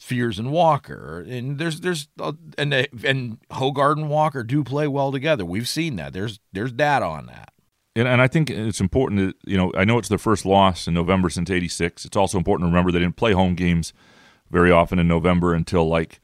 Fears 0.00 0.40
and 0.40 0.50
Walker, 0.50 1.24
and 1.28 1.58
there's 1.60 1.80
there's 1.80 2.08
uh, 2.18 2.32
and 2.58 2.74
and 2.74 3.38
Hoggard 3.52 3.98
and 3.98 4.10
Walker 4.10 4.42
do 4.42 4.64
play 4.64 4.88
well 4.88 5.12
together. 5.12 5.44
We've 5.44 5.68
seen 5.68 5.94
that. 5.94 6.12
There's 6.12 6.40
there's 6.52 6.72
data 6.72 7.06
on 7.06 7.26
that. 7.26 7.53
And, 7.96 8.08
and 8.08 8.20
I 8.20 8.28
think 8.28 8.50
it's 8.50 8.80
important 8.80 9.20
to 9.20 9.50
you 9.50 9.56
know 9.56 9.72
I 9.76 9.84
know 9.84 9.98
it's 9.98 10.08
their 10.08 10.18
first 10.18 10.44
loss 10.44 10.86
in 10.86 10.94
November 10.94 11.30
since 11.30 11.50
'86. 11.50 12.04
It's 12.04 12.16
also 12.16 12.38
important 12.38 12.66
to 12.66 12.70
remember 12.70 12.92
they 12.92 12.98
didn't 12.98 13.16
play 13.16 13.32
home 13.32 13.54
games 13.54 13.92
very 14.50 14.70
often 14.70 14.98
in 14.98 15.08
November 15.08 15.54
until 15.54 15.88
like 15.88 16.20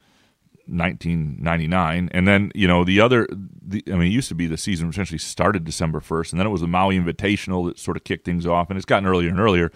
1999, 0.67 2.09
and 2.13 2.27
then 2.27 2.51
you 2.53 2.67
know 2.67 2.83
the 2.83 2.99
other. 2.99 3.27
The, 3.31 3.83
I 3.87 3.91
mean, 3.91 4.07
it 4.07 4.15
used 4.15 4.29
to 4.29 4.35
be 4.35 4.47
the 4.47 4.57
season 4.57 4.89
essentially 4.89 5.17
started 5.17 5.63
December 5.63 5.99
1st, 5.99 6.31
and 6.31 6.39
then 6.39 6.47
it 6.47 6.51
was 6.51 6.61
the 6.61 6.67
Maui 6.67 6.97
Invitational 6.99 7.67
that 7.67 7.79
sort 7.79 7.97
of 7.97 8.03
kicked 8.03 8.25
things 8.25 8.45
off, 8.45 8.69
and 8.69 8.77
it's 8.77 8.85
gotten 8.85 9.07
earlier 9.07 9.29
and 9.29 9.39
earlier. 9.39 9.71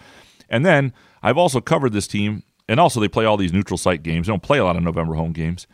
And 0.48 0.64
then 0.64 0.92
I've 1.22 1.38
also 1.38 1.60
covered 1.60 1.92
this 1.92 2.06
team 2.06 2.44
and 2.68 2.80
also 2.80 3.00
they 3.00 3.08
play 3.08 3.24
all 3.24 3.36
these 3.36 3.52
neutral 3.52 3.78
site 3.78 4.02
games. 4.02 4.26
They 4.26 4.32
don't 4.32 4.42
play 4.42 4.58
a 4.58 4.64
lot 4.64 4.76
of 4.76 4.82
November 4.82 5.14
home 5.14 5.32
games. 5.32 5.66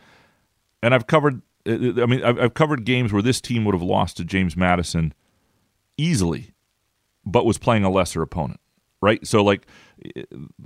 And 0.81 0.93
I've 0.93 1.07
covered, 1.07 1.41
I 1.65 1.71
mean, 1.71 2.23
I've 2.23 2.53
covered 2.53 2.85
games 2.85 3.13
where 3.13 3.21
this 3.21 3.41
team 3.41 3.65
would 3.65 3.75
have 3.75 3.81
lost 3.81 4.17
to 4.17 4.25
James 4.25 4.55
Madison 4.55 5.13
easily, 5.97 6.53
but 7.25 7.45
was 7.45 7.57
playing 7.57 7.83
a 7.83 7.89
lesser 7.89 8.21
opponent, 8.21 8.59
right? 9.01 9.25
So, 9.25 9.43
like, 9.43 9.67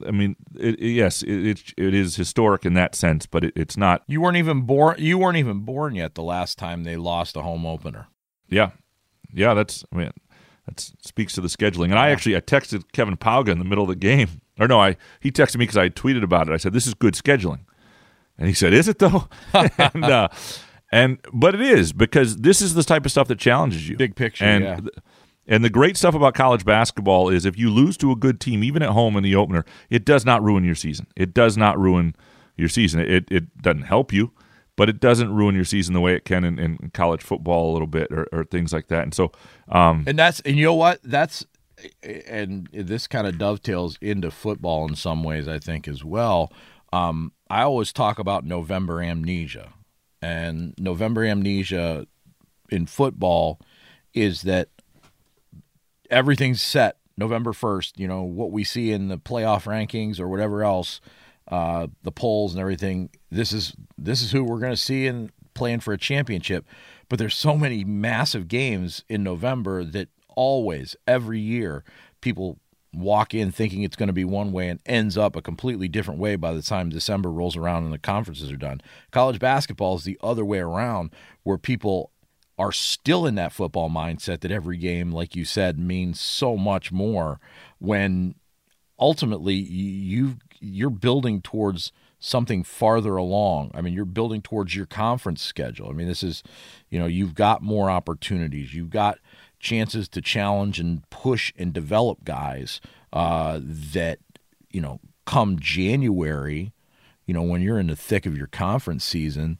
I 0.05 0.11
mean, 0.11 0.35
it, 0.55 0.79
yes, 0.79 1.23
it, 1.23 1.73
it 1.77 1.93
is 1.93 2.15
historic 2.15 2.65
in 2.65 2.73
that 2.73 2.95
sense, 2.95 3.25
but 3.25 3.43
it, 3.43 3.53
it's 3.55 3.77
not. 3.77 4.03
You 4.07 4.21
weren't 4.21 4.37
even 4.37 4.61
born. 4.61 4.95
You 4.99 5.17
weren't 5.17 5.37
even 5.37 5.59
born 5.59 5.95
yet 5.95 6.15
the 6.15 6.23
last 6.23 6.57
time 6.57 6.83
they 6.83 6.95
lost 6.95 7.35
a 7.35 7.41
home 7.41 7.65
opener. 7.65 8.07
Yeah, 8.49 8.71
yeah, 9.33 9.53
that's. 9.53 9.83
I 9.91 9.97
mean, 9.97 10.11
that 10.65 10.79
speaks 10.79 11.33
to 11.33 11.41
the 11.41 11.47
scheduling. 11.47 11.85
And 11.85 11.99
I 11.99 12.09
actually 12.09 12.35
I 12.35 12.41
texted 12.41 12.91
Kevin 12.93 13.17
Pauga 13.17 13.49
in 13.49 13.59
the 13.59 13.65
middle 13.65 13.83
of 13.83 13.89
the 13.89 13.95
game 13.95 14.41
or 14.59 14.67
no, 14.67 14.79
I 14.79 14.97
he 15.19 15.31
texted 15.31 15.57
me 15.57 15.63
because 15.63 15.77
I 15.77 15.89
tweeted 15.89 16.23
about 16.23 16.47
it. 16.47 16.53
I 16.53 16.57
said, 16.57 16.73
"This 16.73 16.87
is 16.87 16.93
good 16.93 17.13
scheduling," 17.13 17.61
and 18.37 18.47
he 18.47 18.53
said, 18.53 18.73
"Is 18.73 18.87
it 18.87 18.99
though?" 18.99 19.27
and 19.53 20.03
uh, 20.03 20.29
and 20.91 21.19
but 21.33 21.55
it 21.55 21.61
is 21.61 21.93
because 21.93 22.37
this 22.37 22.61
is 22.61 22.73
the 22.73 22.83
type 22.83 23.05
of 23.05 23.11
stuff 23.11 23.27
that 23.27 23.39
challenges 23.39 23.87
you. 23.87 23.97
Big 23.97 24.15
picture, 24.15 24.45
and, 24.45 24.63
yeah. 24.63 24.79
And 25.49 25.63
the 25.63 25.69
great 25.69 25.95
stuff 25.95 26.13
about 26.13 26.33
college 26.33 26.65
basketball 26.65 27.29
is 27.29 27.45
if 27.45 27.57
you 27.57 27.69
lose 27.69 27.95
to 27.97 28.11
a 28.11 28.17
good 28.17 28.41
team, 28.41 28.65
even 28.65 28.83
at 28.83 28.89
home 28.89 29.15
in 29.15 29.23
the 29.23 29.35
opener, 29.35 29.63
it 29.89 30.03
does 30.03 30.25
not 30.25 30.43
ruin 30.43 30.65
your 30.65 30.75
season. 30.75 31.07
It 31.15 31.33
does 31.33 31.55
not 31.55 31.79
ruin 31.79 32.15
your 32.57 32.67
season. 32.67 32.99
It 32.99 33.31
it 33.31 33.61
doesn't 33.61 33.83
help 33.83 34.11
you, 34.11 34.33
but 34.75 34.89
it 34.89 34.99
doesn't 34.99 35.33
ruin 35.33 35.55
your 35.55 35.63
season 35.63 35.93
the 35.93 36.01
way 36.01 36.15
it 36.15 36.25
can 36.25 36.43
in, 36.43 36.59
in 36.59 36.91
college 36.93 37.23
football 37.23 37.71
a 37.71 37.73
little 37.73 37.87
bit 37.87 38.11
or, 38.11 38.27
or 38.33 38.43
things 38.43 38.73
like 38.73 38.87
that. 38.87 39.03
And 39.03 39.13
so, 39.13 39.31
um, 39.69 40.03
and 40.05 40.19
that's 40.19 40.41
and 40.41 40.57
you 40.57 40.65
know 40.65 40.73
what 40.73 40.99
that's 41.03 41.45
and 42.03 42.67
this 42.73 43.07
kind 43.07 43.27
of 43.27 43.37
dovetails 43.37 43.97
into 44.01 44.31
football 44.31 44.87
in 44.87 44.95
some 44.95 45.23
ways, 45.23 45.47
I 45.47 45.59
think, 45.59 45.87
as 45.87 46.03
well. 46.03 46.51
Um, 46.91 47.33
I 47.49 47.63
always 47.63 47.93
talk 47.93 48.19
about 48.19 48.45
November 48.45 49.01
amnesia, 49.01 49.73
and 50.21 50.73
November 50.77 51.25
amnesia 51.25 52.07
in 52.69 52.85
football 52.85 53.59
is 54.13 54.43
that 54.43 54.69
everything's 56.09 56.61
set 56.61 56.97
November 57.17 57.51
1st. 57.51 57.93
You 57.97 58.07
know, 58.07 58.23
what 58.23 58.51
we 58.51 58.63
see 58.63 58.91
in 58.91 59.07
the 59.07 59.17
playoff 59.17 59.63
rankings 59.63 60.19
or 60.19 60.27
whatever 60.27 60.63
else, 60.63 61.01
uh, 61.47 61.87
the 62.03 62.11
polls 62.11 62.53
and 62.53 62.61
everything. 62.61 63.09
This 63.31 63.53
is 63.53 63.73
this 63.97 64.21
is 64.21 64.31
who 64.31 64.43
we're 64.43 64.59
going 64.59 64.73
to 64.73 64.77
see 64.77 65.07
in 65.07 65.31
playing 65.53 65.79
for 65.79 65.93
a 65.93 65.97
championship. 65.97 66.65
But 67.09 67.19
there's 67.19 67.35
so 67.35 67.55
many 67.55 67.83
massive 67.83 68.47
games 68.47 69.03
in 69.07 69.23
November 69.23 69.83
that 69.83 70.09
always, 70.35 70.95
every 71.07 71.39
year, 71.39 71.83
people 72.21 72.59
walk 72.97 73.33
in 73.33 73.51
thinking 73.51 73.83
it's 73.83 73.95
going 73.95 74.07
to 74.07 74.13
be 74.13 74.25
one 74.25 74.51
way 74.51 74.69
and 74.69 74.79
ends 74.85 75.17
up 75.17 75.35
a 75.35 75.41
completely 75.41 75.87
different 75.87 76.19
way 76.19 76.35
by 76.35 76.53
the 76.53 76.61
time 76.61 76.89
December 76.89 77.31
rolls 77.31 77.55
around 77.55 77.83
and 77.83 77.93
the 77.93 77.99
conferences 77.99 78.51
are 78.51 78.57
done. 78.57 78.81
College 79.11 79.39
basketball 79.39 79.95
is 79.95 80.03
the 80.03 80.19
other 80.21 80.43
way 80.43 80.59
around, 80.59 81.11
where 81.43 81.57
people 81.57 82.11
are 82.57 82.71
still 82.71 83.25
in 83.25 83.35
that 83.35 83.53
football 83.53 83.89
mindset 83.89 84.41
that 84.41 84.51
every 84.51 84.77
game, 84.77 85.11
like 85.11 85.35
you 85.35 85.45
said, 85.45 85.77
means 85.77 86.19
so 86.19 86.57
much 86.57 86.91
more 86.91 87.39
when 87.79 88.35
ultimately 88.99 89.53
you 89.53 90.37
you're 90.59 90.89
building 90.89 91.39
towards 91.39 91.91
something 92.19 92.63
farther 92.63 93.15
along. 93.15 93.69
I 93.75 93.81
mean, 93.81 93.93
you're 93.93 94.05
building 94.05 94.41
towards 94.41 94.75
your 94.75 94.87
conference 94.87 95.41
schedule. 95.41 95.89
I 95.89 95.93
mean, 95.93 96.07
this 96.07 96.23
is, 96.23 96.41
you 96.89 96.97
know, 96.97 97.05
you've 97.05 97.35
got 97.35 97.61
more 97.61 97.91
opportunities. 97.91 98.73
You've 98.73 98.89
got 98.89 99.19
chances 99.67 100.07
to 100.07 100.21
challenge 100.21 100.79
and 100.79 101.07
push 101.09 101.51
and 101.57 101.73
develop 101.73 102.23
guys 102.23 102.79
uh, 103.11 103.59
that 103.61 104.19
you 104.71 104.79
know 104.79 104.99
come 105.25 105.59
January, 105.59 106.71
you 107.25 107.33
know 107.33 107.41
when 107.41 107.61
you're 107.61 107.79
in 107.79 107.87
the 107.87 107.95
thick 107.95 108.25
of 108.25 108.37
your 108.37 108.47
conference 108.47 109.03
season, 109.03 109.57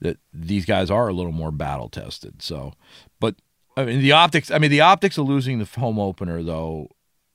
that 0.00 0.18
these 0.32 0.66
guys 0.66 0.90
are 0.90 1.08
a 1.08 1.14
little 1.14 1.32
more 1.32 1.50
battle 1.50 1.88
tested. 1.88 2.42
So, 2.42 2.74
but 3.18 3.36
I 3.78 3.86
mean 3.86 4.00
the 4.00 4.12
optics. 4.12 4.50
I 4.50 4.58
mean 4.58 4.70
the 4.70 4.82
optics 4.82 5.16
of 5.16 5.26
losing 5.26 5.58
the 5.58 5.64
home 5.64 5.98
opener 5.98 6.42
though. 6.42 6.90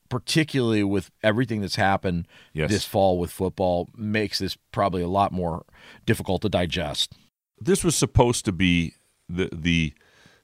Particularly 0.10 0.84
with 0.84 1.10
everything 1.24 1.62
that's 1.62 1.78
happened 1.78 2.28
yes. 2.52 2.70
this 2.70 2.84
fall 2.84 3.18
with 3.18 3.32
football, 3.32 3.88
makes 3.96 4.40
this 4.40 4.58
probably 4.74 5.02
a 5.02 5.08
lot 5.08 5.32
more 5.32 5.64
difficult 6.06 6.42
to 6.42 6.50
digest. 6.50 7.14
This 7.62 7.82
was 7.82 7.96
supposed 7.96 8.44
to 8.44 8.52
be 8.52 8.96
the 9.30 9.48
the 9.54 9.94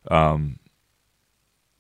um, 0.10 0.60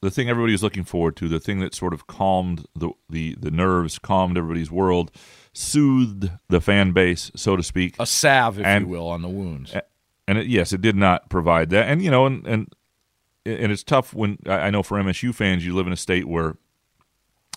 the 0.02 0.12
thing 0.12 0.30
everybody 0.30 0.54
was 0.54 0.64
looking 0.64 0.84
forward 0.84 1.16
to, 1.18 1.28
the 1.28 1.40
thing 1.40 1.60
that 1.60 1.74
sort 1.74 1.94
of 1.94 2.08
calmed 2.08 2.66
the, 2.76 2.92
the, 3.10 3.36
the 3.40 3.52
nerves, 3.52 3.98
calmed 3.98 4.38
everybody's 4.38 4.72
world, 4.72 5.12
soothed 5.54 6.30
the 6.50 6.62
fan 6.62 6.92
base, 6.92 7.32
so 7.36 7.56
to 7.56 7.64
speak. 7.64 7.96
A 8.00 8.06
salve, 8.06 8.60
if 8.60 8.66
and, 8.66 8.86
you 8.86 8.92
will, 8.92 9.08
on 9.08 9.22
the 9.22 9.30
wounds. 9.30 9.76
And 10.28 10.38
it, 10.38 10.48
yes, 10.48 10.72
it 10.72 10.82
did 10.82 10.96
not 10.96 11.30
provide 11.30 11.70
that. 11.72 11.88
And, 11.88 12.02
you 12.02 12.12
know, 12.12 12.26
and, 12.26 12.46
and, 12.46 12.76
and 13.46 13.72
it's 13.72 13.84
tough 13.84 14.14
when 14.14 14.38
I 14.46 14.70
know 14.70 14.84
for 14.84 14.98
MSU 14.98 15.34
fans, 15.34 15.66
you 15.66 15.74
live 15.74 15.88
in 15.88 15.94
a 15.94 15.98
state 15.98 16.28
where 16.28 16.58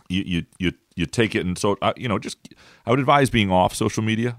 you, 0.09 0.23
you, 0.25 0.47
you, 0.59 0.73
you 0.97 1.07
take 1.07 1.35
it. 1.35 1.45
And 1.45 1.59
so, 1.59 1.77
you 1.97 2.09
know, 2.09 2.19
just 2.19 2.39
I 2.87 2.91
would 2.91 3.01
advise 3.01 3.29
being 3.29 3.51
off 3.51 3.75
social 3.75 4.03
media 4.03 4.39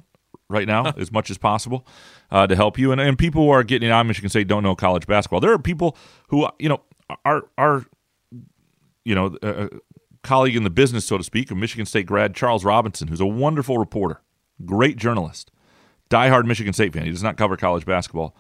right 0.50 0.68
now 0.68 0.86
as 0.98 1.12
much 1.12 1.30
as 1.30 1.38
possible 1.38 1.86
uh, 2.32 2.48
to 2.48 2.56
help 2.56 2.80
you. 2.80 2.92
And, 2.92 3.00
and 3.00 3.18
people 3.18 3.44
who 3.44 3.50
are 3.50 3.64
getting 3.64 3.92
on 3.92 4.08
Michigan 4.08 4.30
State 4.30 4.48
don't 4.48 4.64
know 4.64 4.76
college 4.76 5.06
basketball. 5.06 5.40
There 5.40 5.54
are 5.54 5.60
people 5.60 5.98
who, 6.30 6.48
you 6.58 6.70
know, 6.70 6.82
are, 7.26 7.44
are 7.58 7.86
you 9.06 9.16
know, 9.16 9.36
a 9.42 9.70
colleague 10.24 10.56
in 10.56 10.64
the 10.64 10.70
business, 10.70 11.06
so 11.06 11.18
to 11.18 11.24
speak, 11.24 11.52
a 11.52 11.56
Michigan 11.56 11.86
State 11.86 12.06
grad, 12.06 12.36
Charles 12.36 12.64
Robinson, 12.64 13.08
who's 13.08 13.22
a 13.22 13.26
wonderful 13.26 13.78
reporter, 13.78 14.22
great 14.66 14.98
journalist, 14.98 15.52
diehard 16.10 16.46
Michigan 16.46 16.74
State 16.74 16.94
fan. 16.94 17.06
He 17.06 17.12
does 17.12 17.24
not 17.24 17.38
cover 17.38 17.58
college 17.58 17.86
basketball. 17.86 18.36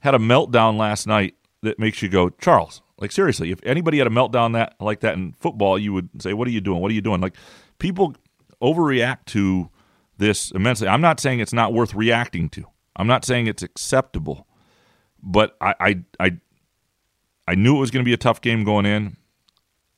Had 0.00 0.14
a 0.14 0.18
meltdown 0.18 0.76
last 0.76 1.06
night 1.06 1.34
that 1.62 1.78
makes 1.78 2.02
you 2.02 2.08
go, 2.08 2.30
Charles, 2.30 2.82
like 2.98 3.12
seriously, 3.12 3.50
if 3.50 3.60
anybody 3.64 3.98
had 3.98 4.06
a 4.06 4.10
meltdown 4.10 4.52
that 4.54 4.74
like 4.80 5.00
that 5.00 5.14
in 5.14 5.32
football, 5.32 5.78
you 5.78 5.92
would 5.92 6.22
say, 6.22 6.32
"What 6.32 6.48
are 6.48 6.52
you 6.52 6.60
doing? 6.60 6.80
What 6.80 6.90
are 6.90 6.94
you 6.94 7.00
doing?" 7.00 7.20
Like 7.20 7.34
people 7.78 8.14
overreact 8.62 9.26
to 9.26 9.70
this 10.18 10.50
immensely. 10.52 10.88
I'm 10.88 11.00
not 11.00 11.20
saying 11.20 11.40
it's 11.40 11.52
not 11.52 11.72
worth 11.72 11.94
reacting 11.94 12.48
to. 12.50 12.64
I'm 12.94 13.06
not 13.06 13.24
saying 13.24 13.48
it's 13.48 13.62
acceptable, 13.62 14.46
but 15.22 15.56
I 15.60 15.74
I 15.80 15.96
I, 16.20 16.38
I 17.48 17.54
knew 17.54 17.76
it 17.76 17.80
was 17.80 17.90
going 17.90 18.04
to 18.04 18.08
be 18.08 18.12
a 18.12 18.16
tough 18.18 18.40
game 18.40 18.64
going 18.64 18.86
in, 18.86 19.16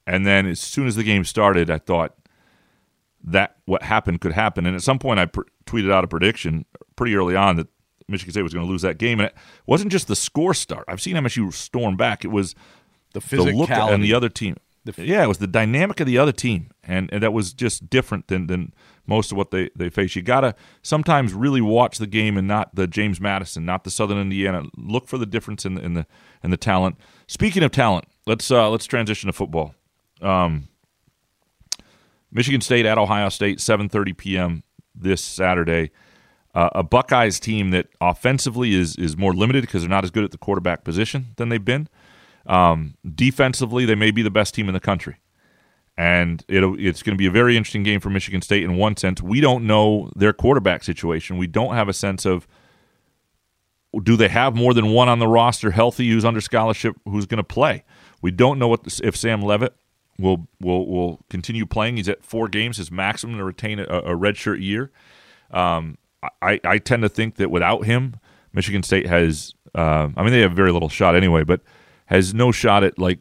and 0.06 0.26
then 0.26 0.46
as 0.46 0.60
soon 0.60 0.86
as 0.86 0.96
the 0.96 1.04
game 1.04 1.24
started, 1.24 1.70
I 1.70 1.78
thought 1.78 2.14
that 3.24 3.56
what 3.64 3.82
happened 3.82 4.20
could 4.20 4.32
happen. 4.32 4.66
And 4.66 4.76
at 4.76 4.82
some 4.82 4.98
point, 4.98 5.18
I 5.18 5.26
pr- 5.26 5.42
tweeted 5.66 5.90
out 5.92 6.04
a 6.04 6.08
prediction 6.08 6.64
pretty 6.96 7.14
early 7.14 7.34
on 7.36 7.56
that 7.56 7.66
Michigan 8.08 8.32
State 8.32 8.42
was 8.42 8.54
going 8.54 8.64
to 8.66 8.70
lose 8.70 8.82
that 8.82 8.98
game, 8.98 9.20
and 9.20 9.28
it 9.28 9.34
wasn't 9.66 9.90
just 9.92 10.08
the 10.08 10.16
score 10.16 10.54
start. 10.54 10.84
I've 10.88 11.00
seen 11.00 11.16
MSU 11.16 11.52
storm 11.52 11.96
back. 11.96 12.24
It 12.24 12.28
was 12.28 12.54
The 13.12 13.20
the 13.20 13.36
look 13.52 13.70
physicality. 13.70 13.92
and 13.94 14.04
the 14.04 14.14
other 14.14 14.28
team. 14.28 14.56
yeah, 14.96 15.22
it 15.24 15.26
was 15.26 15.38
the 15.38 15.46
dynamic 15.46 16.00
of 16.00 16.06
the 16.06 16.16
other 16.16 16.32
team, 16.32 16.70
and, 16.82 17.10
and 17.12 17.22
that 17.22 17.32
was 17.32 17.52
just 17.52 17.90
different 17.90 18.28
than, 18.28 18.46
than 18.46 18.72
most 19.06 19.30
of 19.32 19.36
what 19.36 19.50
they, 19.50 19.68
they 19.76 19.90
face. 19.90 20.16
You 20.16 20.22
gotta 20.22 20.54
sometimes 20.82 21.34
really 21.34 21.60
watch 21.60 21.98
the 21.98 22.06
game 22.06 22.38
and 22.38 22.48
not 22.48 22.74
the 22.74 22.86
James 22.86 23.20
Madison, 23.20 23.66
not 23.66 23.84
the 23.84 23.90
Southern 23.90 24.18
Indiana. 24.18 24.62
Look 24.76 25.06
for 25.08 25.18
the 25.18 25.26
difference 25.26 25.66
in 25.66 25.74
the 25.74 25.82
in 25.84 25.92
the 25.94 26.06
in 26.42 26.50
the 26.50 26.56
talent. 26.56 26.96
Speaking 27.26 27.62
of 27.62 27.70
talent, 27.70 28.06
let's 28.26 28.50
uh, 28.50 28.70
let's 28.70 28.86
transition 28.86 29.26
to 29.26 29.32
football. 29.32 29.74
Um, 30.20 30.68
Michigan 32.30 32.60
State 32.60 32.86
at 32.86 32.98
Ohio 32.98 33.28
State, 33.28 33.60
seven 33.60 33.88
thirty 33.88 34.12
p.m. 34.12 34.62
this 34.94 35.22
Saturday. 35.22 35.90
Uh, 36.54 36.70
a 36.74 36.82
Buckeyes 36.82 37.38
team 37.38 37.70
that 37.70 37.88
offensively 38.00 38.74
is 38.74 38.96
is 38.96 39.16
more 39.16 39.34
limited 39.34 39.62
because 39.62 39.82
they're 39.82 39.90
not 39.90 40.04
as 40.04 40.10
good 40.10 40.24
at 40.24 40.30
the 40.30 40.38
quarterback 40.38 40.82
position 40.82 41.26
than 41.36 41.50
they've 41.50 41.64
been. 41.64 41.88
Um, 42.46 42.94
defensively, 43.14 43.84
they 43.84 43.94
may 43.94 44.10
be 44.10 44.22
the 44.22 44.30
best 44.30 44.54
team 44.54 44.68
in 44.68 44.74
the 44.74 44.80
country, 44.80 45.16
and 45.96 46.42
it's 46.48 47.02
going 47.02 47.14
to 47.14 47.18
be 47.18 47.26
a 47.26 47.30
very 47.30 47.56
interesting 47.56 47.82
game 47.82 48.00
for 48.00 48.08
Michigan 48.08 48.40
State. 48.40 48.64
In 48.64 48.76
one 48.76 48.96
sense, 48.96 49.20
we 49.20 49.40
don't 49.40 49.66
know 49.66 50.10
their 50.16 50.32
quarterback 50.32 50.82
situation. 50.82 51.36
We 51.36 51.46
don't 51.46 51.74
have 51.74 51.88
a 51.88 51.92
sense 51.92 52.24
of 52.24 52.48
do 54.02 54.16
they 54.16 54.28
have 54.28 54.54
more 54.54 54.74
than 54.74 54.90
one 54.92 55.08
on 55.08 55.18
the 55.18 55.28
roster 55.28 55.70
healthy 55.70 56.08
who's 56.10 56.24
under 56.24 56.40
scholarship 56.40 56.96
who's 57.04 57.26
going 57.26 57.38
to 57.38 57.44
play. 57.44 57.84
We 58.20 58.30
don't 58.30 58.58
know 58.58 58.68
what 58.68 59.00
if 59.02 59.16
Sam 59.16 59.42
Leavitt 59.42 59.74
will 60.18 60.48
will 60.60 60.86
will 60.86 61.20
continue 61.30 61.66
playing. 61.66 61.96
He's 61.96 62.08
at 62.08 62.24
four 62.24 62.48
games, 62.48 62.76
his 62.76 62.90
maximum 62.90 63.38
to 63.38 63.44
retain 63.44 63.78
a, 63.78 63.84
a 63.84 64.16
redshirt 64.16 64.60
year. 64.60 64.90
Um, 65.50 65.96
I, 66.42 66.60
I 66.64 66.78
tend 66.78 67.02
to 67.02 67.08
think 67.08 67.36
that 67.36 67.50
without 67.50 67.84
him, 67.84 68.16
Michigan 68.52 68.82
State 68.82 69.06
has. 69.06 69.54
Uh, 69.74 70.08
I 70.16 70.22
mean, 70.22 70.32
they 70.32 70.40
have 70.40 70.52
very 70.52 70.72
little 70.72 70.88
shot 70.88 71.14
anyway, 71.14 71.44
but 71.44 71.60
has 72.06 72.34
no 72.34 72.50
shot 72.50 72.82
at 72.84 72.98
like 72.98 73.20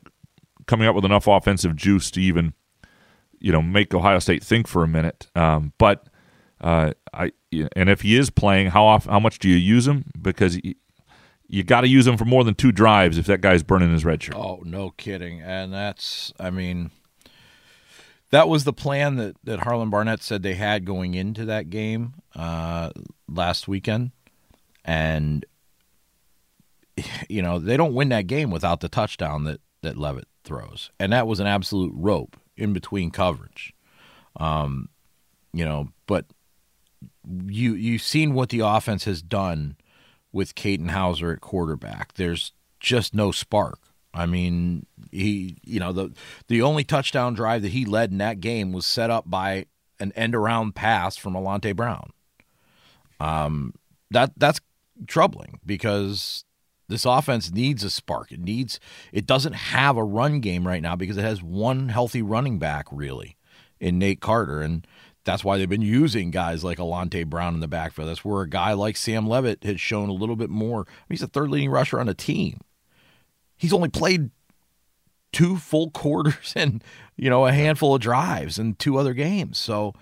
coming 0.66 0.88
up 0.88 0.96
with 0.96 1.06
enough 1.06 1.28
offensive 1.28 1.76
juice 1.76 2.10
to 2.12 2.22
even, 2.22 2.54
you 3.40 3.52
know, 3.52 3.62
make 3.62 3.94
Ohio 3.94 4.20
State 4.20 4.44
think 4.44 4.68
for 4.68 4.84
a 4.84 4.88
minute. 4.88 5.28
Um, 5.36 5.74
but 5.78 6.08
uh, 6.62 6.94
I 7.14 7.32
and 7.76 7.90
if 7.90 8.02
he 8.02 8.18
is 8.18 8.30
playing, 8.30 8.72
how 8.72 8.86
off, 8.86 9.06
how 9.06 9.20
much 9.20 9.40
do 9.40 9.48
you 9.50 9.56
use 9.56 9.88
him? 9.88 10.06
Because 10.22 10.56
he, 10.56 10.76
you 11.48 11.64
got 11.64 11.82
to 11.82 11.88
use 11.88 12.06
him 12.06 12.18
for 12.18 12.26
more 12.26 12.44
than 12.44 12.56
two 12.56 12.72
drives 12.72 13.18
if 13.18 13.26
that 13.28 13.42
guy's 13.42 13.64
burning 13.64 13.92
his 13.92 14.04
red 14.04 14.22
shirt. 14.22 14.36
Oh, 14.36 14.62
no 14.66 14.92
kidding. 14.92 15.42
And 15.42 15.74
that's, 15.74 16.34
I 16.40 16.50
mean, 16.50 16.92
that 18.32 18.50
was 18.50 18.66
the 18.66 18.74
plan 18.74 19.16
that, 19.16 19.38
that 19.46 19.60
Harlon 19.60 19.90
Barnett 19.90 20.22
said 20.22 20.44
they 20.44 20.56
had 20.56 20.84
going 20.84 21.14
into 21.14 21.46
that 21.46 21.70
game 21.70 22.16
uh, 22.36 22.92
last 23.30 23.68
weekend. 23.68 24.12
And, 24.84 25.46
you 27.30 27.42
know, 27.42 27.60
they 27.60 27.78
don't 27.78 27.94
win 27.94 28.10
that 28.10 28.28
game 28.28 28.52
without 28.52 28.82
the 28.82 28.90
touchdown 28.90 29.46
that, 29.46 29.62
that 29.84 29.98
Leavitt 29.98 30.28
throws. 30.44 30.92
And 31.00 31.14
that 31.14 31.28
was 31.28 31.40
an 31.40 31.48
absolute 31.48 31.94
rope 31.96 32.36
in 32.58 32.74
between 32.74 33.12
coverage. 33.12 33.74
Um, 34.36 34.90
you 35.54 35.64
know, 35.64 35.90
but 36.08 36.26
you 37.48 37.74
you've 37.74 38.02
seen 38.02 38.34
what 38.34 38.50
the 38.50 38.60
offense 38.60 39.06
has 39.06 39.22
done 39.22 39.78
with 40.32 40.56
Katin 40.56 40.90
Houser 40.90 41.32
at 41.32 41.42
quarterback. 41.42 42.14
There's 42.14 42.54
just 42.80 43.14
no 43.14 43.32
spark. 43.32 43.80
I 44.14 44.26
mean, 44.26 44.86
he 45.12 45.58
you 45.64 45.80
know 45.80 45.92
the 45.92 46.14
the 46.48 46.62
only 46.62 46.84
touchdown 46.84 47.34
drive 47.34 47.62
that 47.62 47.72
he 47.72 47.86
led 47.86 48.12
in 48.12 48.18
that 48.20 48.40
game 48.40 48.72
was 48.72 48.86
set 48.86 49.10
up 49.10 49.30
by 49.30 49.66
an 50.00 50.12
end 50.14 50.36
around 50.36 50.76
pass 50.76 51.18
from 51.18 51.34
Alante 51.34 51.76
Brown. 51.76 52.12
Um, 53.20 53.74
that 54.12 54.32
that's 54.38 54.60
troubling 55.08 55.60
because 55.66 56.46
this 56.88 57.06
offense 57.06 57.52
needs 57.52 57.84
a 57.84 57.90
spark. 57.90 58.32
It 58.32 58.40
needs 58.40 58.80
it 59.12 59.26
doesn't 59.26 59.54
have 59.54 59.98
a 59.98 60.04
run 60.04 60.40
game 60.40 60.68
right 60.68 60.82
now 60.82 60.96
because 60.96 61.18
it 61.18 61.24
has 61.24 61.44
one 61.44 61.90
healthy 61.90 62.22
running 62.22 62.60
back 62.60 62.86
really 62.92 63.36
in 63.80 64.00
Nate 64.00 64.22
Carter 64.22 64.62
and 64.62 64.88
that's 65.28 65.44
why 65.44 65.58
they've 65.58 65.68
been 65.68 65.82
using 65.82 66.32
guys 66.32 66.64
like 66.64 66.78
Alante 66.78 67.26
Brown 67.26 67.54
in 67.54 67.60
the 67.60 67.68
backfield. 67.68 68.08
That's 68.08 68.24
where 68.24 68.44
a 68.44 68.50
guy 68.50 68.72
like 68.72 68.96
Sam 68.96 69.28
Leavitt 69.28 69.66
has 69.66 69.82
shown 69.82 70.08
a 70.08 70.14
little 70.14 70.38
bit 70.38 70.50
more. 70.50 70.88
He's 71.10 71.22
a 71.22 71.28
third 71.28 71.50
leading 71.50 71.70
rusher 71.70 72.00
on 72.00 72.08
a 72.08 72.14
team. 72.14 72.62
He's 73.58 73.74
only 73.74 73.90
played 73.90 74.32
two 75.34 75.58
full 75.58 75.90
quarters 75.92 76.54
and 76.56 76.82
you 77.18 77.30
know 77.30 77.46
a 77.46 77.52
handful 77.52 77.94
of 77.94 78.02
drives 78.02 78.58
in 78.58 78.76
two 78.76 78.98
other 78.98 79.14
games. 79.14 79.58
So 79.58 79.94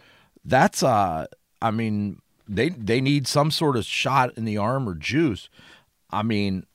that's 0.45 0.83
uh 0.83 1.25
I 1.59 1.71
mean 1.71 2.21
they 2.47 2.69
they 2.69 3.01
need 3.01 3.27
some 3.27 3.49
sort 3.49 3.77
of 3.77 3.85
shot 3.85 4.37
in 4.37 4.45
the 4.45 4.57
arm 4.57 4.87
or 4.87 4.93
juice. 4.93 5.49
I 6.11 6.21
mean, 6.21 6.67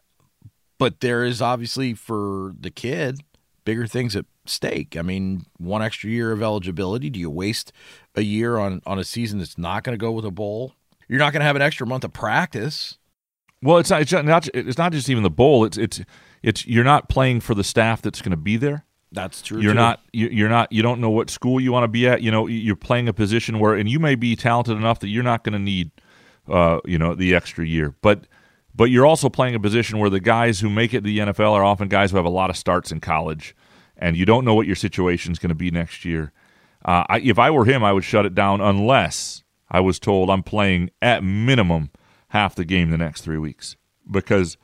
but 0.77 0.99
there 0.99 1.25
is 1.25 1.41
obviously 1.41 1.95
for 1.95 2.53
the 2.59 2.73
kid 2.73 3.21
bigger 3.65 3.87
things 3.87 4.15
at 4.17 4.25
stake. 4.47 4.97
I 4.97 5.03
mean, 5.03 5.47
one 5.59 5.83
extra 5.83 6.11
year 6.11 6.33
of 6.33 6.43
eligibility. 6.43 7.11
Do 7.11 7.19
you 7.21 7.31
waste 7.31 7.73
a 8.15 8.23
year 8.23 8.59
on 8.59 8.83
on 8.87 8.99
a 8.99 9.05
season 9.05 9.39
that's 9.39 9.59
not 9.59 9.85
going 9.85 9.97
to 9.99 10.01
go 10.01 10.13
with 10.13 10.25
a 10.25 10.31
bowl? 10.31 10.75
You're 11.09 11.19
not 11.19 11.33
going 11.33 11.41
to 11.41 11.47
have 11.47 11.57
an 11.57 11.63
extra 11.63 11.87
month 11.87 12.05
of 12.05 12.13
practice. 12.13 12.99
Well, 13.63 13.79
it's 13.79 13.91
not. 13.91 14.01
It's 14.03 14.13
not. 14.13 14.49
It's 14.55 14.79
not 14.79 14.93
just 14.93 15.11
even 15.11 15.23
the 15.23 15.31
bowl. 15.31 15.65
It's 15.65 15.77
it's 15.77 16.01
it's. 16.43 16.67
You're 16.67 16.85
not 16.85 17.09
playing 17.09 17.41
for 17.41 17.55
the 17.55 17.65
staff 17.65 18.01
that's 18.01 18.23
going 18.23 18.31
to 18.31 18.37
be 18.37 18.57
there. 18.57 18.85
That's 19.13 19.43
true. 19.43 19.61
You're 19.61 19.73
too. 19.73 19.79
not. 19.79 20.01
you- 20.13 20.29
You're 20.29 20.49
not. 20.49 20.73
You 20.73 20.83
don't 20.83 21.01
know 21.01 21.11
what 21.11 21.29
school 21.31 21.61
you 21.61 21.73
want 21.73 21.85
to 21.85 21.89
be 21.89 22.07
at. 22.09 22.23
You 22.23 22.31
know, 22.31 22.47
you're 22.47 22.77
playing 22.77 23.09
a 23.09 23.13
position 23.13 23.59
where, 23.59 23.75
and 23.75 23.89
you 23.89 23.99
may 23.99 24.15
be 24.15 24.37
talented 24.37 24.77
enough 24.77 25.01
that 25.01 25.09
you're 25.09 25.25
not 25.25 25.43
going 25.45 25.53
to 25.55 25.59
need, 25.59 25.91
uh, 26.49 26.79
you 26.85 26.97
know, 26.97 27.15
the 27.15 27.35
extra 27.35 27.67
year. 27.67 27.95
But, 28.03 28.27
but 28.75 28.85
you're 28.85 29.07
also 29.07 29.29
playing 29.29 29.55
a 29.55 29.61
position 29.61 29.99
where 29.99 30.11
the 30.11 30.21
guys 30.21 30.61
who 30.61 30.71
make 30.71 30.95
it 30.95 30.99
to 30.99 31.05
the 31.05 31.19
NFL 31.19 31.53
are 31.53 31.65
often 31.65 31.89
guys 31.89 32.11
who 32.11 32.17
have 32.17 32.27
a 32.27 32.31
lot 32.31 32.51
of 32.51 32.57
starts 32.57 32.93
in 32.93 33.01
college, 33.01 33.55
and 33.97 34.17
you 34.17 34.25
don't 34.25 34.45
know 34.45 34.55
what 34.55 34.67
your 34.67 34.77
situation 34.77 35.33
is 35.33 35.39
going 35.39 35.51
to 35.51 35.55
be 35.55 35.71
next 35.71 36.05
year. 36.05 36.33
Uh, 36.85 37.05
I, 37.09 37.21
if 37.21 37.39
I 37.39 37.51
were 37.51 37.65
him, 37.65 37.85
I 37.85 37.93
would 37.93 38.05
shut 38.05 38.25
it 38.25 38.35
down 38.35 38.61
unless 38.61 39.43
I 39.71 39.81
was 39.81 39.99
told 39.99 40.31
I'm 40.31 40.43
playing 40.43 40.91
at 41.03 41.23
minimum 41.23 41.91
half 42.29 42.55
the 42.55 42.65
game 42.65 42.91
the 42.91 42.99
next 42.99 43.23
three 43.23 43.39
weeks 43.39 43.77
because 44.11 44.57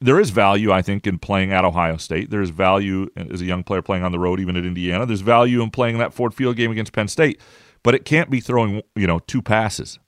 there 0.00 0.18
is 0.18 0.30
value, 0.30 0.72
I 0.72 0.80
think, 0.80 1.06
in 1.06 1.18
playing 1.18 1.52
at 1.52 1.64
Ohio 1.64 1.98
State. 1.98 2.30
There's 2.30 2.50
value 2.50 3.08
as 3.16 3.42
a 3.42 3.44
young 3.44 3.62
player 3.62 3.82
playing 3.82 4.02
on 4.02 4.12
the 4.12 4.18
road, 4.18 4.40
even 4.40 4.56
at 4.56 4.64
Indiana. 4.64 5.04
There's 5.04 5.20
value 5.20 5.62
in 5.62 5.70
playing 5.70 5.98
that 5.98 6.14
Ford 6.14 6.34
Field 6.34 6.56
game 6.56 6.70
against 6.70 6.92
Penn 6.92 7.08
State, 7.08 7.40
but 7.82 7.94
it 7.94 8.04
can't 8.04 8.30
be 8.30 8.40
throwing 8.40 8.82
you 8.96 9.06
know 9.06 9.18
two 9.18 9.42
passes. 9.42 9.98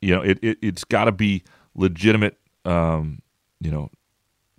You 0.00 0.16
know, 0.16 0.22
it, 0.22 0.38
it 0.42 0.58
it's 0.62 0.84
got 0.84 1.04
to 1.04 1.12
be 1.12 1.42
legitimate, 1.74 2.38
um, 2.64 3.20
you 3.60 3.70
know, 3.70 3.90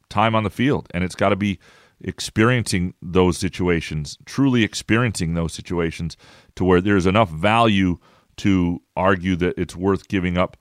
time 0.10 0.36
on 0.36 0.44
the 0.44 0.50
field, 0.50 0.88
and 0.94 1.04
it's 1.04 1.16
got 1.16 1.30
to 1.30 1.36
be 1.36 1.60
experiencing 2.02 2.94
those 3.02 3.38
situations, 3.38 4.18
truly 4.26 4.64
experiencing 4.64 5.34
those 5.34 5.54
situations, 5.54 6.18
to 6.56 6.64
where 6.64 6.82
there's 6.82 7.06
enough 7.06 7.30
value 7.30 7.98
to 8.38 8.82
argue 8.96 9.36
that 9.38 9.54
it's 9.58 9.76
worth 9.76 10.08
giving 10.08 10.38
up 10.38 10.58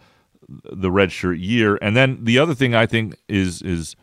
the 0.49 0.90
redshirt 0.90 1.40
year. 1.40 1.78
And 1.80 1.97
then 1.97 2.24
the 2.24 2.38
other 2.38 2.55
thing 2.55 2.74
I 2.74 2.86
think 2.86 3.16
is 3.28 3.62
is 3.62 3.97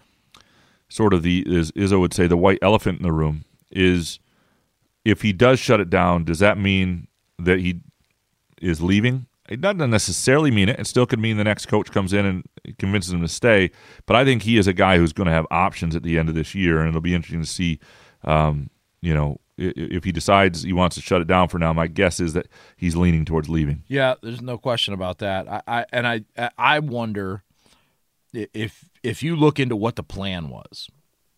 sort 0.90 1.14
of 1.14 1.24
the 1.24 1.44
is 1.46 1.72
Izzo 1.74 2.00
would 2.00 2.14
say 2.14 2.28
the 2.28 2.38
white 2.38 2.60
elephant 2.62 3.00
in 3.00 3.04
the 3.04 3.12
room 3.12 3.46
is 3.72 4.20
if 5.06 5.22
he 5.22 5.34
does 5.34 5.60
shut 5.60 5.80
it 5.80 5.90
down, 5.90 6.24
does 6.24 6.40
that 6.40 6.58
mean 6.58 7.08
that 7.38 7.60
he 7.60 7.82
is 8.62 8.82
leaving? 8.82 9.28
It 9.50 9.62
doesn't 9.62 9.90
necessarily 9.90 10.52
mean 10.52 10.70
it. 10.70 10.80
It 10.80 10.88
still 10.88 11.06
could 11.06 11.20
mean 11.20 11.38
the 11.38 11.44
next 11.44 11.66
coach 11.66 11.92
comes 11.92 12.14
in 12.14 12.26
and 12.26 12.78
convinces 12.78 13.12
him 13.12 13.22
to 13.22 13.28
stay. 13.28 13.72
But 14.06 14.16
I 14.16 14.24
think 14.24 14.44
he 14.44 14.58
is 14.58 14.68
a 14.68 14.74
guy 14.74 14.98
who's 14.98 15.12
going 15.12 15.26
to 15.26 15.34
have 15.34 15.48
options 15.50 15.96
at 15.96 16.04
the 16.04 16.20
end 16.20 16.30
of 16.30 16.36
this 16.36 16.54
year, 16.54 16.80
and 16.80 16.88
it'll 16.88 17.02
be 17.02 17.16
interesting 17.16 17.42
to 17.42 17.48
see, 17.48 17.80
um, 18.24 18.70
you 19.02 19.14
know, 19.14 19.40
if 19.58 20.04
he 20.04 20.12
decides 20.12 20.64
he 20.64 20.72
wants 20.72 20.96
to 20.96 21.02
shut 21.02 21.22
it 21.22 21.28
down 21.28 21.50
for 21.50 21.60
now, 21.60 21.74
my 21.74 21.88
guess 21.88 22.20
is 22.20 22.34
that 22.34 22.48
he's 22.78 22.96
leaning 22.96 23.26
towards 23.26 23.50
leaving. 23.50 23.84
Yeah, 23.88 24.16
there's 24.22 24.42
no 24.42 24.58
question 24.58 24.94
about 24.94 25.18
that. 25.18 25.50
I, 25.50 25.62
I 25.68 25.86
and 25.92 26.08
I 26.08 26.50
I 26.58 26.80
wonder 26.80 27.44
if 28.34 28.90
if 29.04 29.22
you 29.22 29.36
look 29.36 29.60
into 29.60 29.76
what 29.76 29.96
the 29.96 30.04
plan 30.04 30.50
was 30.50 30.88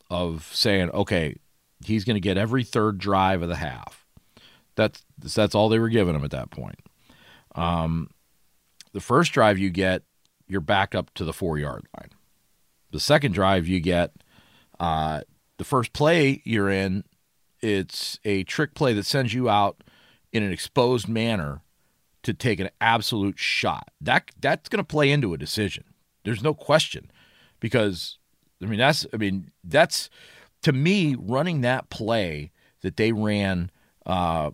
of 0.10 0.50
saying, 0.54 0.92
okay, 0.92 1.38
he's 1.84 2.04
going 2.04 2.16
to 2.16 2.22
get 2.22 2.38
every 2.38 2.64
third 2.64 2.98
drive 2.98 3.42
of 3.42 3.50
the 3.50 3.56
half. 3.56 4.06
That's 4.76 5.04
that's 5.18 5.56
all 5.56 5.70
they 5.70 5.80
were 5.80 5.90
giving 5.90 6.14
him 6.14 6.24
at 6.24 6.32
that 6.32 6.52
point. 6.52 6.80
Um, 7.56 8.10
the 8.94 9.02
first 9.02 9.32
drive 9.32 9.58
you 9.58 9.70
get, 9.70 10.04
you're 10.48 10.62
back 10.62 10.96
up 10.96 11.14
to 11.16 11.26
the 11.26 11.34
four 11.34 11.58
yard 11.58 11.88
line. 11.98 12.12
The 12.92 13.00
second 13.00 13.34
drive 13.34 13.68
you 13.68 13.80
get, 13.80 14.12
uh, 14.80 15.22
the 15.58 15.64
first 15.64 15.94
play 15.94 16.42
you're 16.44 16.70
in, 16.70 17.04
it's 17.62 18.20
a 18.26 18.44
trick 18.44 18.74
play 18.74 18.94
that 18.94 19.06
sends 19.06 19.34
you 19.34 19.50
out 19.50 19.84
in 20.34 20.44
an 20.44 20.52
exposed 20.52 21.08
manner 21.08 21.62
to 22.24 22.34
take 22.34 22.60
an 22.60 22.70
absolute 22.80 23.40
shot. 23.40 23.90
That 24.02 24.32
that's 24.40 24.70
going 24.70 24.84
to 24.84 24.88
play 24.88 25.12
into 25.12 25.34
a 25.34 25.38
decision. 25.38 25.86
There's 26.24 26.44
no 26.44 26.54
question, 26.54 27.12
because 27.60 28.18
I 28.62 28.66
mean 28.66 28.80
that's 28.80 29.06
I 29.14 29.18
mean 29.18 29.52
that's 29.64 30.10
to 30.64 30.72
me 30.74 31.16
running 31.18 31.62
that 31.62 31.90
play 31.90 32.52
that 32.82 32.98
they 32.98 33.12
ran. 33.12 33.72
Uh, 34.06 34.52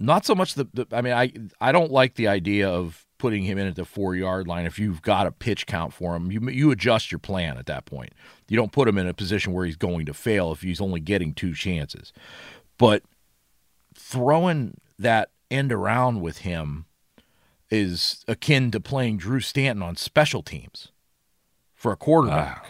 not 0.00 0.24
so 0.24 0.34
much 0.34 0.54
the, 0.54 0.66
the 0.74 0.86
I 0.92 1.00
mean 1.00 1.12
I 1.12 1.32
I 1.60 1.72
don't 1.72 1.90
like 1.90 2.14
the 2.14 2.28
idea 2.28 2.68
of 2.68 3.06
putting 3.18 3.44
him 3.44 3.58
in 3.58 3.66
at 3.66 3.76
the 3.76 3.84
four 3.84 4.14
yard 4.14 4.46
line 4.46 4.66
if 4.66 4.78
you've 4.78 5.02
got 5.02 5.26
a 5.26 5.32
pitch 5.32 5.66
count 5.66 5.92
for 5.92 6.14
him. 6.14 6.30
You 6.30 6.40
you 6.50 6.70
adjust 6.70 7.10
your 7.12 7.18
plan 7.18 7.56
at 7.56 7.66
that 7.66 7.86
point. 7.86 8.12
You 8.48 8.56
don't 8.56 8.72
put 8.72 8.88
him 8.88 8.98
in 8.98 9.06
a 9.06 9.14
position 9.14 9.52
where 9.52 9.64
he's 9.64 9.76
going 9.76 10.06
to 10.06 10.14
fail 10.14 10.52
if 10.52 10.62
he's 10.62 10.80
only 10.80 11.00
getting 11.00 11.32
two 11.32 11.54
chances. 11.54 12.12
But 12.76 13.02
throwing 13.94 14.76
that 14.98 15.30
end 15.50 15.72
around 15.72 16.20
with 16.20 16.38
him 16.38 16.86
is 17.70 18.24
akin 18.28 18.70
to 18.72 18.80
playing 18.80 19.18
Drew 19.18 19.40
Stanton 19.40 19.82
on 19.82 19.96
special 19.96 20.42
teams 20.42 20.92
for 21.74 21.92
a 21.92 21.96
quarterback. 21.96 22.66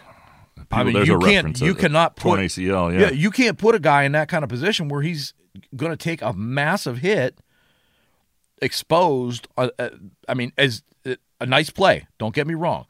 Uh, 0.58 0.64
I 0.70 0.84
mean, 0.84 1.04
you 1.04 1.18
can't, 1.18 1.60
you 1.60 1.74
cannot 1.74 2.16
put 2.16 2.40
ACL. 2.40 2.92
Yeah. 2.92 3.06
yeah, 3.06 3.10
you 3.10 3.30
can't 3.30 3.58
put 3.58 3.74
a 3.74 3.78
guy 3.78 4.04
in 4.04 4.12
that 4.12 4.28
kind 4.28 4.42
of 4.42 4.50
position 4.50 4.88
where 4.88 5.02
he's 5.02 5.34
going 5.76 5.92
to 5.92 5.96
take 5.96 6.22
a 6.22 6.32
massive 6.32 6.98
hit, 6.98 7.38
exposed. 8.60 9.48
Uh, 9.56 9.70
uh, 9.78 9.90
I 10.28 10.34
mean, 10.34 10.52
as 10.56 10.82
uh, 11.06 11.14
a 11.40 11.46
nice 11.46 11.70
play. 11.70 12.06
Don't 12.18 12.34
get 12.34 12.46
me 12.46 12.54
wrong. 12.54 12.86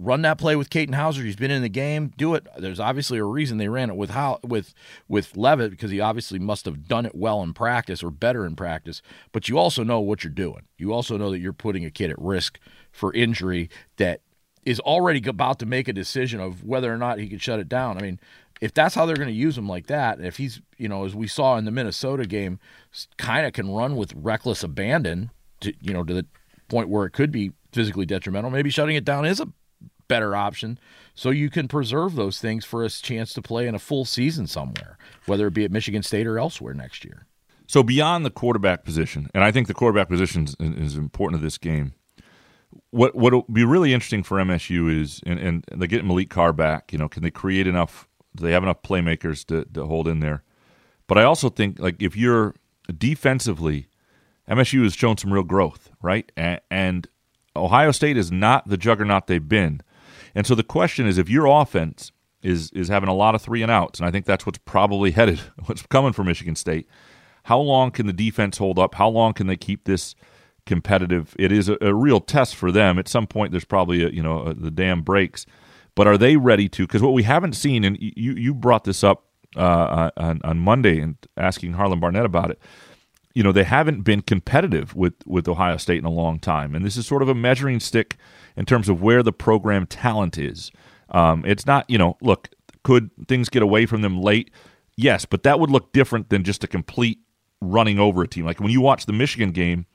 Run 0.00 0.22
that 0.22 0.38
play 0.38 0.56
with 0.56 0.70
Katin 0.70 0.94
Houser. 0.94 1.22
He's 1.22 1.36
been 1.36 1.52
in 1.52 1.62
the 1.62 1.68
game. 1.68 2.12
Do 2.16 2.34
it. 2.34 2.46
There's 2.58 2.80
obviously 2.80 3.18
a 3.18 3.24
reason 3.24 3.58
they 3.58 3.68
ran 3.68 3.90
it 3.90 3.96
with 3.96 4.10
how 4.10 4.40
with 4.42 4.74
with 5.06 5.36
Leavitt 5.36 5.70
because 5.70 5.92
he 5.92 6.00
obviously 6.00 6.40
must 6.40 6.64
have 6.64 6.88
done 6.88 7.06
it 7.06 7.14
well 7.14 7.42
in 7.44 7.54
practice 7.54 8.02
or 8.02 8.10
better 8.10 8.44
in 8.44 8.56
practice. 8.56 9.02
But 9.30 9.48
you 9.48 9.58
also 9.58 9.84
know 9.84 10.00
what 10.00 10.24
you're 10.24 10.32
doing. 10.32 10.62
You 10.78 10.92
also 10.92 11.16
know 11.16 11.30
that 11.30 11.38
you're 11.38 11.52
putting 11.52 11.84
a 11.84 11.90
kid 11.90 12.10
at 12.10 12.20
risk 12.20 12.58
for 12.90 13.12
injury 13.14 13.70
that 13.98 14.22
is 14.64 14.80
already 14.80 15.26
about 15.28 15.58
to 15.60 15.66
make 15.66 15.86
a 15.86 15.92
decision 15.92 16.40
of 16.40 16.64
whether 16.64 16.92
or 16.92 16.98
not 16.98 17.18
he 17.18 17.28
can 17.28 17.38
shut 17.38 17.60
it 17.60 17.68
down. 17.68 17.98
I 17.98 18.02
mean, 18.02 18.20
if 18.62 18.72
that's 18.72 18.94
how 18.94 19.04
they're 19.04 19.16
going 19.16 19.28
to 19.28 19.34
use 19.34 19.58
him 19.58 19.68
like 19.68 19.88
that, 19.88 20.20
if 20.20 20.36
he's, 20.36 20.62
you 20.78 20.88
know, 20.88 21.04
as 21.04 21.16
we 21.16 21.26
saw 21.26 21.56
in 21.56 21.64
the 21.64 21.72
Minnesota 21.72 22.24
game, 22.24 22.60
kind 23.18 23.44
of 23.44 23.52
can 23.52 23.68
run 23.68 23.96
with 23.96 24.14
reckless 24.14 24.62
abandon, 24.62 25.32
to, 25.60 25.74
you 25.80 25.92
know, 25.92 26.04
to 26.04 26.14
the 26.14 26.24
point 26.68 26.88
where 26.88 27.04
it 27.04 27.10
could 27.10 27.32
be 27.32 27.50
physically 27.72 28.06
detrimental, 28.06 28.52
maybe 28.52 28.70
shutting 28.70 28.94
it 28.94 29.04
down 29.04 29.24
is 29.24 29.40
a 29.40 29.48
better 30.06 30.36
option 30.36 30.78
so 31.12 31.30
you 31.30 31.50
can 31.50 31.66
preserve 31.66 32.14
those 32.14 32.38
things 32.38 32.64
for 32.64 32.84
a 32.84 32.88
chance 32.88 33.34
to 33.34 33.42
play 33.42 33.66
in 33.66 33.74
a 33.74 33.80
full 33.80 34.04
season 34.04 34.46
somewhere, 34.46 34.96
whether 35.26 35.48
it 35.48 35.54
be 35.54 35.64
at 35.64 35.72
Michigan 35.72 36.04
State 36.04 36.28
or 36.28 36.38
elsewhere 36.38 36.72
next 36.72 37.04
year. 37.04 37.26
So 37.66 37.82
beyond 37.82 38.24
the 38.24 38.30
quarterback 38.30 38.84
position, 38.84 39.28
and 39.34 39.42
I 39.42 39.50
think 39.50 39.66
the 39.66 39.74
quarterback 39.74 40.08
position 40.08 40.46
is 40.60 40.96
important 40.96 41.40
to 41.40 41.44
this 41.44 41.58
game. 41.58 41.94
What 42.90 43.16
what'll 43.16 43.42
be 43.52 43.64
really 43.64 43.92
interesting 43.92 44.22
for 44.22 44.38
MSU 44.38 45.00
is, 45.00 45.20
and, 45.26 45.38
and 45.38 45.64
they 45.74 45.86
get 45.86 46.04
Maliq 46.04 46.30
Carr 46.30 46.52
back. 46.52 46.92
You 46.92 46.98
know, 46.98 47.08
can 47.08 47.22
they 47.22 47.30
create 47.30 47.66
enough 47.66 48.08
do 48.34 48.44
they 48.44 48.52
have 48.52 48.62
enough 48.62 48.82
playmakers 48.82 49.44
to, 49.46 49.64
to 49.74 49.86
hold 49.86 50.08
in 50.08 50.20
there? 50.20 50.42
But 51.06 51.18
I 51.18 51.24
also 51.24 51.48
think 51.48 51.78
like 51.78 52.00
if 52.02 52.16
you're 52.16 52.54
defensively, 52.96 53.88
MSU 54.48 54.82
has 54.84 54.94
shown 54.94 55.16
some 55.16 55.32
real 55.32 55.42
growth, 55.42 55.90
right? 56.00 56.30
And, 56.36 56.60
and 56.70 57.06
Ohio 57.54 57.90
State 57.90 58.16
is 58.16 58.32
not 58.32 58.68
the 58.68 58.76
juggernaut 58.76 59.26
they've 59.26 59.48
been. 59.48 59.82
And 60.34 60.46
so 60.46 60.54
the 60.54 60.62
question 60.62 61.06
is 61.06 61.18
if 61.18 61.28
your 61.28 61.46
offense 61.46 62.12
is 62.42 62.70
is 62.72 62.88
having 62.88 63.08
a 63.08 63.14
lot 63.14 63.34
of 63.34 63.42
three 63.42 63.62
and 63.62 63.70
outs, 63.70 64.00
and 64.00 64.08
I 64.08 64.10
think 64.10 64.26
that's 64.26 64.44
what's 64.44 64.58
probably 64.58 65.12
headed, 65.12 65.40
what's 65.66 65.82
coming 65.82 66.12
for 66.12 66.24
Michigan 66.24 66.56
State. 66.56 66.88
How 67.44 67.58
long 67.58 67.90
can 67.90 68.06
the 68.06 68.12
defense 68.12 68.58
hold 68.58 68.78
up? 68.78 68.94
How 68.94 69.08
long 69.08 69.32
can 69.32 69.48
they 69.48 69.56
keep 69.56 69.84
this 69.84 70.14
competitive? 70.64 71.34
It 71.38 71.50
is 71.50 71.68
a, 71.68 71.76
a 71.80 71.92
real 71.92 72.20
test 72.20 72.54
for 72.54 72.70
them. 72.70 72.98
At 72.98 73.08
some 73.08 73.26
point, 73.26 73.50
there's 73.50 73.64
probably 73.64 74.04
a, 74.04 74.10
you 74.10 74.22
know 74.22 74.42
a, 74.42 74.54
the 74.54 74.70
dam 74.70 75.02
breaks. 75.02 75.46
But 75.94 76.06
are 76.06 76.16
they 76.18 76.36
ready 76.36 76.68
to? 76.70 76.86
Because 76.86 77.02
what 77.02 77.12
we 77.12 77.22
haven't 77.24 77.54
seen, 77.54 77.84
and 77.84 77.98
you 78.00 78.32
you 78.32 78.54
brought 78.54 78.84
this 78.84 79.04
up 79.04 79.24
uh, 79.56 80.10
on, 80.16 80.40
on 80.42 80.58
Monday 80.58 81.00
and 81.00 81.16
asking 81.36 81.74
Harlon 81.74 82.00
Barnett 82.00 82.24
about 82.24 82.50
it. 82.50 82.58
You 83.34 83.42
know 83.42 83.52
they 83.52 83.64
haven't 83.64 84.02
been 84.02 84.22
competitive 84.22 84.94
with 84.94 85.14
with 85.26 85.48
Ohio 85.48 85.76
State 85.76 85.98
in 85.98 86.04
a 86.04 86.10
long 86.10 86.38
time, 86.38 86.74
and 86.74 86.84
this 86.84 86.96
is 86.96 87.06
sort 87.06 87.22
of 87.22 87.28
a 87.28 87.34
measuring 87.34 87.80
stick 87.80 88.16
in 88.56 88.66
terms 88.66 88.88
of 88.88 89.02
where 89.02 89.22
the 89.22 89.32
program 89.32 89.86
talent 89.86 90.38
is. 90.38 90.70
Um, 91.10 91.44
it's 91.46 91.66
not, 91.66 91.88
you 91.88 91.98
know, 91.98 92.16
look, 92.20 92.48
could 92.82 93.10
things 93.28 93.48
get 93.48 93.62
away 93.62 93.86
from 93.86 94.02
them 94.02 94.20
late? 94.20 94.50
Yes, 94.96 95.24
but 95.24 95.42
that 95.42 95.60
would 95.60 95.70
look 95.70 95.92
different 95.92 96.30
than 96.30 96.44
just 96.44 96.64
a 96.64 96.66
complete 96.66 97.18
running 97.60 97.98
over 97.98 98.22
a 98.22 98.28
team. 98.28 98.44
Like 98.44 98.60
when 98.60 98.70
you 98.70 98.80
watch 98.80 99.06
the 99.06 99.12
Michigan 99.12 99.52
game, 99.52 99.86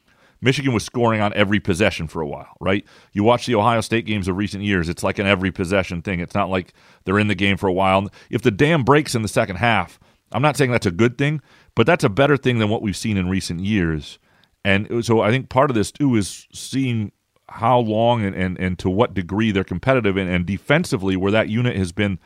Michigan 0.41 0.73
was 0.73 0.83
scoring 0.83 1.21
on 1.21 1.33
every 1.33 1.59
possession 1.59 2.07
for 2.07 2.21
a 2.21 2.27
while, 2.27 2.55
right? 2.59 2.85
You 3.11 3.23
watch 3.23 3.45
the 3.45 3.55
Ohio 3.55 3.81
State 3.81 4.05
games 4.05 4.27
of 4.27 4.37
recent 4.37 4.63
years, 4.63 4.89
it's 4.89 5.03
like 5.03 5.19
an 5.19 5.27
every 5.27 5.51
possession 5.51 6.01
thing. 6.01 6.19
It's 6.19 6.35
not 6.35 6.49
like 6.49 6.73
they're 7.05 7.19
in 7.19 7.27
the 7.27 7.35
game 7.35 7.57
for 7.57 7.67
a 7.67 7.73
while. 7.73 8.07
If 8.29 8.41
the 8.41 8.51
dam 8.51 8.83
breaks 8.83 9.15
in 9.15 9.21
the 9.21 9.27
second 9.27 9.57
half, 9.57 9.99
I'm 10.31 10.41
not 10.41 10.57
saying 10.57 10.71
that's 10.71 10.85
a 10.85 10.91
good 10.91 11.17
thing, 11.17 11.41
but 11.75 11.85
that's 11.85 12.03
a 12.03 12.09
better 12.09 12.37
thing 12.37 12.59
than 12.59 12.69
what 12.69 12.81
we've 12.81 12.97
seen 12.97 13.17
in 13.17 13.29
recent 13.29 13.61
years. 13.61 14.19
And 14.65 15.05
so 15.05 15.21
I 15.21 15.31
think 15.31 15.49
part 15.49 15.71
of 15.71 15.75
this 15.75 15.91
too 15.91 16.15
is 16.15 16.47
seeing 16.53 17.11
how 17.49 17.79
long 17.79 18.23
and, 18.23 18.35
and, 18.35 18.59
and 18.59 18.77
to 18.79 18.89
what 18.89 19.13
degree 19.13 19.51
they're 19.51 19.63
competitive 19.63 20.17
and, 20.17 20.29
and 20.29 20.45
defensively 20.45 21.15
where 21.15 21.31
that 21.31 21.47
unit 21.47 21.77
has 21.77 21.93
been 21.93 22.19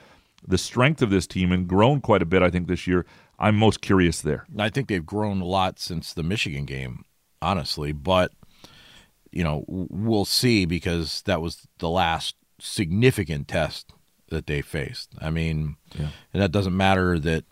the 0.47 0.57
strength 0.57 1.03
of 1.03 1.11
this 1.11 1.27
team 1.27 1.51
and 1.51 1.67
grown 1.67 2.01
quite 2.01 2.23
a 2.23 2.25
bit, 2.25 2.41
I 2.41 2.49
think, 2.49 2.67
this 2.67 2.87
year. 2.87 3.05
I'm 3.37 3.55
most 3.55 3.81
curious 3.81 4.21
there. 4.21 4.45
I 4.57 4.69
think 4.69 4.87
they've 4.87 5.05
grown 5.05 5.41
a 5.41 5.45
lot 5.45 5.79
since 5.79 6.13
the 6.13 6.23
Michigan 6.23 6.65
game 6.65 7.05
honestly. 7.41 7.91
But 7.91 8.31
you 9.31 9.43
know, 9.43 9.63
we'll 9.67 10.25
see 10.25 10.65
because 10.65 11.21
that 11.23 11.41
was 11.41 11.67
the 11.79 11.89
last 11.89 12.35
significant 12.59 13.47
test 13.47 13.91
that 14.29 14.47
they 14.47 14.61
faced. 14.61 15.09
I 15.19 15.29
mean, 15.29 15.77
yeah. 15.97 16.09
and 16.33 16.41
that 16.41 16.51
doesn't 16.51 16.75
matter 16.75 17.19
that 17.19 17.45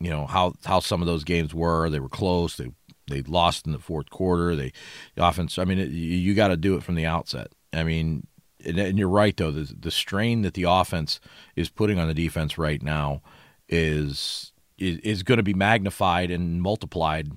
you 0.00 0.10
know 0.10 0.26
how 0.26 0.54
how 0.64 0.80
some 0.80 1.00
of 1.00 1.06
those 1.06 1.24
games 1.24 1.54
were. 1.54 1.90
They 1.90 2.00
were 2.00 2.08
close. 2.08 2.56
They 2.56 2.70
they 3.08 3.22
lost 3.22 3.66
in 3.66 3.72
the 3.72 3.78
fourth 3.78 4.10
quarter. 4.10 4.54
They 4.56 4.72
the 5.14 5.26
offense. 5.26 5.58
I 5.58 5.64
mean, 5.64 5.78
it, 5.78 5.88
you 5.90 6.34
got 6.34 6.48
to 6.48 6.56
do 6.56 6.76
it 6.76 6.82
from 6.82 6.94
the 6.94 7.06
outset. 7.06 7.48
I 7.72 7.84
mean, 7.84 8.26
and, 8.64 8.78
and 8.78 8.98
you're 8.98 9.08
right 9.08 9.36
though. 9.36 9.50
The, 9.50 9.72
the 9.78 9.90
strain 9.90 10.42
that 10.42 10.54
the 10.54 10.64
offense 10.64 11.20
is 11.54 11.68
putting 11.68 11.98
on 11.98 12.08
the 12.08 12.14
defense 12.14 12.58
right 12.58 12.82
now 12.82 13.22
is 13.68 14.52
is, 14.78 14.98
is 14.98 15.22
going 15.22 15.38
to 15.38 15.42
be 15.42 15.54
magnified 15.54 16.30
and 16.30 16.60
multiplied 16.60 17.30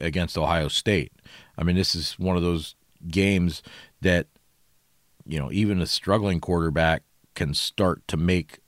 against 0.00 0.38
Ohio 0.38 0.68
State. 0.68 1.12
I 1.58 1.64
mean, 1.64 1.76
this 1.76 1.94
is 1.94 2.18
one 2.18 2.36
of 2.36 2.42
those 2.42 2.74
games 3.08 3.62
that 4.00 4.28
you 5.26 5.38
know 5.38 5.50
even 5.52 5.80
a 5.80 5.86
struggling 5.86 6.40
quarterback 6.40 7.02
can 7.34 7.54
start 7.54 8.06
to 8.08 8.16
make 8.16 8.60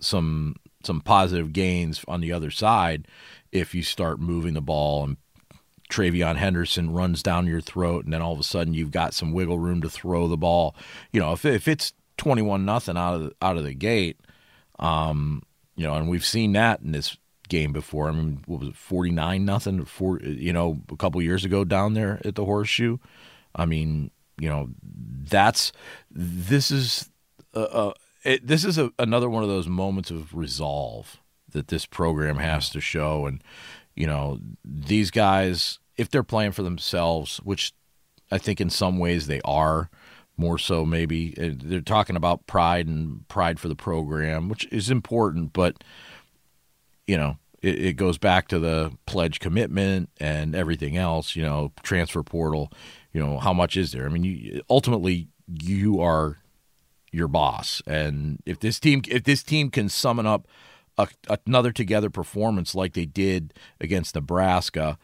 some 0.00 0.56
some 0.84 1.00
positive 1.00 1.52
gains 1.52 2.04
on 2.08 2.20
the 2.20 2.32
other 2.32 2.50
side 2.50 3.08
if 3.52 3.74
you 3.74 3.82
start 3.82 4.20
moving 4.20 4.54
the 4.54 4.60
ball 4.60 5.04
and 5.04 5.16
TreVeyon 5.90 6.36
Henderson 6.36 6.92
runs 6.92 7.22
down 7.22 7.46
your 7.46 7.60
throat 7.60 8.04
and 8.04 8.12
then 8.12 8.22
all 8.22 8.32
of 8.32 8.40
a 8.40 8.44
sudden 8.44 8.74
you've 8.74 8.90
got 8.90 9.14
some 9.14 9.32
wiggle 9.32 9.58
room 9.58 9.82
to 9.82 9.90
throw 9.90 10.28
the 10.28 10.36
ball. 10.36 10.74
You 11.12 11.20
know, 11.20 11.32
if 11.32 11.44
if 11.44 11.68
it's 11.68 11.92
21 12.16 12.64
nothing 12.64 12.96
out 12.96 13.14
of 13.14 13.22
the, 13.22 13.32
out 13.42 13.56
of 13.56 13.64
the 13.64 13.74
gate, 13.74 14.18
um, 14.78 15.42
you 15.76 15.84
know, 15.84 15.94
and 15.94 16.08
we've 16.08 16.24
seen 16.24 16.52
that 16.52 16.80
in 16.80 16.92
this 16.92 17.16
game 17.48 17.72
before. 17.72 18.08
I 18.08 18.12
mean, 18.12 18.42
what 18.46 18.60
was 18.60 18.68
it, 18.70 18.76
forty 18.76 19.10
nine 19.10 19.44
nothing? 19.44 19.84
four, 19.84 20.20
you 20.20 20.52
know, 20.52 20.80
a 20.90 20.96
couple 20.96 21.20
years 21.22 21.44
ago 21.44 21.64
down 21.64 21.94
there 21.94 22.20
at 22.24 22.34
the 22.34 22.44
Horseshoe. 22.44 22.98
I 23.54 23.66
mean, 23.66 24.10
you 24.38 24.48
know, 24.48 24.70
that's 24.82 25.72
this 26.10 26.70
is 26.70 27.10
a, 27.54 27.60
a 27.60 27.94
it, 28.24 28.46
this 28.46 28.64
is 28.64 28.78
a, 28.78 28.90
another 28.98 29.28
one 29.28 29.42
of 29.42 29.48
those 29.48 29.68
moments 29.68 30.10
of 30.10 30.34
resolve 30.34 31.20
that 31.50 31.68
this 31.68 31.86
program 31.86 32.36
has 32.36 32.70
to 32.70 32.80
show, 32.80 33.26
and 33.26 33.42
you 33.94 34.06
know, 34.06 34.40
these 34.64 35.10
guys, 35.10 35.78
if 35.96 36.10
they're 36.10 36.22
playing 36.22 36.52
for 36.52 36.62
themselves, 36.62 37.38
which 37.38 37.72
I 38.30 38.38
think 38.38 38.60
in 38.60 38.70
some 38.70 38.98
ways 38.98 39.26
they 39.26 39.40
are 39.44 39.90
more 40.36 40.58
so 40.58 40.84
maybe 40.84 41.34
uh, 41.40 41.50
they're 41.54 41.80
talking 41.80 42.16
about 42.16 42.46
pride 42.46 42.86
and 42.86 43.26
pride 43.28 43.60
for 43.60 43.68
the 43.68 43.76
program 43.76 44.48
which 44.48 44.66
is 44.72 44.90
important 44.90 45.52
but 45.52 45.84
you 47.06 47.16
know, 47.16 47.36
it, 47.62 47.84
it 47.84 47.92
goes 47.94 48.18
back 48.18 48.48
to 48.48 48.58
the 48.58 48.92
pledge 49.06 49.40
commitment 49.40 50.10
and 50.18 50.54
everything 50.54 50.96
else. 50.96 51.36
You 51.36 51.42
know, 51.42 51.72
transfer 51.82 52.22
portal. 52.22 52.70
You 53.12 53.24
know, 53.24 53.38
how 53.38 53.52
much 53.52 53.76
is 53.76 53.92
there? 53.92 54.06
I 54.06 54.08
mean, 54.08 54.24
you, 54.24 54.62
ultimately, 54.68 55.28
you 55.48 56.00
are 56.00 56.38
your 57.12 57.28
boss, 57.28 57.80
and 57.86 58.40
if 58.44 58.60
this 58.60 58.80
team 58.80 59.02
if 59.08 59.24
this 59.24 59.42
team 59.42 59.70
can 59.70 59.88
summon 59.88 60.26
up 60.26 60.48
a, 60.98 61.08
another 61.46 61.72
together 61.72 62.10
performance 62.10 62.74
like 62.74 62.94
they 62.94 63.06
did 63.06 63.54
against 63.80 64.14
Nebraska, 64.14 64.98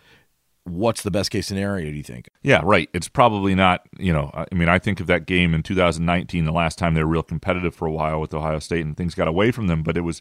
what's 0.65 1.03
the 1.03 1.11
best 1.11 1.31
case 1.31 1.47
scenario 1.47 1.91
do 1.91 1.97
you 1.97 2.03
think 2.03 2.29
yeah 2.43 2.61
right 2.63 2.89
it's 2.93 3.09
probably 3.09 3.55
not 3.55 3.83
you 3.99 4.13
know 4.13 4.31
i 4.35 4.55
mean 4.55 4.69
i 4.69 4.79
think 4.79 5.01
of 5.01 5.07
that 5.07 5.27
game 5.27 5.55
in 5.55 5.63
2019 5.63 6.45
the 6.45 6.53
last 6.53 6.79
time 6.79 6.95
they 6.95 7.03
were 7.03 7.11
real 7.11 7.23
competitive 7.23 7.75
for 7.75 7.87
a 7.87 7.91
while 7.91 8.21
with 8.21 8.33
ohio 8.35 8.59
state 8.59 8.85
and 8.85 8.97
things 8.97 9.15
got 9.15 9.27
away 9.27 9.51
from 9.51 9.69
them 9.69 9.83
but 9.83 9.97
it 9.97 10.03
was 10.03 10.21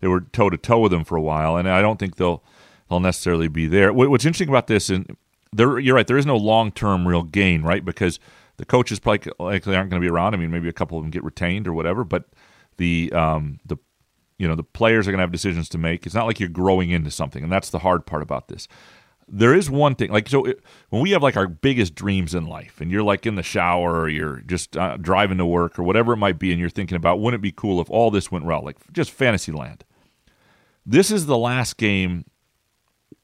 they 0.00 0.08
were 0.08 0.20
toe 0.20 0.50
to 0.50 0.56
toe 0.56 0.80
with 0.80 0.92
them 0.92 1.04
for 1.04 1.16
a 1.16 1.22
while 1.22 1.56
and 1.56 1.68
i 1.68 1.80
don't 1.80 1.98
think 1.98 2.16
they'll 2.16 2.42
they'll 2.88 3.00
necessarily 3.00 3.48
be 3.48 3.66
there. 3.66 3.92
What's 3.92 4.24
interesting 4.24 4.48
about 4.48 4.66
this 4.66 4.90
and 4.90 5.16
there 5.52 5.78
you're 5.78 5.94
right 5.94 6.06
there 6.06 6.18
is 6.18 6.26
no 6.26 6.36
long-term 6.36 7.06
real 7.06 7.22
gain 7.22 7.62
right? 7.62 7.84
Because 7.84 8.18
the 8.56 8.64
coaches 8.64 8.98
probably 8.98 9.32
likely 9.38 9.76
aren't 9.76 9.90
going 9.90 10.00
to 10.00 10.04
be 10.04 10.10
around. 10.10 10.34
I 10.34 10.38
mean 10.38 10.50
maybe 10.50 10.68
a 10.68 10.72
couple 10.72 10.98
of 10.98 11.04
them 11.04 11.10
get 11.10 11.24
retained 11.24 11.66
or 11.66 11.72
whatever 11.72 12.04
but 12.04 12.24
the 12.76 13.12
um 13.12 13.58
the 13.64 13.76
you 14.38 14.46
know 14.46 14.54
the 14.54 14.64
players 14.64 15.08
are 15.08 15.10
going 15.10 15.18
to 15.18 15.22
have 15.22 15.32
decisions 15.32 15.68
to 15.70 15.78
make. 15.78 16.06
It's 16.06 16.14
not 16.14 16.26
like 16.26 16.40
you're 16.40 16.48
growing 16.48 16.90
into 16.90 17.10
something 17.10 17.42
and 17.42 17.52
that's 17.52 17.70
the 17.70 17.80
hard 17.80 18.06
part 18.06 18.22
about 18.22 18.48
this. 18.48 18.68
There 19.28 19.54
is 19.54 19.68
one 19.68 19.96
thing 19.96 20.12
like 20.12 20.28
so 20.28 20.44
it, 20.44 20.60
when 20.90 21.02
we 21.02 21.10
have 21.10 21.22
like 21.22 21.36
our 21.36 21.48
biggest 21.48 21.96
dreams 21.96 22.32
in 22.32 22.46
life 22.46 22.80
and 22.80 22.92
you're 22.92 23.02
like 23.02 23.26
in 23.26 23.34
the 23.34 23.42
shower 23.42 24.02
or 24.02 24.08
you're 24.08 24.36
just 24.42 24.76
uh, 24.76 24.96
driving 24.98 25.38
to 25.38 25.46
work 25.46 25.80
or 25.80 25.82
whatever 25.82 26.12
it 26.12 26.18
might 26.18 26.38
be 26.38 26.52
and 26.52 26.60
you're 26.60 26.70
thinking 26.70 26.96
about 26.96 27.18
wouldn't 27.18 27.40
it 27.40 27.42
be 27.42 27.50
cool 27.50 27.80
if 27.80 27.90
all 27.90 28.12
this 28.12 28.30
went 28.30 28.44
well? 28.44 28.62
Like 28.62 28.76
just 28.92 29.10
fantasy 29.10 29.50
land 29.50 29.84
this 30.86 31.10
is 31.10 31.26
the 31.26 31.36
last 31.36 31.76
game 31.76 32.24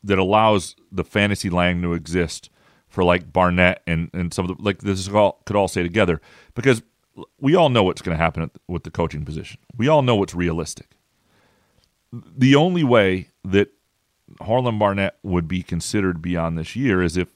that 0.05 0.19
allows 0.19 0.75
the 0.91 1.05
fantasy 1.05 1.49
land 1.49 1.83
to 1.83 1.95
exist 1.95 2.51
for 2.89 3.05
like 3.05 3.33
barnett 3.33 3.83
and, 3.87 4.11
and 4.13 4.35
some 4.35 4.49
of 4.49 4.57
the 4.57 4.63
like 4.63 4.79
this 4.79 5.09
all 5.09 5.41
could 5.47 5.57
all 5.57 5.69
stay 5.69 5.83
together 5.83 6.21
because 6.55 6.83
we 7.39 7.55
all 7.55 7.69
know 7.69 7.83
what's 7.83 8.03
going 8.03 8.17
to 8.17 8.23
happen 8.23 8.51
with 8.69 8.85
the 8.85 8.91
coaching 8.91 9.25
position 9.25 9.59
we 9.77 9.89
all 9.89 10.03
know 10.03 10.17
what's 10.17 10.35
realistic 10.35 10.89
the 12.13 12.55
only 12.55 12.85
way 12.85 13.29
that 13.45 13.73
Harlon 14.41 14.79
Barnett 14.79 15.17
would 15.23 15.49
be 15.49 15.63
considered 15.63 16.23
beyond 16.23 16.59
this 16.59 16.77
year 16.77 17.03
is 17.03 17.17
if 17.17 17.29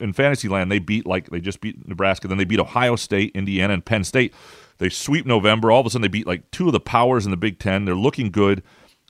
in 0.00 0.12
fantasy 0.12 0.48
land 0.48 0.70
they 0.70 0.78
beat 0.78 1.06
like 1.06 1.30
they 1.30 1.40
just 1.40 1.60
beat 1.60 1.86
Nebraska, 1.86 2.28
then 2.28 2.38
they 2.38 2.44
beat 2.44 2.60
Ohio 2.60 2.96
State, 2.96 3.32
Indiana, 3.34 3.74
and 3.74 3.84
Penn 3.84 4.04
State. 4.04 4.34
They 4.78 4.88
sweep 4.88 5.24
November. 5.26 5.70
All 5.70 5.80
of 5.80 5.86
a 5.86 5.90
sudden 5.90 6.02
they 6.02 6.08
beat 6.08 6.26
like 6.26 6.50
two 6.50 6.66
of 6.66 6.72
the 6.72 6.80
powers 6.80 7.24
in 7.24 7.30
the 7.30 7.36
Big 7.36 7.58
Ten. 7.58 7.84
They're 7.84 7.94
looking 7.94 8.30
good. 8.30 8.62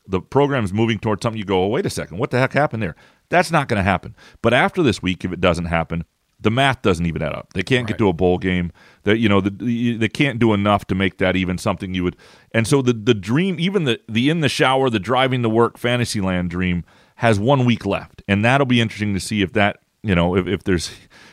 The 0.07 0.21
program's 0.21 0.73
moving 0.73 0.99
towards 0.99 1.23
something. 1.23 1.39
You 1.39 1.45
go, 1.45 1.65
oh, 1.65 1.69
wait 1.69 1.87
a 1.87 1.91
second, 1.91 2.19
what 2.19 2.31
the 2.31 2.39
heck 2.39 2.53
happened 2.53 2.83
there? 2.83 2.97
That's 3.31 3.51
not 3.51 3.69
going 3.69 3.79
to 3.79 3.85
happen. 3.85 4.15
But 4.43 4.53
after 4.53 4.83
this 4.83 5.03
week, 5.03 5.25
if 5.25 5.33
it 5.33 5.41
doesn't 5.41 5.65
happen, 5.67 6.05
the 6.45 6.51
math 6.51 6.83
doesn't 6.83 7.07
even 7.07 7.23
add 7.23 7.33
up. 7.33 7.53
They 7.55 7.63
can't 7.63 7.85
right. 7.85 7.89
get 7.89 7.99
to 7.99 8.09
a 8.09 8.13
bowl 8.13 8.39
game. 8.39 8.71
That 9.05 9.19
you 9.19 9.29
know, 9.29 9.41
the, 9.41 9.97
they 9.97 10.09
can't 10.09 10.39
do 10.39 10.53
enough 10.53 10.87
to 10.87 10.95
make 10.95 11.19
that 11.19 11.37
even 11.37 11.59
something 11.59 11.95
you 11.95 12.05
would. 12.05 12.17
And 12.53 12.67
so 12.67 12.83
the 12.83 12.93
the 12.93 13.15
dream, 13.15 13.59
even 13.59 13.85
the 13.85 14.01
the 14.09 14.31
in 14.31 14.41
the 14.41 14.49
shower, 14.49 14.91
the 14.91 15.01
driving 15.01 15.43
to 15.43 15.49
work, 15.49 15.79
Fantasyland 15.79 16.51
dream 16.51 16.85
has 17.17 17.41
one 17.41 17.65
week 17.65 17.87
left, 17.87 18.23
and 18.29 18.45
that'll 18.45 18.67
be 18.67 18.81
interesting 18.81 19.15
to 19.15 19.21
see 19.21 19.43
if 19.43 19.53
that 19.55 19.79
you 20.03 20.15
know 20.15 20.37
if, 20.37 20.47
if 20.47 20.65
there's 20.65 20.91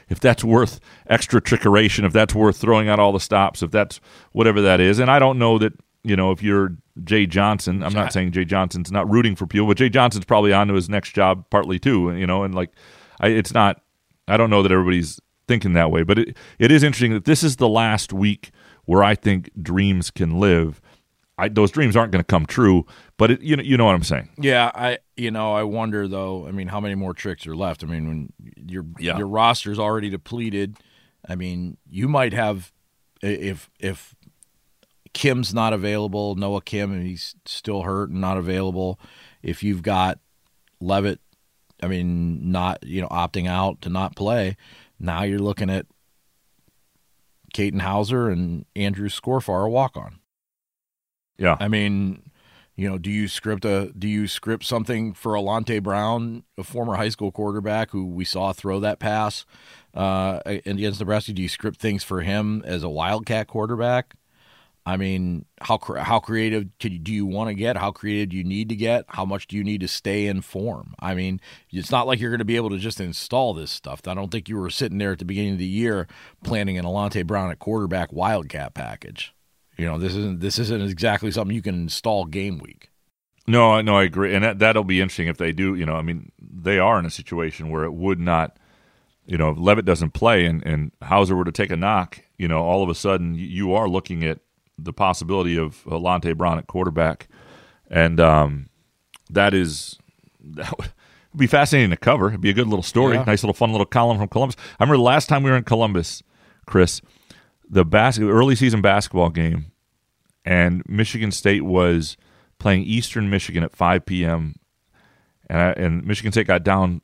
if 0.09 0.19
that's 0.19 0.43
worth 0.43 0.79
extra 1.07 1.41
trickeration, 1.41 2.05
if 2.05 2.13
that's 2.13 2.33
worth 2.33 2.57
throwing 2.57 2.89
out 2.89 2.99
all 2.99 3.11
the 3.11 3.19
stops, 3.19 3.61
if 3.61 3.71
that's 3.71 3.99
whatever 4.31 4.61
that 4.61 4.79
is. 4.79 4.99
And 4.99 5.11
I 5.11 5.19
don't 5.19 5.37
know 5.37 5.57
that 5.57 5.73
you 6.03 6.15
know 6.15 6.31
if 6.31 6.41
you're 6.41 6.75
Jay 7.03 7.25
Johnson, 7.25 7.83
I'm 7.83 7.93
not 7.93 8.13
saying 8.13 8.31
Jay 8.31 8.45
Johnson's 8.45 8.91
not 8.91 9.09
rooting 9.09 9.35
for 9.35 9.47
Pugh, 9.47 9.65
but 9.65 9.77
Jay 9.77 9.89
Johnson's 9.89 10.25
probably 10.25 10.53
on 10.53 10.67
to 10.67 10.73
his 10.73 10.89
next 10.89 11.13
job 11.13 11.45
partly 11.49 11.79
too. 11.79 12.15
You 12.15 12.27
know, 12.27 12.43
and 12.43 12.55
like 12.55 12.71
I, 13.19 13.27
it's 13.27 13.53
not. 13.53 13.81
I 14.27 14.37
don't 14.37 14.49
know 14.49 14.61
that 14.63 14.71
everybody's 14.71 15.19
thinking 15.47 15.73
that 15.73 15.91
way, 15.91 16.03
but 16.03 16.19
it, 16.19 16.37
it 16.59 16.71
is 16.71 16.83
interesting 16.83 17.11
that 17.13 17.25
this 17.25 17.43
is 17.43 17.57
the 17.57 17.67
last 17.67 18.13
week 18.13 18.51
where 18.85 19.03
I 19.03 19.15
think 19.15 19.49
dreams 19.61 20.09
can 20.09 20.39
live 20.39 20.79
I, 21.41 21.49
those 21.49 21.71
dreams 21.71 21.95
aren't 21.95 22.11
going 22.11 22.23
to 22.23 22.27
come 22.27 22.45
true. 22.45 22.85
But 23.17 23.31
it, 23.31 23.41
you 23.41 23.55
know, 23.55 23.63
you 23.63 23.75
know 23.75 23.85
what 23.85 23.95
I'm 23.95 24.03
saying. 24.03 24.29
Yeah, 24.37 24.71
I 24.75 24.99
you 25.17 25.31
know 25.31 25.53
I 25.53 25.63
wonder 25.63 26.07
though. 26.07 26.47
I 26.47 26.51
mean, 26.51 26.67
how 26.67 26.79
many 26.79 26.95
more 26.95 27.13
tricks 27.13 27.47
are 27.47 27.55
left? 27.55 27.83
I 27.83 27.87
mean, 27.87 28.07
when 28.07 28.33
your 28.55 28.85
yeah. 28.99 29.17
your 29.17 29.27
roster's 29.27 29.79
already 29.79 30.09
depleted. 30.09 30.77
I 31.27 31.35
mean, 31.35 31.77
you 31.89 32.07
might 32.07 32.33
have 32.33 32.71
if 33.21 33.69
if 33.79 34.15
Kim's 35.13 35.53
not 35.53 35.73
available, 35.73 36.35
Noah 36.35 36.61
Kim, 36.61 36.91
and 36.91 37.05
he's 37.05 37.35
still 37.45 37.83
hurt 37.83 38.09
and 38.09 38.21
not 38.21 38.37
available. 38.37 38.99
If 39.43 39.63
you've 39.63 39.83
got 39.83 40.19
Levitt, 40.79 41.19
I 41.83 41.87
mean, 41.87 42.51
not 42.51 42.83
you 42.83 43.01
know 43.01 43.09
opting 43.09 43.47
out 43.47 43.81
to 43.81 43.89
not 43.89 44.15
play. 44.15 44.55
Now 44.99 45.23
you're 45.23 45.39
looking 45.39 45.69
at 45.69 45.85
Katin 47.53 47.79
Houser 47.79 48.29
and 48.29 48.65
Andrew 48.75 49.09
Schorfhaar 49.09 49.65
a 49.65 49.69
walk 49.69 49.97
on. 49.97 50.19
Yeah. 51.37 51.57
I 51.59 51.67
mean, 51.67 52.31
you 52.75 52.89
know, 52.89 52.97
do 52.97 53.09
you 53.09 53.27
script 53.27 53.65
a 53.65 53.91
do 53.97 54.07
you 54.07 54.27
script 54.27 54.63
something 54.63 55.13
for 55.13 55.33
Alante 55.33 55.81
Brown, 55.81 56.43
a 56.57 56.63
former 56.63 56.95
high 56.95 57.09
school 57.09 57.31
quarterback 57.31 57.91
who 57.91 58.05
we 58.05 58.25
saw 58.25 58.53
throw 58.53 58.79
that 58.79 58.99
pass 58.99 59.45
uh, 59.93 60.39
against 60.45 60.99
Nebraska? 60.99 61.33
Do 61.33 61.41
you 61.41 61.49
script 61.49 61.79
things 61.79 62.03
for 62.03 62.21
him 62.21 62.61
as 62.65 62.83
a 62.83 62.89
Wildcat 62.89 63.47
quarterback? 63.47 64.15
I 64.91 64.97
mean, 64.97 65.45
how 65.61 65.79
how 65.99 66.19
creative 66.19 66.67
you, 66.81 66.99
do 66.99 67.13
you 67.13 67.25
want 67.25 67.47
to 67.47 67.53
get? 67.53 67.77
How 67.77 67.91
creative 67.91 68.31
do 68.31 68.35
you 68.35 68.43
need 68.43 68.67
to 68.67 68.75
get? 68.75 69.05
How 69.07 69.23
much 69.23 69.47
do 69.47 69.55
you 69.55 69.63
need 69.63 69.79
to 69.79 69.87
stay 69.87 70.27
in 70.27 70.41
form? 70.41 70.95
I 70.99 71.13
mean, 71.13 71.39
it's 71.71 71.91
not 71.91 72.07
like 72.07 72.19
you're 72.19 72.29
going 72.29 72.39
to 72.39 72.45
be 72.45 72.57
able 72.57 72.71
to 72.71 72.77
just 72.77 72.99
install 72.99 73.53
this 73.53 73.71
stuff. 73.71 74.05
I 74.05 74.13
don't 74.13 74.29
think 74.29 74.49
you 74.49 74.57
were 74.57 74.69
sitting 74.69 74.97
there 74.97 75.13
at 75.13 75.19
the 75.19 75.23
beginning 75.23 75.53
of 75.53 75.59
the 75.59 75.65
year 75.65 76.09
planning 76.43 76.77
an 76.77 76.83
Alante 76.83 77.25
Brown 77.25 77.51
at 77.51 77.59
quarterback 77.59 78.11
Wildcat 78.11 78.73
package. 78.73 79.33
You 79.77 79.85
know, 79.85 79.97
this 79.97 80.13
isn't 80.13 80.41
this 80.41 80.59
isn't 80.59 80.81
exactly 80.81 81.31
something 81.31 81.55
you 81.55 81.61
can 81.61 81.83
install 81.83 82.25
game 82.25 82.57
week. 82.57 82.89
No, 83.47 83.79
no, 83.79 83.95
I 83.95 84.03
agree, 84.03 84.35
and 84.35 84.43
that, 84.43 84.59
that'll 84.59 84.83
be 84.83 84.99
interesting 84.99 85.29
if 85.29 85.37
they 85.37 85.53
do. 85.53 85.73
You 85.73 85.85
know, 85.85 85.95
I 85.95 86.01
mean, 86.01 86.33
they 86.37 86.79
are 86.79 86.99
in 86.99 87.05
a 87.05 87.09
situation 87.09 87.69
where 87.69 87.85
it 87.85 87.93
would 87.93 88.19
not. 88.19 88.57
You 89.25 89.37
know, 89.37 89.51
if 89.51 89.57
Leavitt 89.57 89.85
doesn't 89.85 90.11
play 90.11 90.45
and, 90.45 90.61
and 90.65 90.91
Houser 91.01 91.37
were 91.37 91.45
to 91.45 91.51
take 91.53 91.71
a 91.71 91.77
knock, 91.77 92.21
you 92.37 92.49
know, 92.49 92.59
all 92.59 92.83
of 92.83 92.89
a 92.89 92.95
sudden 92.95 93.35
you 93.35 93.73
are 93.73 93.87
looking 93.87 94.25
at 94.25 94.39
the 94.83 94.93
possibility 94.93 95.57
of 95.57 95.83
Alante 95.85 96.35
Brown 96.35 96.57
at 96.57 96.67
quarterback, 96.67 97.27
and 97.89 98.19
um, 98.19 98.69
that 99.29 99.53
is 99.53 99.97
that 100.43 100.73
would 100.77 100.91
be 101.37 101.47
fascinating 101.47 101.91
to 101.91 101.97
cover. 101.97 102.29
It'd 102.29 102.41
be 102.41 102.49
a 102.49 102.53
good 102.53 102.67
little 102.67 102.83
story, 102.83 103.15
yeah. 103.15 103.23
nice 103.23 103.43
little 103.43 103.53
fun 103.53 103.71
little 103.71 103.85
column 103.85 104.17
from 104.17 104.27
Columbus. 104.27 104.55
I 104.79 104.83
remember 104.83 104.97
the 104.97 105.03
last 105.03 105.29
time 105.29 105.43
we 105.43 105.51
were 105.51 105.57
in 105.57 105.63
Columbus, 105.63 106.23
Chris, 106.65 107.01
the 107.69 107.85
bas- 107.85 108.19
early 108.19 108.55
season 108.55 108.81
basketball 108.81 109.29
game 109.29 109.71
and 110.45 110.83
Michigan 110.87 111.31
State 111.31 111.63
was 111.63 112.17
playing 112.59 112.83
Eastern 112.83 113.29
Michigan 113.29 113.63
at 113.63 113.75
5 113.75 114.05
p.m. 114.05 114.55
And, 115.49 115.59
I, 115.59 115.71
and 115.71 116.05
Michigan 116.05 116.31
State 116.31 116.47
got 116.47 116.63
down 116.63 117.01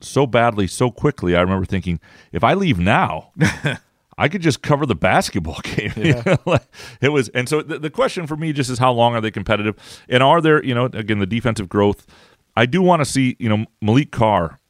so 0.00 0.26
badly 0.26 0.66
so 0.66 0.90
quickly. 0.90 1.36
I 1.36 1.40
remember 1.40 1.64
thinking, 1.64 2.00
if 2.32 2.44
I 2.44 2.54
leave 2.54 2.78
now, 2.78 3.32
I 4.18 4.28
could 4.28 4.40
just 4.42 4.62
cover 4.62 4.86
the 4.86 4.94
basketball 4.94 5.60
game. 5.62 5.92
Yeah. 5.96 6.36
it 7.00 7.10
was, 7.10 7.28
and 7.30 7.48
so 7.48 7.62
the, 7.62 7.78
the 7.78 7.90
question 7.90 8.26
for 8.26 8.36
me 8.36 8.52
just 8.52 8.70
is 8.70 8.78
how 8.78 8.92
long 8.92 9.14
are 9.14 9.20
they 9.20 9.30
competitive, 9.30 9.76
and 10.08 10.22
are 10.22 10.40
there, 10.40 10.64
you 10.64 10.74
know, 10.74 10.86
again 10.86 11.18
the 11.18 11.26
defensive 11.26 11.68
growth. 11.68 12.06
I 12.56 12.64
do 12.66 12.80
want 12.80 13.00
to 13.00 13.04
see, 13.04 13.36
you 13.38 13.48
know, 13.48 13.66
Maliq 13.82 14.10
Carr. 14.10 14.60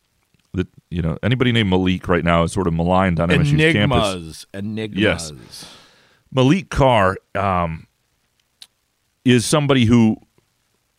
That 0.55 0.68
you 0.90 1.03
know, 1.03 1.18
anybody 1.22 1.53
named 1.53 1.70
Malik 1.70 2.09
right 2.09 2.24
now 2.24 2.42
is 2.42 2.53
sort 2.53 2.66
of 2.66 2.72
maligned 2.74 3.20
on 3.20 3.28
MSU's 3.28 3.53
Enigmas. 3.53 3.72
campus. 3.74 4.47
Enigmas. 4.55 4.99
Yes. 5.01 5.32
Maliq 6.34 6.70
Carr. 6.70 7.16
Um, 7.34 7.86
is 9.26 9.44
somebody 9.44 9.86
who, 9.86 10.16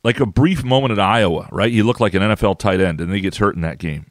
like 0.04 0.20
a 0.20 0.26
brief 0.26 0.64
moment 0.64 0.92
at 0.92 1.00
Iowa, 1.00 1.48
right? 1.50 1.72
He 1.72 1.82
looked 1.82 2.02
like 2.02 2.14
an 2.14 2.22
NFL 2.22 2.60
tight 2.60 2.82
end, 2.82 3.00
and 3.00 3.10
then 3.10 3.16
he 3.16 3.22
gets 3.22 3.38
hurt 3.38 3.56
in 3.56 3.62
that 3.62 3.78
game, 3.78 4.08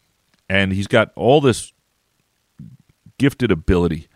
and 0.49 0.73
he's 0.73 0.87
got 0.87 1.13
all 1.17 1.43
this 1.43 1.73
gifted 3.19 3.51
ability, 3.53 4.09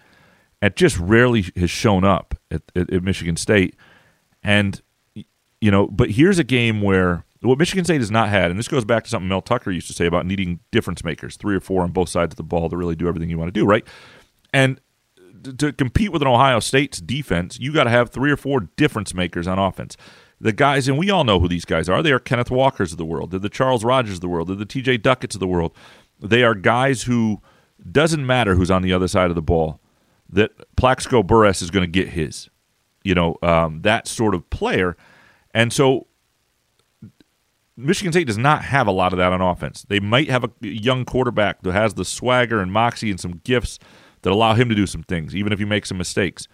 and 0.63 0.77
just 0.77 0.99
rarely 0.99 1.47
has 1.57 1.71
shown 1.71 2.05
up 2.05 2.35
at, 2.51 2.63
at, 2.75 2.93
at 2.93 3.03
Michigan 3.03 3.37
State, 3.37 3.77
and 4.43 4.81
you 5.15 5.71
know. 5.71 5.87
But 5.87 6.11
here's 6.11 6.39
a 6.39 6.45
game 6.45 6.83
where 6.83 7.25
what 7.43 7.59
Michigan 7.59 7.85
State 7.85 8.01
has 8.01 8.11
not 8.11 8.29
had, 8.29 8.51
and 8.51 8.59
this 8.59 8.69
goes 8.69 8.85
back 8.85 9.05
to 9.05 9.11
something 9.11 9.29
Mel 9.29 9.41
Tucker 9.41 9.71
used 9.71 9.87
to 9.87 9.95
say 9.95 10.07
about 10.07 10.27
needing 10.27 10.61
difference 10.71 11.03
makers, 11.05 11.37
three 11.37 11.57
or 11.57 11.61
four 11.61 11.83
on 11.83 11.91
both 11.91 12.09
sides 12.09 12.35
of 12.35 12.37
the 12.37 12.43
ball 12.43 12.69
to 12.69 12.77
really 12.77 12.97
do 12.97 13.09
everything 13.09 13.31
you 13.31 13.39
want 13.39 13.53
to 13.53 13.59
do, 13.59 13.65
right? 13.65 13.87
And 14.53 14.81
to 15.59 15.73
compete 15.73 16.13
with 16.13 16.21
an 16.21 16.29
Ohio 16.29 16.61
State's 16.61 17.01
defense, 17.01 17.59
you 17.59 17.73
got 17.73 17.85
to 17.85 17.91
have 17.91 18.11
three 18.11 18.31
or 18.31 18.37
four 18.37 18.61
difference 18.77 19.15
makers 19.15 19.47
on 19.47 19.59
offense. 19.59 19.97
The 20.39 20.53
guys, 20.53 20.89
and 20.89 20.99
we 20.99 21.11
all 21.11 21.25
know 21.25 21.41
who 21.41 21.49
these 21.49 21.65
guys 21.65 21.89
are. 21.89 22.03
They 22.03 22.13
are 22.13 22.19
Kenneth 22.19 22.51
Walkers 22.51 22.93
of 22.93 22.99
the 22.99 23.05
world. 23.05 23.31
They're 23.31 23.41
the 23.41 23.49
Charles 23.49 23.85
Rogers 23.85 24.15
of 24.15 24.21
the 24.21 24.29
world. 24.29 24.49
They're 24.49 24.57
the 24.57 24.67
T.J. 24.67 24.99
Ducketts 24.99 25.35
of 25.35 25.41
the 25.41 25.47
world. 25.47 25.75
They 26.21 26.43
are 26.43 26.55
guys 26.55 27.03
who 27.03 27.41
doesn't 27.91 28.27
matter 28.27 28.55
who's 28.55 28.71
on 28.71 28.83
the 28.83 28.93
other 28.93 29.09
side 29.09 29.31
of 29.31 29.35
the 29.35 29.43
ball. 29.43 29.81
That 30.33 30.53
Plaxico 30.77 31.23
Burress 31.23 31.63
is 31.63 31.71
going 31.71 31.85
to 31.85 31.91
get 31.91 32.11
his. 32.11 32.49
You 33.03 33.15
know 33.15 33.37
um, 33.43 33.83
that 33.83 34.07
sort 34.07 34.35
of 34.35 34.49
player, 34.51 34.97
and 35.55 35.73
so 35.73 36.07
Michigan 37.77 38.13
State 38.13 38.27
does 38.27 38.39
not 38.39 38.63
have 38.65 38.87
a 38.87 38.93
lot 38.93 39.13
of 39.13 39.19
that 39.19 39.33
on 39.33 39.41
offense. 39.41 39.85
They 39.89 40.01
might 40.01 40.29
have 40.29 40.45
a 40.45 40.51
young 40.61 41.05
quarterback 41.05 41.63
that 41.63 41.73
has 41.73 41.95
the 41.95 42.05
swagger 42.05 42.61
and 42.61 42.73
moxie 42.73 43.11
and 43.11 43.19
some 43.19 43.41
gifts 43.45 43.79
that 44.23 44.33
allow 44.33 44.55
him 44.55 44.69
to 44.69 44.75
do 44.75 44.87
some 44.87 45.03
things, 45.03 45.35
even 45.35 45.53
if 45.53 45.59
he 45.59 45.65
makes 45.65 45.89
some 45.89 45.99
mistakes. 45.99 46.47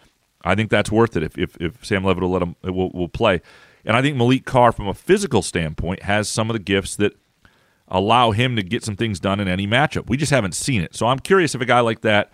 I 0.45 0.55
think 0.55 0.71
that's 0.71 0.93
worth 0.93 1.17
it 1.17 1.25
if, 1.25 1.37
if, 1.37 1.57
if 1.61 1.85
Sam 1.85 2.05
Leavitt 2.05 2.23
will 2.23 2.31
let 2.31 2.43
him 2.43 2.55
will, 2.63 2.91
will 2.91 3.09
play. 3.09 3.43
And 3.85 3.97
I 3.97 4.03
think 4.03 4.17
Maliq 4.17 4.45
Carr, 4.45 4.73
from 4.73 4.89
a 4.89 4.95
physical 4.95 5.43
standpoint, 5.43 6.03
has 6.03 6.29
some 6.29 6.49
of 6.49 6.55
the 6.55 6.61
gifts 6.61 6.97
that 6.97 7.13
allow 7.89 8.33
him 8.33 8.57
to 8.57 8.63
get 8.63 8.85
some 8.85 8.97
things 8.97 9.21
done 9.21 9.41
in 9.41 9.49
any 9.49 9.67
matchup. 9.67 10.09
We 10.09 10.17
just 10.17 10.33
haven't 10.33 10.55
seen 10.55 10.83
it. 10.83 10.95
So 10.95 11.07
I'm 11.07 11.19
curious 11.19 11.55
if 11.55 11.61
a 11.61 11.67
guy 11.67 11.81
like 11.81 12.01
that, 12.03 12.31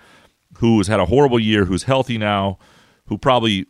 who's 0.59 0.87
had 0.87 1.01
a 1.01 1.07
horrible 1.07 1.41
year, 1.41 1.65
who's 1.65 1.85
healthy 1.85 2.19
now, 2.19 2.59
who 3.07 3.19
probably 3.19 3.67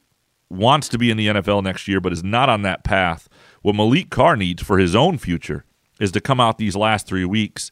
wants 0.48 0.88
to 0.90 0.98
be 0.98 1.10
in 1.10 1.16
the 1.16 1.28
NFL 1.28 1.62
next 1.62 1.88
year 1.88 2.00
but 2.00 2.12
is 2.12 2.22
not 2.22 2.48
on 2.48 2.62
that 2.62 2.84
path, 2.84 3.28
what 3.62 3.74
Maliq 3.74 4.10
Carr 4.10 4.36
needs 4.36 4.62
for 4.62 4.78
his 4.78 4.94
own 4.94 5.18
future 5.18 5.64
is 6.00 6.12
to 6.12 6.20
come 6.20 6.40
out 6.40 6.58
these 6.58 6.76
last 6.76 7.06
three 7.06 7.24
weeks 7.24 7.70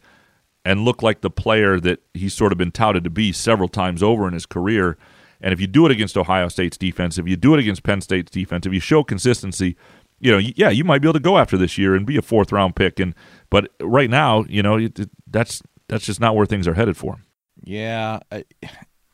and 0.65 0.85
look 0.85 1.03
like 1.03 1.21
the 1.21 1.31
player 1.31 1.81
that 1.81 2.01
he's 2.15 2.35
sort 2.35 2.53
of 2.53 2.59
been 2.59 2.71
touted 2.71 3.05
to 3.05 3.11
be 3.11 3.33
several 3.33 3.69
times 3.69 4.03
over 4.03 4.27
in 4.27 4.35
his 4.35 4.47
career. 4.47 4.97
And 5.41 5.53
if 5.53 5.61
you 5.61 5.67
do 5.67 5.87
it 5.87 5.93
against 5.93 6.17
Ohio 6.17 6.49
State's 6.49 6.77
defense, 6.77 7.19
if 7.19 7.27
you 7.27 7.37
do 7.37 7.55
it 7.55 7.61
against 7.61 7.83
Penn 7.83 8.01
State's 8.01 8.31
defense, 8.31 8.67
if 8.67 8.73
you 8.73 8.81
show 8.81 9.03
consistency, 9.03 9.77
you 10.19 10.31
know, 10.31 10.39
yeah, 10.39 10.69
you 10.69 10.85
might 10.85 11.01
be 11.01 11.09
able 11.09 11.15
to 11.15 11.21
go 11.21 11.39
after 11.39 11.57
this 11.57 11.79
year 11.79 11.95
and 11.95 12.07
be 12.07 12.17
a 12.17 12.23
fourth 12.23 12.53
round 12.53 12.77
pick. 12.77 13.01
And 13.01 13.15
but 13.49 13.71
right 13.81 14.11
now, 14.11 14.45
you 14.49 14.63
know, 14.63 14.89
that's 15.27 15.63
that's 15.89 16.05
just 16.05 16.21
not 16.21 16.37
where 16.37 16.47
things 16.47 16.69
are 16.69 16.75
headed 16.75 16.97
for 16.97 17.15
him. 17.15 17.25
Yeah, 17.63 18.21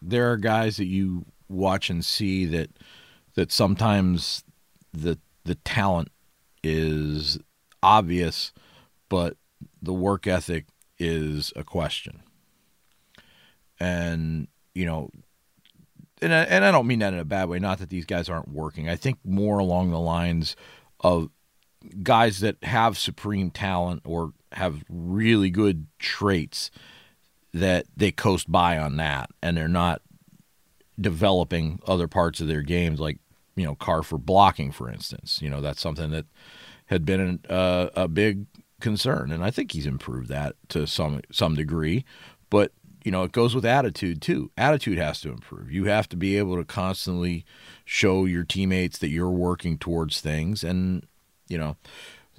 there 0.01 0.30
are 0.32 0.36
guys 0.36 0.76
that 0.76 0.86
you 0.86 1.24
watch 1.49 1.90
and 1.90 2.05
see 2.05 2.44
that 2.47 2.70
that 3.34 3.53
sometimes 3.53 4.44
the 4.92 5.18
the 5.44 5.55
talent 5.57 6.09
is 6.62 7.38
obvious, 7.82 8.53
but 9.09 9.36
the 9.80 9.92
work 9.94 10.26
ethic 10.26 10.66
is 10.99 11.53
a 11.55 11.62
question. 11.62 12.22
And, 13.78 14.49
you 14.74 14.86
know, 14.86 15.11
and 16.22 16.32
I, 16.32 16.42
and 16.44 16.64
I 16.64 16.72
don't 16.72 16.86
mean 16.86 17.01
that 17.01 17.12
in 17.12 17.18
a 17.18 17.24
bad 17.24 17.49
way, 17.49 17.59
not 17.59 17.78
that 17.78 17.90
these 17.90 18.07
guys 18.07 18.28
aren't 18.28 18.49
working. 18.49 18.88
I 18.88 18.97
think 18.97 19.18
more 19.24 19.59
along 19.59 19.90
the 19.90 20.01
lines 20.01 20.57
of 21.01 21.30
guys 22.03 22.40
that 22.40 22.62
have 22.64 22.99
supreme 22.99 23.51
talent 23.51 24.03
or 24.05 24.32
have 24.53 24.82
really 24.88 25.51
good 25.51 25.86
traits 25.99 26.70
that 27.61 27.87
they 27.97 28.13
coast 28.13 28.51
by 28.51 28.79
on 28.79 28.97
that 28.97 29.31
and 29.43 29.57
they're 29.57 29.69
not 29.69 30.03
developing 31.01 31.81
other 31.87 32.09
parts 32.09 32.41
of 32.41 32.49
their 32.49 32.63
games 32.63 33.01
like 33.01 33.19
you 33.55 33.65
know 33.65 33.75
Carr 33.75 34.03
for 34.03 34.19
blocking 34.19 34.73
for 34.73 34.91
instance 34.91 35.41
you 35.43 35.51
know 35.51 35.61
that's 35.61 35.81
something 35.81 36.11
that 36.11 36.27
had 36.87 37.05
been 37.05 37.41
uh, 37.49 37.89
a 37.95 38.09
big 38.09 38.47
concern, 38.81 39.33
and 39.33 39.45
I 39.45 39.51
think 39.51 39.73
he's 39.73 39.87
improved 39.87 40.29
that 40.29 40.57
to 40.71 40.87
some 40.87 41.21
some 41.31 41.55
degree. 41.55 42.05
But 42.51 42.73
you 43.05 43.13
know, 43.13 43.23
it 43.23 43.33
goes 43.33 43.55
with 43.55 43.65
attitude 43.65 44.21
too. 44.23 44.51
Attitude 44.57 44.99
has 44.99 45.21
to 45.21 45.31
improve. 45.31 45.71
You 45.71 45.85
have 45.85 46.09
to 46.11 46.17
be 46.17 46.37
able 46.39 46.57
to 46.57 46.65
constantly 46.65 47.45
show 47.85 48.25
your 48.25 48.45
teammates 48.45 48.99
that 48.99 49.11
you're 49.11 49.31
working 49.31 49.79
towards 49.79 50.21
things, 50.21 50.65
and 50.65 51.07
you 51.49 51.59
know 51.59 51.77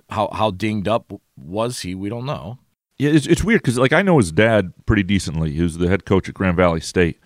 how 0.09 0.29
how 0.33 0.51
dinged 0.51 0.87
up 0.87 1.11
was 1.35 1.81
he? 1.81 1.95
We 1.95 2.09
don't 2.09 2.25
know. 2.25 2.59
Yeah, 2.99 3.11
it's, 3.11 3.27
it's 3.27 3.43
weird 3.43 3.61
because 3.61 3.77
like 3.77 3.93
I 3.93 4.01
know 4.01 4.17
his 4.17 4.31
dad 4.31 4.73
pretty 4.85 5.03
decently. 5.03 5.51
He 5.51 5.61
was 5.61 5.77
the 5.77 5.87
head 5.87 6.05
coach 6.05 6.27
at 6.27 6.35
Grand 6.35 6.57
Valley 6.57 6.81
State. 6.81 7.19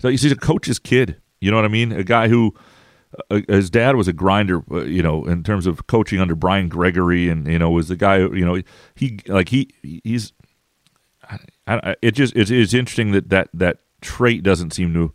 So 0.00 0.08
he's 0.08 0.24
a 0.30 0.36
coach's 0.36 0.78
kid. 0.78 1.20
You 1.40 1.50
know 1.50 1.56
what 1.56 1.66
I 1.66 1.68
mean? 1.68 1.92
A 1.92 2.04
guy 2.04 2.28
who 2.28 2.54
uh, 3.30 3.40
his 3.48 3.70
dad 3.70 3.96
was 3.96 4.08
a 4.08 4.12
grinder, 4.12 4.62
uh, 4.70 4.84
you 4.84 5.02
know, 5.02 5.24
in 5.24 5.42
terms 5.42 5.66
of 5.66 5.86
coaching 5.86 6.20
under 6.20 6.34
Brian 6.34 6.68
Gregory, 6.68 7.28
and 7.28 7.46
you 7.46 7.58
know 7.58 7.70
was 7.70 7.88
the 7.88 7.96
guy, 7.96 8.18
you 8.18 8.44
know, 8.44 8.62
he 8.94 9.18
like 9.26 9.50
he 9.50 9.70
he's. 9.82 10.32
I, 11.28 11.38
I, 11.66 11.96
it 12.02 12.12
just 12.12 12.34
it's, 12.36 12.50
it's 12.50 12.74
interesting 12.74 13.12
that 13.12 13.30
that 13.30 13.48
that 13.54 13.78
trait 14.00 14.42
doesn't 14.42 14.72
seem 14.72 14.92
to 14.94 15.12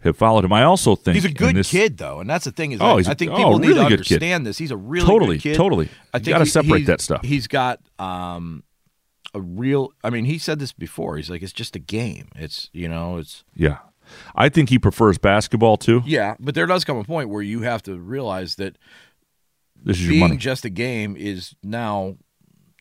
have 0.00 0.16
followed 0.16 0.44
him. 0.44 0.52
I 0.52 0.64
also 0.64 0.96
think 0.96 1.14
he's 1.14 1.24
a 1.24 1.32
good 1.32 1.56
this, 1.56 1.70
kid, 1.70 1.98
though, 1.98 2.20
and 2.20 2.28
that's 2.28 2.44
the 2.44 2.52
thing 2.52 2.72
is, 2.72 2.80
oh, 2.80 2.98
I, 2.98 3.00
I 3.00 3.14
think 3.14 3.32
people 3.32 3.54
oh, 3.54 3.58
need 3.58 3.68
really 3.68 3.80
to 3.80 3.86
understand 3.86 4.46
this. 4.46 4.58
He's 4.58 4.70
a 4.70 4.76
really 4.76 5.06
totally, 5.06 5.36
good 5.36 5.42
kid. 5.42 5.56
totally. 5.56 5.88
I 6.12 6.18
think 6.18 6.28
you 6.28 6.32
got 6.34 6.38
to 6.40 6.46
separate 6.46 6.86
that 6.86 7.00
stuff. 7.00 7.24
He's 7.24 7.46
got 7.46 7.80
um, 7.98 8.62
a 9.36 9.40
real. 9.40 9.92
I 10.02 10.10
mean, 10.10 10.24
he 10.24 10.38
said 10.38 10.58
this 10.58 10.72
before. 10.72 11.16
He's 11.16 11.30
like, 11.30 11.42
it's 11.42 11.52
just 11.52 11.76
a 11.76 11.80
game. 11.80 12.28
It's 12.36 12.70
you 12.72 12.88
know, 12.88 13.18
it's 13.18 13.44
yeah. 13.54 13.78
I 14.34 14.48
think 14.48 14.68
he 14.70 14.78
prefers 14.78 15.18
basketball 15.18 15.76
too. 15.76 16.02
Yeah, 16.06 16.36
but 16.38 16.54
there 16.54 16.66
does 16.66 16.84
come 16.84 16.96
a 16.96 17.04
point 17.04 17.28
where 17.28 17.42
you 17.42 17.62
have 17.62 17.82
to 17.84 17.96
realize 17.98 18.54
that 18.56 18.78
this 19.82 20.00
is 20.00 20.08
being 20.08 20.38
just 20.38 20.64
a 20.64 20.70
game 20.70 21.16
is 21.16 21.54
now 21.62 22.16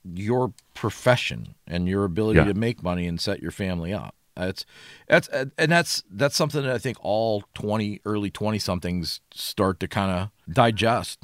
your 0.04 0.54
profession 0.76 1.56
and 1.68 1.88
your 1.88 2.04
ability 2.04 2.38
Yeah. 2.38 2.46
to 2.46 2.54
make 2.54 2.84
money 2.84 3.08
and 3.08 3.20
set 3.20 3.42
your 3.42 3.52
family 3.52 3.92
up. 3.94 4.14
That's 4.36 4.66
that's 5.08 5.30
uh, 5.30 5.46
and 5.58 5.72
that's 5.72 6.04
that's 6.12 6.36
something 6.36 6.62
that 6.62 6.72
I 6.72 6.78
think 6.78 6.98
all 7.02 7.44
twenty 7.54 8.02
early 8.06 8.30
twenty 8.30 8.60
somethings 8.60 9.22
start 9.34 9.80
to 9.80 9.88
kind 9.88 10.12
of 10.12 10.54
digest. 10.54 11.24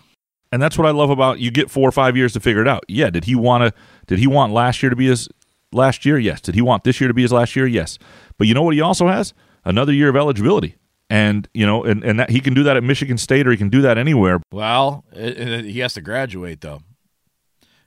And 0.51 0.61
that's 0.61 0.77
what 0.77 0.87
I 0.87 0.91
love 0.91 1.09
about 1.09 1.39
you 1.39 1.51
get 1.51 1.69
four 1.71 1.87
or 1.87 1.91
five 1.91 2.15
years 2.17 2.33
to 2.33 2.39
figure 2.39 2.61
it 2.61 2.67
out. 2.67 2.83
Yeah, 2.87 3.09
did 3.09 3.25
he 3.25 3.35
want 3.35 3.63
to? 3.63 3.81
Did 4.07 4.19
he 4.19 4.27
want 4.27 4.53
last 4.53 4.81
year 4.83 4.89
to 4.89 4.95
be 4.95 5.07
his 5.07 5.29
last 5.71 6.05
year? 6.05 6.17
Yes. 6.17 6.41
Did 6.41 6.55
he 6.55 6.61
want 6.61 6.83
this 6.83 6.99
year 6.99 7.07
to 7.07 7.13
be 7.13 7.21
his 7.21 7.31
last 7.31 7.55
year? 7.55 7.65
Yes. 7.67 7.97
But 8.37 8.47
you 8.47 8.53
know 8.53 8.63
what? 8.63 8.73
He 8.73 8.81
also 8.81 9.07
has 9.07 9.33
another 9.65 9.93
year 9.93 10.09
of 10.09 10.15
eligibility, 10.15 10.75
and 11.09 11.47
you 11.53 11.65
know, 11.65 11.83
and 11.83 12.03
and 12.03 12.19
that 12.19 12.29
he 12.29 12.39
can 12.39 12.53
do 12.53 12.63
that 12.63 12.75
at 12.77 12.83
Michigan 12.83 13.17
State 13.17 13.47
or 13.47 13.51
he 13.51 13.57
can 13.57 13.69
do 13.69 13.81
that 13.81 13.97
anywhere. 13.97 14.41
Well, 14.51 15.05
it, 15.13 15.37
it- 15.37 15.65
he 15.65 15.79
has 15.79 15.93
to 15.95 16.01
graduate 16.01 16.61
though. 16.61 16.81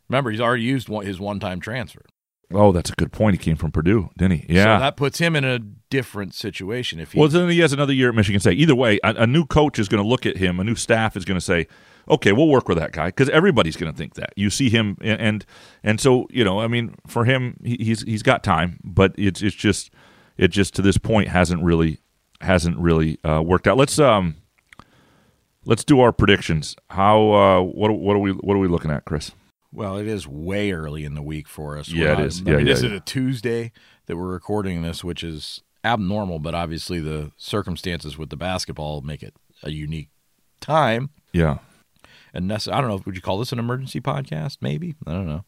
Remember, 0.09 0.31
he's 0.31 0.41
already 0.41 0.63
used 0.63 0.89
one, 0.89 1.07
his 1.07 1.19
one 1.19 1.41
time 1.41 1.61
transfer. 1.61 2.03
Oh, 2.53 2.73
that's 2.73 2.91
a 2.91 2.95
good 2.95 3.11
point. 3.11 3.35
He 3.35 3.43
came 3.43 3.57
from 3.57 3.73
Purdue, 3.73 4.11
didn't 4.19 4.39
he? 4.41 4.55
Yeah. 4.55 4.77
So 4.77 4.81
that 4.81 4.97
puts 4.97 5.19
him 5.19 5.35
in 5.35 5.45
a 5.45 5.59
different 5.59 6.35
situation. 6.35 7.01
If 7.01 7.13
he, 7.13 7.19
well, 7.19 7.29
then 7.29 7.49
he 7.49 7.61
has 7.61 7.73
another 7.73 7.93
year 7.95 8.11
at 8.11 8.15
Michigan 8.15 8.39
State. 8.39 8.59
Either 8.59 8.75
way, 8.75 9.01
a, 9.03 9.15
a 9.23 9.27
new 9.27 9.47
coach 9.47 9.79
is 9.79 9.89
going 9.89 10.03
to 10.03 10.09
look 10.09 10.27
at 10.27 10.37
him. 10.37 10.61
A 10.61 10.65
new 10.65 10.75
staff 10.75 11.17
is 11.17 11.25
going 11.25 11.39
to 11.39 11.45
say, 11.45 11.67
"Okay, 12.09 12.33
we'll 12.33 12.49
work 12.49 12.69
with 12.69 12.79
that 12.79 12.93
guy," 12.93 13.07
because 13.07 13.29
everybody's 13.31 13.77
going 13.77 13.91
to 13.93 13.97
think 13.97 14.15
that. 14.15 14.33
You 14.37 14.51
see 14.51 14.71
him, 14.71 14.97
and, 15.01 15.21
and 15.21 15.47
and 15.83 16.01
so 16.01 16.27
you 16.31 16.45
know, 16.45 16.61
I 16.61 16.67
mean, 16.69 16.95
for 17.07 17.25
him, 17.25 17.59
he, 17.65 17.77
he's 17.81 18.03
he's 18.03 18.23
got 18.23 18.43
time, 18.45 18.79
but 18.85 19.15
it's 19.17 19.43
it's 19.43 19.57
just 19.57 19.91
it 20.37 20.49
just 20.49 20.75
to 20.75 20.83
this 20.83 20.99
point 20.99 21.29
hasn't 21.29 21.63
really 21.63 21.99
hasn't 22.41 22.77
really 22.79 23.19
uh, 23.25 23.43
worked 23.43 23.67
out. 23.69 23.77
Let's 23.77 23.99
um 23.99 24.37
let's 25.65 25.85
do 25.85 26.01
our 26.01 26.13
predictions. 26.13 26.77
How 26.91 27.33
uh, 27.33 27.61
what 27.63 27.91
what 27.93 28.17
are 28.17 28.21
we 28.21 28.33
what 28.33 28.55
are 28.55 28.59
we 28.61 28.69
looking 28.69 28.91
at, 28.91 29.05
Chris? 29.05 29.33
Well, 29.73 29.97
it 29.97 30.07
is 30.07 30.27
way 30.29 30.71
early 30.73 31.05
in 31.05 31.15
the 31.15 31.23
week 31.23 31.49
for 31.49 31.77
us. 31.77 31.89
Yeah, 31.89 32.05
We're 32.05 32.13
it 32.13 32.19
not- 32.19 32.27
is. 32.27 32.43
I 32.47 32.51
Yeah, 32.51 32.57
mean, 32.59 32.67
yeah, 32.67 32.73
is 32.75 32.83
yeah. 32.83 32.91
it 32.91 32.95
a 32.97 33.01
Tuesday 33.01 33.73
that 34.07 34.17
we're 34.17 34.29
recording 34.33 34.83
this, 34.83 35.03
which 35.03 35.25
is 35.25 35.63
abnormal, 35.83 36.39
but 36.39 36.55
obviously 36.55 37.01
the 37.01 37.33
circumstances 37.37 38.17
with 38.17 38.31
the 38.31 38.37
basketball 38.37 39.01
make 39.01 39.23
it 39.23 39.35
a 39.65 39.71
unique 39.71 40.11
time. 40.61 41.11
Yeah, 41.33 41.59
And 42.35 42.53
I 42.53 42.57
don't 42.57 42.89
know, 42.89 43.01
would 43.07 43.15
you 43.15 43.23
call 43.23 43.39
this 43.39 43.53
an 43.53 43.59
emergency 43.59 44.01
podcast? 44.01 44.59
Maybe 44.61 44.95
I 45.07 45.13
don't 45.13 45.27
know. 45.27 45.45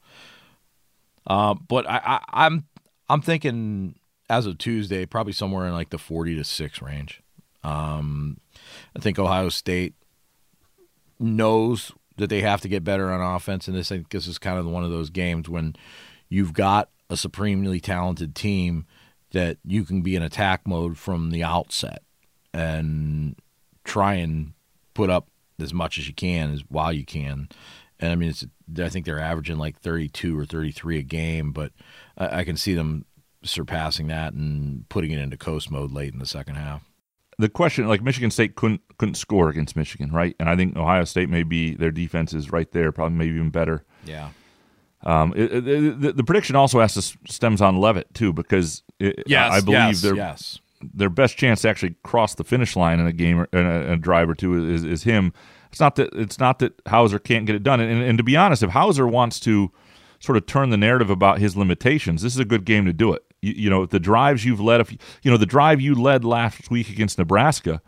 Uh, 1.26 1.54
but 1.54 1.88
I, 1.88 2.00
I, 2.04 2.46
I'm 2.46 2.66
I'm 3.08 3.20
thinking 3.20 3.96
as 4.30 4.46
of 4.46 4.58
Tuesday, 4.58 5.04
probably 5.06 5.32
somewhere 5.32 5.66
in 5.66 5.72
like 5.72 5.90
the 5.90 5.98
forty 5.98 6.36
to 6.36 6.44
six 6.44 6.80
range. 6.80 7.22
Um, 7.64 8.38
I 8.94 9.00
think 9.00 9.18
Ohio 9.18 9.48
State 9.48 9.94
knows 11.18 11.90
that 12.16 12.30
they 12.30 12.40
have 12.42 12.60
to 12.60 12.68
get 12.68 12.84
better 12.84 13.10
on 13.10 13.20
offense, 13.20 13.66
and 13.66 13.76
this 13.76 13.90
I 13.90 13.96
think 13.96 14.10
this 14.10 14.28
is 14.28 14.38
kind 14.38 14.58
of 14.58 14.66
one 14.66 14.84
of 14.84 14.90
those 14.90 15.10
games 15.10 15.48
when 15.48 15.74
you've 16.28 16.52
got 16.52 16.90
a 17.10 17.16
supremely 17.16 17.80
talented 17.80 18.34
team 18.34 18.86
that 19.32 19.58
you 19.64 19.84
can 19.84 20.02
be 20.02 20.14
in 20.16 20.22
attack 20.22 20.66
mode 20.66 20.96
from 20.96 21.30
the 21.30 21.42
outset 21.42 22.02
and 22.54 23.36
try 23.84 24.14
and 24.14 24.52
put 24.94 25.10
up 25.10 25.28
as 25.60 25.72
much 25.72 25.98
as 25.98 26.06
you 26.08 26.14
can 26.14 26.52
as 26.52 26.62
while 26.68 26.92
you 26.92 27.04
can. 27.04 27.48
And 27.98 28.12
I 28.12 28.14
mean, 28.14 28.28
it's 28.30 28.44
I 28.78 28.88
think 28.88 29.06
they're 29.06 29.18
averaging 29.20 29.56
like 29.58 29.78
32 29.80 30.38
or 30.38 30.44
33 30.44 30.98
a 30.98 31.02
game, 31.02 31.52
but 31.52 31.72
I, 32.18 32.40
I 32.40 32.44
can 32.44 32.56
see 32.56 32.74
them 32.74 33.06
surpassing 33.42 34.08
that 34.08 34.32
and 34.32 34.88
putting 34.88 35.10
it 35.12 35.18
into 35.18 35.36
coast 35.36 35.70
mode 35.70 35.92
late 35.92 36.12
in 36.12 36.18
the 36.18 36.26
second 36.26 36.56
half. 36.56 36.82
the 37.38 37.48
question 37.48 37.86
like 37.86 38.02
Michigan 38.02 38.30
State 38.30 38.54
couldn't 38.56 38.80
couldn't 38.98 39.14
score 39.14 39.48
against 39.48 39.76
Michigan, 39.76 40.10
right? 40.10 40.34
And 40.40 40.48
I 40.48 40.56
think 40.56 40.76
Ohio 40.76 41.04
State 41.04 41.28
may 41.28 41.42
be 41.42 41.74
their 41.74 41.90
defense 41.90 42.32
is 42.34 42.50
right 42.50 42.70
there, 42.72 42.92
probably 42.92 43.16
maybe 43.18 43.34
even 43.34 43.50
better. 43.50 43.84
Yeah. 44.04 44.30
Um, 45.04 45.32
it, 45.36 45.52
it- 45.68 46.00
the, 46.00 46.12
the 46.14 46.24
prediction 46.24 46.56
also 46.56 46.80
has 46.80 46.94
to 46.94 47.02
stems 47.32 47.60
on 47.62 47.76
Leavitt 47.78 48.12
too, 48.14 48.32
because 48.32 48.82
it, 48.98 49.22
I 49.52 49.60
believe 49.60 49.78
yes, 49.78 50.02
their 50.02 50.16
yes. 50.16 50.58
Their 50.82 51.10
best 51.10 51.36
chance 51.36 51.62
to 51.62 51.68
actually 51.68 51.96
cross 52.02 52.34
the 52.34 52.44
finish 52.44 52.76
line 52.76 53.00
in 53.00 53.06
a 53.06 53.12
game 53.12 53.40
or 53.40 53.48
in 53.52 53.66
a, 53.66 53.92
a 53.92 53.96
drive 53.96 54.28
or 54.28 54.34
two 54.34 54.68
is, 54.68 54.84
is 54.84 55.02
him. 55.04 55.32
It's 55.70 55.80
not 55.80 55.96
that 55.96 56.10
it's 56.14 56.38
not 56.38 56.58
that 56.60 56.80
Houser 56.86 57.18
can't 57.18 57.46
get 57.46 57.56
it 57.56 57.62
done. 57.62 57.80
And, 57.80 58.02
and 58.02 58.18
to 58.18 58.24
be 58.24 58.36
honest, 58.36 58.62
if 58.62 58.70
Houser 58.70 59.06
wants 59.06 59.40
to 59.40 59.72
sort 60.20 60.36
of 60.36 60.46
turn 60.46 60.70
the 60.70 60.76
narrative 60.76 61.10
about 61.10 61.38
his 61.38 61.56
limitations, 61.56 62.22
this 62.22 62.32
is 62.32 62.38
a 62.38 62.44
good 62.44 62.64
game 62.64 62.84
to 62.86 62.92
do 62.92 63.12
it. 63.12 63.22
You, 63.42 63.52
you 63.52 63.70
know, 63.70 63.86
the 63.86 64.00
drives 64.00 64.44
you've 64.44 64.60
led, 64.60 64.80
if 64.80 64.92
you 65.22 65.30
know 65.30 65.36
the 65.36 65.46
drive 65.46 65.80
you 65.80 65.94
led 65.94 66.24
last 66.24 66.70
week 66.70 66.88
against 66.88 67.18
Nebraska, 67.18 67.82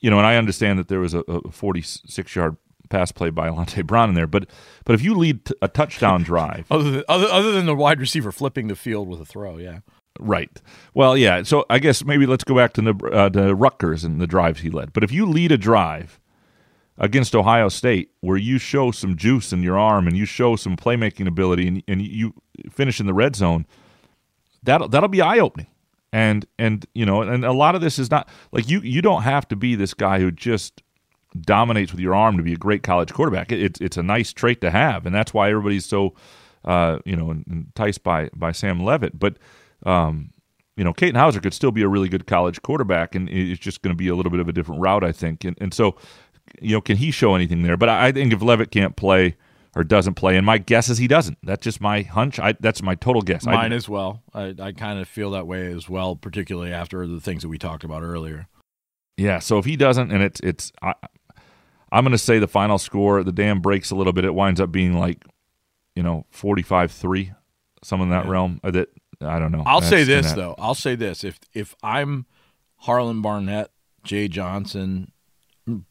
you 0.00 0.10
know, 0.10 0.18
and 0.18 0.26
I 0.26 0.36
understand 0.36 0.78
that 0.78 0.88
there 0.88 1.00
was 1.00 1.14
a, 1.14 1.20
a 1.20 1.50
46 1.50 2.34
yard 2.34 2.56
pass 2.88 3.12
play 3.12 3.30
by 3.30 3.48
Alante 3.48 3.84
Brown 3.84 4.10
in 4.10 4.14
there. 4.14 4.26
But 4.26 4.48
but 4.84 4.94
if 4.94 5.02
you 5.02 5.14
lead 5.14 5.44
t- 5.44 5.54
a 5.60 5.68
touchdown 5.68 6.22
drive, 6.24 6.66
other 6.70 6.90
than, 6.90 7.04
other, 7.08 7.26
other 7.26 7.52
than 7.52 7.66
the 7.66 7.74
wide 7.74 8.00
receiver 8.00 8.32
flipping 8.32 8.68
the 8.68 8.76
field 8.76 9.08
with 9.08 9.20
a 9.20 9.26
throw, 9.26 9.58
yeah. 9.58 9.80
Right. 10.20 10.50
Well, 10.94 11.16
yeah. 11.16 11.42
So 11.42 11.64
I 11.70 11.78
guess 11.78 12.04
maybe 12.04 12.26
let's 12.26 12.44
go 12.44 12.54
back 12.54 12.72
to 12.74 12.82
the 12.82 13.10
uh, 13.12 13.30
to 13.30 13.54
Rutgers 13.54 14.04
and 14.04 14.20
the 14.20 14.26
drives 14.26 14.60
he 14.60 14.70
led. 14.70 14.92
But 14.92 15.04
if 15.04 15.12
you 15.12 15.26
lead 15.26 15.52
a 15.52 15.58
drive 15.58 16.20
against 16.98 17.34
Ohio 17.34 17.68
State 17.68 18.10
where 18.20 18.36
you 18.36 18.58
show 18.58 18.90
some 18.90 19.16
juice 19.16 19.52
in 19.52 19.62
your 19.62 19.78
arm 19.78 20.06
and 20.06 20.16
you 20.16 20.24
show 20.24 20.56
some 20.56 20.76
playmaking 20.76 21.26
ability 21.26 21.68
and, 21.68 21.82
and 21.86 22.02
you 22.02 22.34
finish 22.70 23.00
in 23.00 23.06
the 23.06 23.14
red 23.14 23.36
zone, 23.36 23.66
that'll 24.62 24.88
that'll 24.88 25.08
be 25.08 25.20
eye 25.20 25.38
opening. 25.38 25.66
And 26.12 26.46
and 26.58 26.86
you 26.94 27.04
know, 27.04 27.22
and 27.22 27.44
a 27.44 27.52
lot 27.52 27.74
of 27.74 27.80
this 27.80 27.98
is 27.98 28.10
not 28.10 28.28
like 28.52 28.68
you 28.68 28.80
you 28.80 29.02
don't 29.02 29.22
have 29.22 29.46
to 29.48 29.56
be 29.56 29.74
this 29.74 29.94
guy 29.94 30.18
who 30.18 30.30
just 30.30 30.82
dominates 31.42 31.92
with 31.92 32.00
your 32.00 32.14
arm 32.14 32.36
to 32.36 32.42
be 32.42 32.52
a 32.52 32.56
great 32.56 32.82
college 32.82 33.12
quarterback. 33.12 33.52
It, 33.52 33.60
it's 33.60 33.80
it's 33.80 33.96
a 33.96 34.02
nice 34.02 34.32
trait 34.32 34.60
to 34.62 34.70
have, 34.70 35.04
and 35.06 35.14
that's 35.14 35.34
why 35.34 35.50
everybody's 35.50 35.84
so 35.84 36.14
uh, 36.64 36.98
you 37.04 37.16
know 37.16 37.30
enticed 37.30 38.02
by 38.02 38.30
by 38.34 38.52
Sam 38.52 38.84
Leavitt, 38.84 39.18
But 39.18 39.36
um, 39.86 40.30
you 40.76 40.84
know, 40.84 40.92
Katin 40.92 41.14
Houser 41.14 41.40
could 41.40 41.54
still 41.54 41.72
be 41.72 41.82
a 41.82 41.88
really 41.88 42.08
good 42.08 42.26
college 42.26 42.60
quarterback, 42.62 43.14
and 43.14 43.28
it's 43.30 43.60
just 43.60 43.82
going 43.82 43.94
to 43.94 43.96
be 43.96 44.08
a 44.08 44.14
little 44.14 44.30
bit 44.30 44.40
of 44.40 44.48
a 44.48 44.52
different 44.52 44.80
route, 44.82 45.04
I 45.04 45.12
think. 45.12 45.44
And, 45.44 45.56
and 45.60 45.72
so, 45.72 45.96
you 46.60 46.72
know, 46.72 46.80
can 46.80 46.98
he 46.98 47.10
show 47.10 47.34
anything 47.34 47.62
there? 47.62 47.76
But 47.76 47.88
I 47.88 48.12
think 48.12 48.32
if 48.32 48.42
Leavitt 48.42 48.70
can't 48.70 48.94
play 48.94 49.36
or 49.74 49.84
doesn't 49.84 50.14
play, 50.14 50.36
and 50.36 50.44
my 50.44 50.58
guess 50.58 50.90
is 50.90 50.98
he 50.98 51.08
doesn't. 51.08 51.38
That's 51.42 51.64
just 51.64 51.80
my 51.80 52.02
hunch. 52.02 52.38
I, 52.38 52.52
that's 52.60 52.82
my 52.82 52.94
total 52.94 53.22
guess. 53.22 53.46
Mine 53.46 53.72
as 53.72 53.88
well. 53.88 54.22
I, 54.34 54.54
I 54.58 54.72
kind 54.72 54.98
of 54.98 55.08
feel 55.08 55.30
that 55.30 55.46
way 55.46 55.72
as 55.72 55.88
well, 55.88 56.14
particularly 56.14 56.72
after 56.72 57.06
the 57.06 57.20
things 57.20 57.42
that 57.42 57.48
we 57.48 57.58
talked 57.58 57.84
about 57.84 58.02
earlier. 58.02 58.46
Yeah. 59.16 59.38
So 59.38 59.58
if 59.58 59.64
he 59.64 59.76
doesn't, 59.76 60.12
and 60.12 60.22
it's 60.22 60.40
it's, 60.40 60.72
I, 60.82 60.92
I'm 61.90 62.04
going 62.04 62.12
to 62.12 62.18
say 62.18 62.38
the 62.38 62.48
final 62.48 62.78
score. 62.78 63.22
The 63.22 63.32
dam 63.32 63.60
breaks 63.60 63.90
a 63.90 63.94
little 63.94 64.12
bit. 64.12 64.26
It 64.26 64.34
winds 64.34 64.60
up 64.60 64.72
being 64.72 64.94
like, 64.94 65.24
you 65.94 66.02
know, 66.02 66.26
45 66.30 66.92
three, 66.92 67.32
some 67.82 68.02
in 68.02 68.10
that 68.10 68.26
yeah. 68.26 68.30
realm. 68.30 68.60
Uh, 68.62 68.70
that 68.72 68.88
I 69.20 69.38
don't 69.38 69.52
know. 69.52 69.62
I'll 69.66 69.80
That's 69.80 69.90
say 69.90 70.04
this 70.04 70.32
though. 70.32 70.54
I'll 70.58 70.74
say 70.74 70.94
this: 70.94 71.24
if 71.24 71.38
if 71.54 71.74
I'm 71.82 72.26
Harlon 72.78 73.22
Barnett, 73.22 73.70
Jay 74.04 74.28
Johnson, 74.28 75.12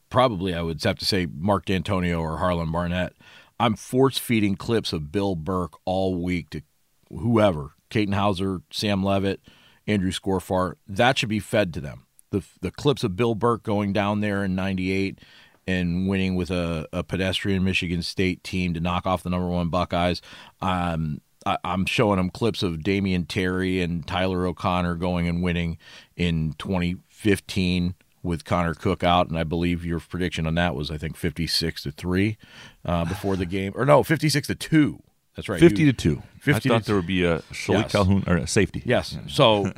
probably 0.09 0.53
I 0.53 0.61
would 0.61 0.83
have 0.83 0.99
to 0.99 1.05
say 1.05 1.25
Mark 1.25 1.65
Dantonio 1.65 2.19
or 2.19 2.37
Harlon 2.37 2.71
Barnett. 2.71 3.13
I'm 3.59 3.75
force 3.75 4.17
feeding 4.17 4.55
clips 4.55 4.93
of 4.93 5.11
Bill 5.11 5.35
Burke 5.35 5.77
all 5.85 6.15
week 6.21 6.49
to 6.51 6.61
whoever, 7.09 7.71
Katin 7.89 8.13
Houser, 8.13 8.61
Sam 8.69 9.03
Leavitt, 9.03 9.41
Andrew 9.87 10.11
Schorfhaar. 10.11 10.75
That 10.87 11.17
should 11.17 11.29
be 11.29 11.39
fed 11.39 11.73
to 11.75 11.81
them. 11.81 12.05
The 12.31 12.43
the 12.61 12.71
clips 12.71 13.03
of 13.03 13.15
Bill 13.15 13.35
Burke 13.35 13.63
going 13.63 13.93
down 13.93 14.21
there 14.21 14.43
in 14.43 14.55
'98 14.55 15.19
and 15.67 16.07
winning 16.07 16.35
with 16.35 16.51
a, 16.51 16.87
a 16.93 17.03
pedestrian 17.03 17.63
Michigan 17.63 18.03
State 18.03 18.43
team 18.43 18.73
to 18.73 18.79
knock 18.79 19.07
off 19.07 19.23
the 19.23 19.29
number 19.29 19.47
one 19.47 19.69
Buckeyes. 19.69 20.21
Um, 20.61 21.21
I, 21.45 21.57
am 21.63 21.85
showing 21.85 22.17
them 22.17 22.29
clips 22.29 22.63
of 22.63 22.77
Damion 22.77 23.27
Terry 23.27 23.81
and 23.81 24.05
Tyler 24.07 24.45
O'Connor 24.45 24.95
going 24.95 25.27
and 25.27 25.43
winning 25.43 25.77
in 26.15 26.53
2015 26.57 27.95
with 28.23 28.43
Connor 28.43 28.73
Cook 28.73 29.03
out, 29.03 29.29
and 29.29 29.37
I 29.37 29.43
believe 29.43 29.85
your 29.85 29.99
prediction 29.99 30.47
on 30.47 30.55
that 30.55 30.75
was 30.75 30.89
I 30.89 30.97
think 30.97 31.15
56 31.15 31.83
to 31.83 31.91
three 31.91 32.37
uh, 32.83 33.05
before 33.05 33.35
the 33.35 33.45
game, 33.45 33.71
or 33.75 33.85
no, 33.85 34.03
56 34.03 34.47
to 34.47 34.55
two. 34.55 35.01
That's 35.35 35.47
right, 35.47 35.59
50 35.59 35.81
you, 35.81 35.91
to 35.91 35.97
two. 35.97 36.23
50 36.39 36.69
I 36.69 36.73
thought 36.73 36.85
there 36.85 36.95
would 36.95 37.07
be 37.07 37.23
a 37.23 37.43
yes. 37.67 37.91
Calhoun 37.91 38.23
or 38.25 38.37
a 38.37 38.47
safety. 38.47 38.81
Yes. 38.85 39.17
So 39.27 39.71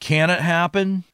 can 0.00 0.30
it 0.30 0.40
happen? 0.40 1.04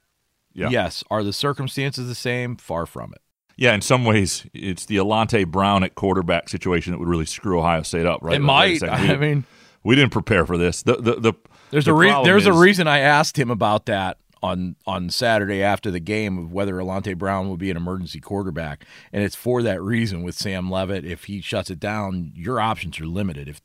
Yeah. 0.52 0.70
Yes. 0.70 1.04
Are 1.10 1.22
the 1.22 1.32
circumstances 1.32 2.08
the 2.08 2.14
same? 2.14 2.56
Far 2.56 2.86
from 2.86 3.12
it. 3.12 3.20
Yeah, 3.60 3.74
in 3.74 3.82
some 3.82 4.06
ways, 4.06 4.46
it's 4.54 4.86
the 4.86 4.96
Alante 4.96 5.46
Brown 5.46 5.84
at 5.84 5.94
quarterback 5.94 6.48
situation 6.48 6.92
that 6.92 6.98
would 6.98 7.08
really 7.08 7.26
screw 7.26 7.58
Ohio 7.58 7.82
State 7.82 8.06
up, 8.06 8.20
right? 8.22 8.36
It 8.36 8.40
might. 8.40 8.82
I 8.82 9.16
mean, 9.16 9.44
we 9.84 9.94
didn't 9.94 10.12
prepare 10.12 10.46
for 10.46 10.56
this. 10.56 10.82
The 10.82 10.96
the, 10.96 11.20
the 11.20 11.32
there's 11.70 11.84
the 11.84 11.90
a 11.92 11.94
re- 11.94 12.24
there's 12.24 12.44
is, 12.44 12.46
a 12.46 12.54
reason 12.54 12.88
I 12.88 13.00
asked 13.00 13.38
him 13.38 13.50
about 13.50 13.84
that 13.84 14.16
on 14.42 14.76
on 14.86 15.10
Saturday 15.10 15.62
after 15.62 15.90
the 15.90 16.00
game 16.00 16.38
of 16.38 16.54
whether 16.54 16.72
Alante 16.76 17.14
Brown 17.14 17.50
would 17.50 17.58
be 17.60 17.70
an 17.70 17.76
emergency 17.76 18.18
quarterback, 18.18 18.86
and 19.12 19.22
it's 19.22 19.36
for 19.36 19.62
that 19.62 19.82
reason 19.82 20.22
with 20.22 20.36
Sam 20.36 20.70
Leavitt. 20.70 21.04
If 21.04 21.24
he 21.24 21.42
shuts 21.42 21.68
it 21.68 21.78
down, 21.78 22.32
your 22.34 22.60
options 22.60 22.98
are 22.98 23.06
limited. 23.06 23.46
If 23.46 23.60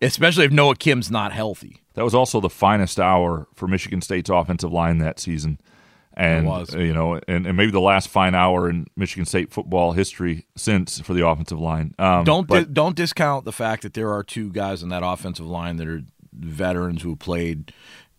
especially 0.00 0.44
if 0.44 0.52
Noah 0.52 0.76
Kim's 0.76 1.10
not 1.10 1.32
healthy. 1.32 1.82
That 1.94 2.04
was 2.04 2.14
also 2.14 2.40
the 2.40 2.48
finest 2.48 3.00
hour 3.00 3.48
for 3.54 3.66
Michigan 3.66 4.02
State's 4.02 4.30
offensive 4.30 4.72
line 4.72 4.98
that 4.98 5.18
season 5.18 5.58
and 6.14 6.46
you 6.72 6.92
know, 6.92 7.20
and, 7.28 7.46
and 7.46 7.56
maybe 7.56 7.70
the 7.70 7.80
last 7.80 8.08
fine 8.08 8.34
hour 8.34 8.68
in 8.68 8.86
Michigan 8.96 9.24
State 9.24 9.52
football 9.52 9.92
history 9.92 10.46
since 10.56 11.00
for 11.00 11.14
the 11.14 11.26
offensive 11.26 11.60
line. 11.60 11.94
Um, 11.98 12.24
don't 12.24 12.46
but, 12.46 12.66
di- 12.66 12.72
don't 12.72 12.96
discount 12.96 13.44
the 13.44 13.52
fact 13.52 13.82
that 13.82 13.94
there 13.94 14.12
are 14.12 14.22
two 14.22 14.50
guys 14.50 14.82
in 14.82 14.88
that 14.90 15.02
offensive 15.04 15.46
line 15.46 15.76
that 15.76 15.88
are 15.88 16.02
veterans 16.32 17.02
who 17.02 17.16
played 17.16 17.72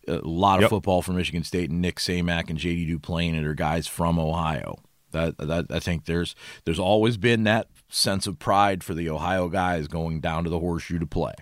a 0.06 0.16
lot 0.16 0.56
of 0.56 0.62
yep. 0.62 0.70
football 0.70 1.02
for 1.02 1.12
Michigan 1.12 1.44
State, 1.44 1.70
and 1.70 1.80
Nick 1.80 1.96
Samac 1.96 2.50
and 2.50 2.58
J.D. 2.58 2.94
Duplain, 2.94 3.36
and 3.36 3.46
are 3.46 3.54
guys 3.54 3.86
from 3.86 4.18
Ohio. 4.18 4.76
That, 5.12 5.38
that 5.38 5.66
I 5.70 5.78
think 5.78 6.06
there's 6.06 6.34
there's 6.64 6.80
always 6.80 7.16
been 7.16 7.44
that 7.44 7.68
sense 7.88 8.26
of 8.26 8.38
pride 8.38 8.82
for 8.82 8.94
the 8.94 9.08
Ohio 9.08 9.48
guys 9.48 9.86
going 9.86 10.20
down 10.20 10.44
to 10.44 10.50
the 10.50 10.58
horseshoe 10.58 10.98
to 10.98 11.06
play. 11.06 11.34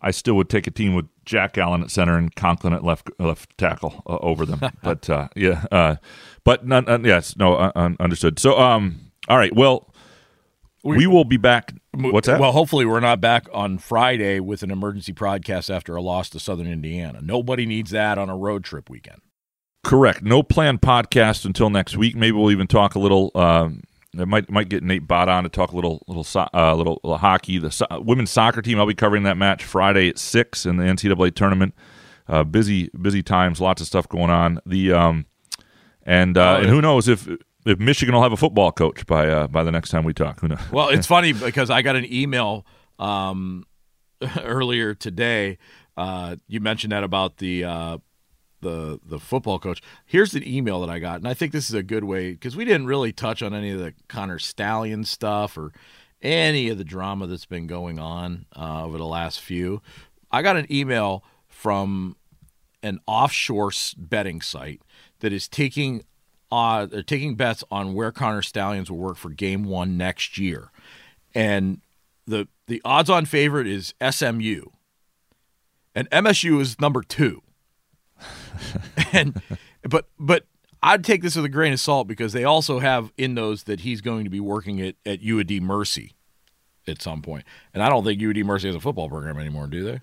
I 0.00 0.12
still 0.12 0.34
would 0.34 0.48
take 0.48 0.66
a 0.66 0.70
team 0.70 0.94
with 0.94 1.06
Jack 1.26 1.58
Allen 1.58 1.82
at 1.82 1.90
center 1.90 2.16
and 2.16 2.34
Conklin 2.34 2.72
at 2.72 2.82
left 2.82 3.10
left 3.18 3.56
tackle 3.58 4.02
uh, 4.06 4.16
over 4.20 4.46
them. 4.46 4.60
but 4.82 5.10
uh, 5.10 5.28
yeah, 5.36 5.66
uh, 5.70 5.96
but 6.44 6.66
none, 6.66 6.88
uh, 6.88 6.98
yes, 7.02 7.36
no, 7.36 7.54
uh, 7.56 7.90
understood. 8.00 8.38
So, 8.38 8.58
um, 8.58 9.12
all 9.28 9.36
right, 9.36 9.54
well, 9.54 9.92
we, 10.84 10.98
we, 10.98 11.06
will 11.06 11.24
be 11.24 11.36
back. 11.36 11.74
What's 11.92 12.28
that? 12.28 12.40
Well, 12.40 12.52
hopefully, 12.52 12.86
we're 12.86 13.00
not 13.00 13.20
back 13.20 13.48
on 13.52 13.78
Friday 13.78 14.40
with 14.40 14.62
an 14.62 14.70
emergency 14.70 15.12
broadcast 15.12 15.70
after 15.70 15.96
a 15.96 16.00
loss 16.00 16.30
to 16.30 16.40
Southern 16.40 16.68
Indiana. 16.68 17.20
Nobody 17.20 17.66
needs 17.66 17.90
that 17.90 18.16
on 18.16 18.30
a 18.30 18.36
road 18.36 18.64
trip 18.64 18.88
weekend. 18.88 19.20
Correct. 19.82 20.22
No 20.22 20.42
planned 20.42 20.80
podcast 20.80 21.44
until 21.44 21.70
next 21.70 21.96
week. 21.96 22.16
Maybe 22.16 22.32
we'll 22.32 22.50
even 22.50 22.66
talk 22.66 22.94
a 22.94 22.98
little. 22.98 23.30
Um, 23.34 23.82
I 24.18 24.24
might 24.24 24.50
might 24.50 24.68
get 24.68 24.82
Nate 24.82 25.06
Bott 25.06 25.28
on 25.28 25.44
to 25.44 25.48
talk 25.48 25.72
a 25.72 25.76
little 25.76 26.02
little 26.06 26.26
uh, 26.54 26.74
little, 26.74 27.00
little, 27.02 27.18
hockey. 27.18 27.58
The 27.58 27.70
so- 27.70 27.86
women's 27.92 28.30
soccer 28.30 28.62
team. 28.62 28.78
I'll 28.78 28.86
be 28.86 28.94
covering 28.94 29.22
that 29.24 29.36
match 29.36 29.64
Friday 29.64 30.08
at 30.08 30.18
six 30.18 30.66
in 30.66 30.76
the 30.76 30.84
NCAA 30.84 31.34
tournament. 31.34 31.74
Uh, 32.28 32.44
busy 32.44 32.90
busy 33.00 33.22
times. 33.22 33.60
Lots 33.60 33.80
of 33.80 33.86
stuff 33.86 34.08
going 34.08 34.30
on. 34.30 34.60
The 34.66 34.92
um, 34.92 35.26
and 36.04 36.36
uh, 36.36 36.58
and 36.60 36.68
who 36.68 36.80
knows 36.80 37.08
if 37.08 37.28
if 37.66 37.78
Michigan 37.78 38.14
will 38.14 38.22
have 38.22 38.32
a 38.32 38.36
football 38.36 38.72
coach 38.72 39.06
by 39.06 39.28
uh, 39.28 39.46
by 39.48 39.62
the 39.62 39.72
next 39.72 39.90
time 39.90 40.04
we 40.04 40.14
talk. 40.14 40.40
Who 40.40 40.48
knows? 40.48 40.60
Well, 40.72 40.88
it's 40.88 41.06
funny 41.06 41.32
because 41.34 41.70
I 41.70 41.82
got 41.82 41.96
an 41.96 42.10
email 42.10 42.64
um, 42.98 43.64
earlier 44.42 44.94
today. 44.94 45.58
Uh, 45.96 46.36
you 46.46 46.60
mentioned 46.60 46.92
that 46.92 47.04
about 47.04 47.38
the 47.38 47.64
uh, 47.64 47.98
the 48.66 49.00
the 49.04 49.18
football 49.18 49.58
coach. 49.58 49.80
Here's 50.04 50.34
an 50.34 50.46
email 50.46 50.80
that 50.80 50.90
I 50.90 50.98
got, 50.98 51.16
and 51.16 51.28
I 51.28 51.34
think 51.34 51.52
this 51.52 51.68
is 51.68 51.74
a 51.74 51.82
good 51.82 52.04
way 52.04 52.32
because 52.32 52.56
we 52.56 52.64
didn't 52.64 52.86
really 52.86 53.12
touch 53.12 53.42
on 53.42 53.54
any 53.54 53.70
of 53.70 53.78
the 53.78 53.94
Connor 54.08 54.38
Stallion 54.38 55.04
stuff 55.04 55.56
or 55.56 55.72
any 56.20 56.68
of 56.68 56.78
the 56.78 56.84
drama 56.84 57.26
that's 57.26 57.46
been 57.46 57.66
going 57.66 57.98
on 57.98 58.46
uh, 58.56 58.84
over 58.84 58.98
the 58.98 59.06
last 59.06 59.40
few. 59.40 59.80
I 60.30 60.42
got 60.42 60.56
an 60.56 60.66
email 60.70 61.22
from 61.48 62.16
an 62.82 62.98
offshore 63.06 63.72
betting 63.96 64.40
site 64.40 64.82
that 65.20 65.32
is 65.32 65.48
taking 65.48 66.04
uh, 66.50 66.86
they're 66.86 67.02
taking 67.02 67.34
bets 67.34 67.64
on 67.70 67.94
where 67.94 68.12
Connor 68.12 68.42
Stalions 68.42 68.90
will 68.90 68.98
work 68.98 69.16
for 69.16 69.30
Game 69.30 69.64
One 69.64 69.96
next 69.96 70.38
year, 70.38 70.70
and 71.34 71.80
the 72.26 72.48
the 72.66 72.82
odds 72.84 73.10
on 73.10 73.26
favorite 73.26 73.66
is 73.66 73.94
SMU, 74.10 74.62
and 75.94 76.10
MSU 76.10 76.60
is 76.60 76.80
number 76.80 77.02
two. 77.02 77.42
and 79.12 79.40
but 79.82 80.08
but 80.18 80.44
I'd 80.82 81.04
take 81.04 81.22
this 81.22 81.36
with 81.36 81.44
a 81.44 81.50
grain 81.50 81.72
of 81.72 81.80
salt 81.80 82.06
because 82.08 82.32
they 82.32 82.44
also 82.44 82.78
have 82.78 83.12
in 83.16 83.34
those 83.34 83.64
that 83.64 83.80
he's 83.80 84.00
going 84.00 84.24
to 84.24 84.30
be 84.30 84.40
working 84.40 84.80
at, 84.80 84.94
at 85.04 85.20
UD 85.26 85.62
Mercy 85.62 86.14
at 86.86 87.02
some 87.02 87.22
point. 87.22 87.44
And 87.74 87.82
I 87.82 87.88
don't 87.88 88.04
think 88.04 88.22
UD 88.22 88.44
Mercy 88.44 88.68
has 88.68 88.76
a 88.76 88.80
football 88.80 89.08
program 89.08 89.38
anymore, 89.38 89.66
do 89.66 89.82
they? 89.82 90.00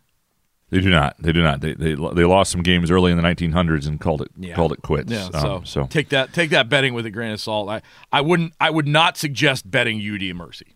They 0.70 0.82
do 0.82 0.89
not. 0.89 1.16
They 1.20 1.32
do 1.32 1.43
not. 1.43 1.62
They 1.62 1.76
they, 1.76 1.93
they 1.93 2.26
lost 2.26 2.51
some 2.51 2.64
games 2.64 2.89
early 2.89 3.12
in 3.12 3.18
the 3.18 3.24
1900s 3.24 3.88
and 3.88 3.99
called 3.99 4.24
it 4.24 4.30
yeah. 4.36 4.56
called 4.56 4.74
it 4.74 4.82
quits. 4.82 5.12
Yeah. 5.12 5.30
So, 5.30 5.56
um, 5.58 5.66
so 5.66 5.86
take 5.86 6.10
that 6.10 6.34
take 6.34 6.49
that 6.49 6.68
betting 6.68 6.95
with 6.95 7.06
a 7.06 7.12
grain 7.12 7.32
of 7.32 7.39
salt. 7.39 7.70
I, 7.70 7.84
I 8.12 8.22
wouldn't. 8.22 8.54
I 8.60 8.72
would 8.72 8.88
not 8.88 9.16
suggest 9.16 9.70
betting 9.70 10.01
UD 10.01 10.36
Mercy. 10.36 10.76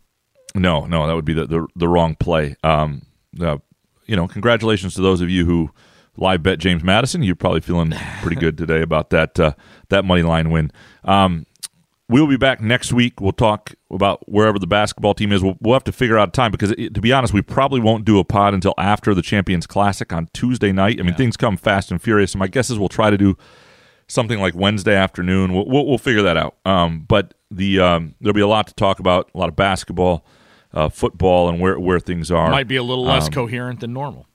No, 0.54 0.86
no, 0.86 1.08
that 1.08 1.16
would 1.16 1.26
be 1.26 1.34
the 1.34 1.48
the, 1.48 1.68
the 1.76 1.88
wrong 1.88 2.14
play. 2.14 2.56
Um, 2.64 3.08
uh, 3.42 3.58
you 4.06 4.16
know, 4.16 4.28
congratulations 4.28 4.94
to 4.96 5.02
those 5.02 5.20
of 5.20 5.32
you 5.32 5.46
who 5.46 5.72
live 6.18 6.44
bet 6.44 6.60
James 6.60 6.84
Madison. 6.84 7.24
You're 7.24 7.36
probably 7.36 7.62
feeling 7.62 7.94
pretty 8.22 8.36
good 8.36 8.58
today 8.58 8.82
about 8.82 9.10
that 9.12 9.40
uh, 9.40 9.54
that 9.90 10.04
money 10.04 10.24
line 10.24 10.50
win. 10.50 10.72
Um, 11.04 11.46
we'll 12.10 12.28
be 12.28 12.38
back 12.38 12.62
next 12.62 12.94
week. 12.94 13.20
We'll 13.22 13.32
talk 13.34 13.76
about 13.92 14.28
wherever 14.30 14.58
the 14.60 14.68
basketball 14.68 15.14
team 15.14 15.32
is. 15.32 15.44
We'll, 15.44 15.58
we'll 15.60 15.74
have 15.74 15.84
to 15.86 15.92
figure 15.92 16.18
out 16.18 16.30
a 16.30 16.32
time 16.32 16.52
because, 16.52 16.72
it, 16.72 16.94
to 16.94 17.02
be 17.02 17.12
honest, 17.12 17.34
we 17.34 17.42
probably 17.42 17.80
won't 17.82 18.06
do 18.06 18.20
a 18.20 18.24
pod 18.24 18.54
until 18.54 18.74
after 18.78 19.14
the 19.14 19.22
Champions 19.22 19.68
Classic 19.68 20.12
on 20.14 20.30
Tuesday 20.34 20.72
night. 20.72 21.00
I 21.00 21.04
mean, 21.04 21.12
yeah. 21.12 21.18
things 21.18 21.38
come 21.38 21.58
fast 21.58 21.92
and 21.92 22.02
furious. 22.02 22.32
So 22.32 22.40
my 22.40 22.48
guess 22.48 22.70
is 22.70 22.80
we'll 22.80 22.90
try 22.90 23.10
to 23.10 23.18
do 23.18 23.38
something 24.08 24.40
like 24.40 24.56
Wednesday 24.56 24.96
afternoon. 24.96 25.54
We'll, 25.54 25.66
we'll, 25.68 25.86
we'll 25.86 25.98
figure 25.98 26.24
that 26.24 26.38
out. 26.38 26.56
Um, 26.66 27.06
but 27.08 27.34
the 27.52 27.80
um, 27.80 28.16
there'll 28.22 28.34
be 28.34 28.42
a 28.42 28.48
lot 28.48 28.68
to 28.68 28.74
talk 28.74 29.00
about, 29.00 29.30
a 29.34 29.38
lot 29.38 29.50
of 29.50 29.56
basketball, 29.56 30.26
uh, 30.74 30.90
football, 30.90 31.50
and 31.50 31.60
where 31.60 31.80
where 31.80 32.00
things 32.00 32.32
are. 32.32 32.50
Might 32.50 32.68
be 32.68 32.78
a 32.78 32.84
little 32.84 33.06
less 33.06 33.28
Um, 33.28 33.34
coherent 33.34 33.82
than 33.82 33.92
normal. 33.94 34.28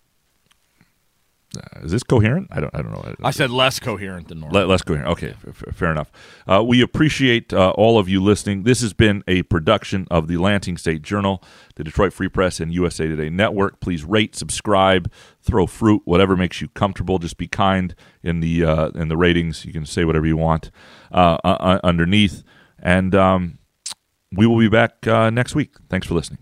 Is 1.82 1.90
this 1.92 2.03
coherent? 2.03 2.48
I 2.50 2.61
don't. 2.61 2.74
I 2.74 2.82
don't 2.82 2.92
know. 2.92 3.14
I 3.22 3.30
said 3.30 3.50
less 3.50 3.78
coherent 3.78 4.28
than 4.28 4.40
normal. 4.40 4.61
Le- 4.62 4.66
less 4.66 4.82
coherent. 4.82 5.11
Okay, 5.12 5.30
f- 5.30 5.62
f- 5.66 5.74
fair 5.74 5.90
enough. 5.90 6.11
Uh, 6.46 6.62
we 6.66 6.80
appreciate 6.80 7.53
uh, 7.53 7.70
all 7.70 7.98
of 7.98 8.09
you 8.09 8.22
listening. 8.22 8.62
This 8.62 8.80
has 8.80 8.92
been 8.92 9.22
a 9.28 9.42
production 9.44 10.07
of 10.11 10.28
the 10.28 10.36
Lansing 10.38 10.76
State 10.78 11.03
Journal, 11.03 11.42
the 11.74 11.84
Detroit 11.84 12.12
Free 12.12 12.28
Press, 12.28 12.61
and 12.61 12.72
USA 12.72 13.07
Today 13.07 13.28
Network. 13.30 13.80
Please 13.80 14.05
rate, 14.05 14.34
subscribe, 14.34 15.11
throw 15.42 15.66
fruit, 15.66 16.03
whatever 16.05 16.36
makes 16.36 16.61
you 16.61 16.68
comfortable. 16.68 17.18
Just 17.18 17.36
be 17.36 17.48
kind 17.48 17.94
in 18.22 18.40
the 18.40 18.64
uh, 18.64 18.88
in 18.94 19.09
the 19.09 19.16
ratings. 19.16 19.64
You 19.64 19.72
can 19.72 19.84
say 19.86 20.05
whatever 20.05 20.26
you 20.26 20.36
want 20.36 20.70
uh, 21.12 21.38
uh, 21.44 21.80
underneath, 21.84 22.42
and 22.78 23.14
um, 23.14 23.59
we 24.32 24.46
will 24.46 24.59
be 24.59 24.68
back 24.68 25.07
uh, 25.07 25.30
next 25.30 25.55
week. 25.55 25.74
Thanks 25.90 26.07
for 26.07 26.14
listening. 26.14 26.38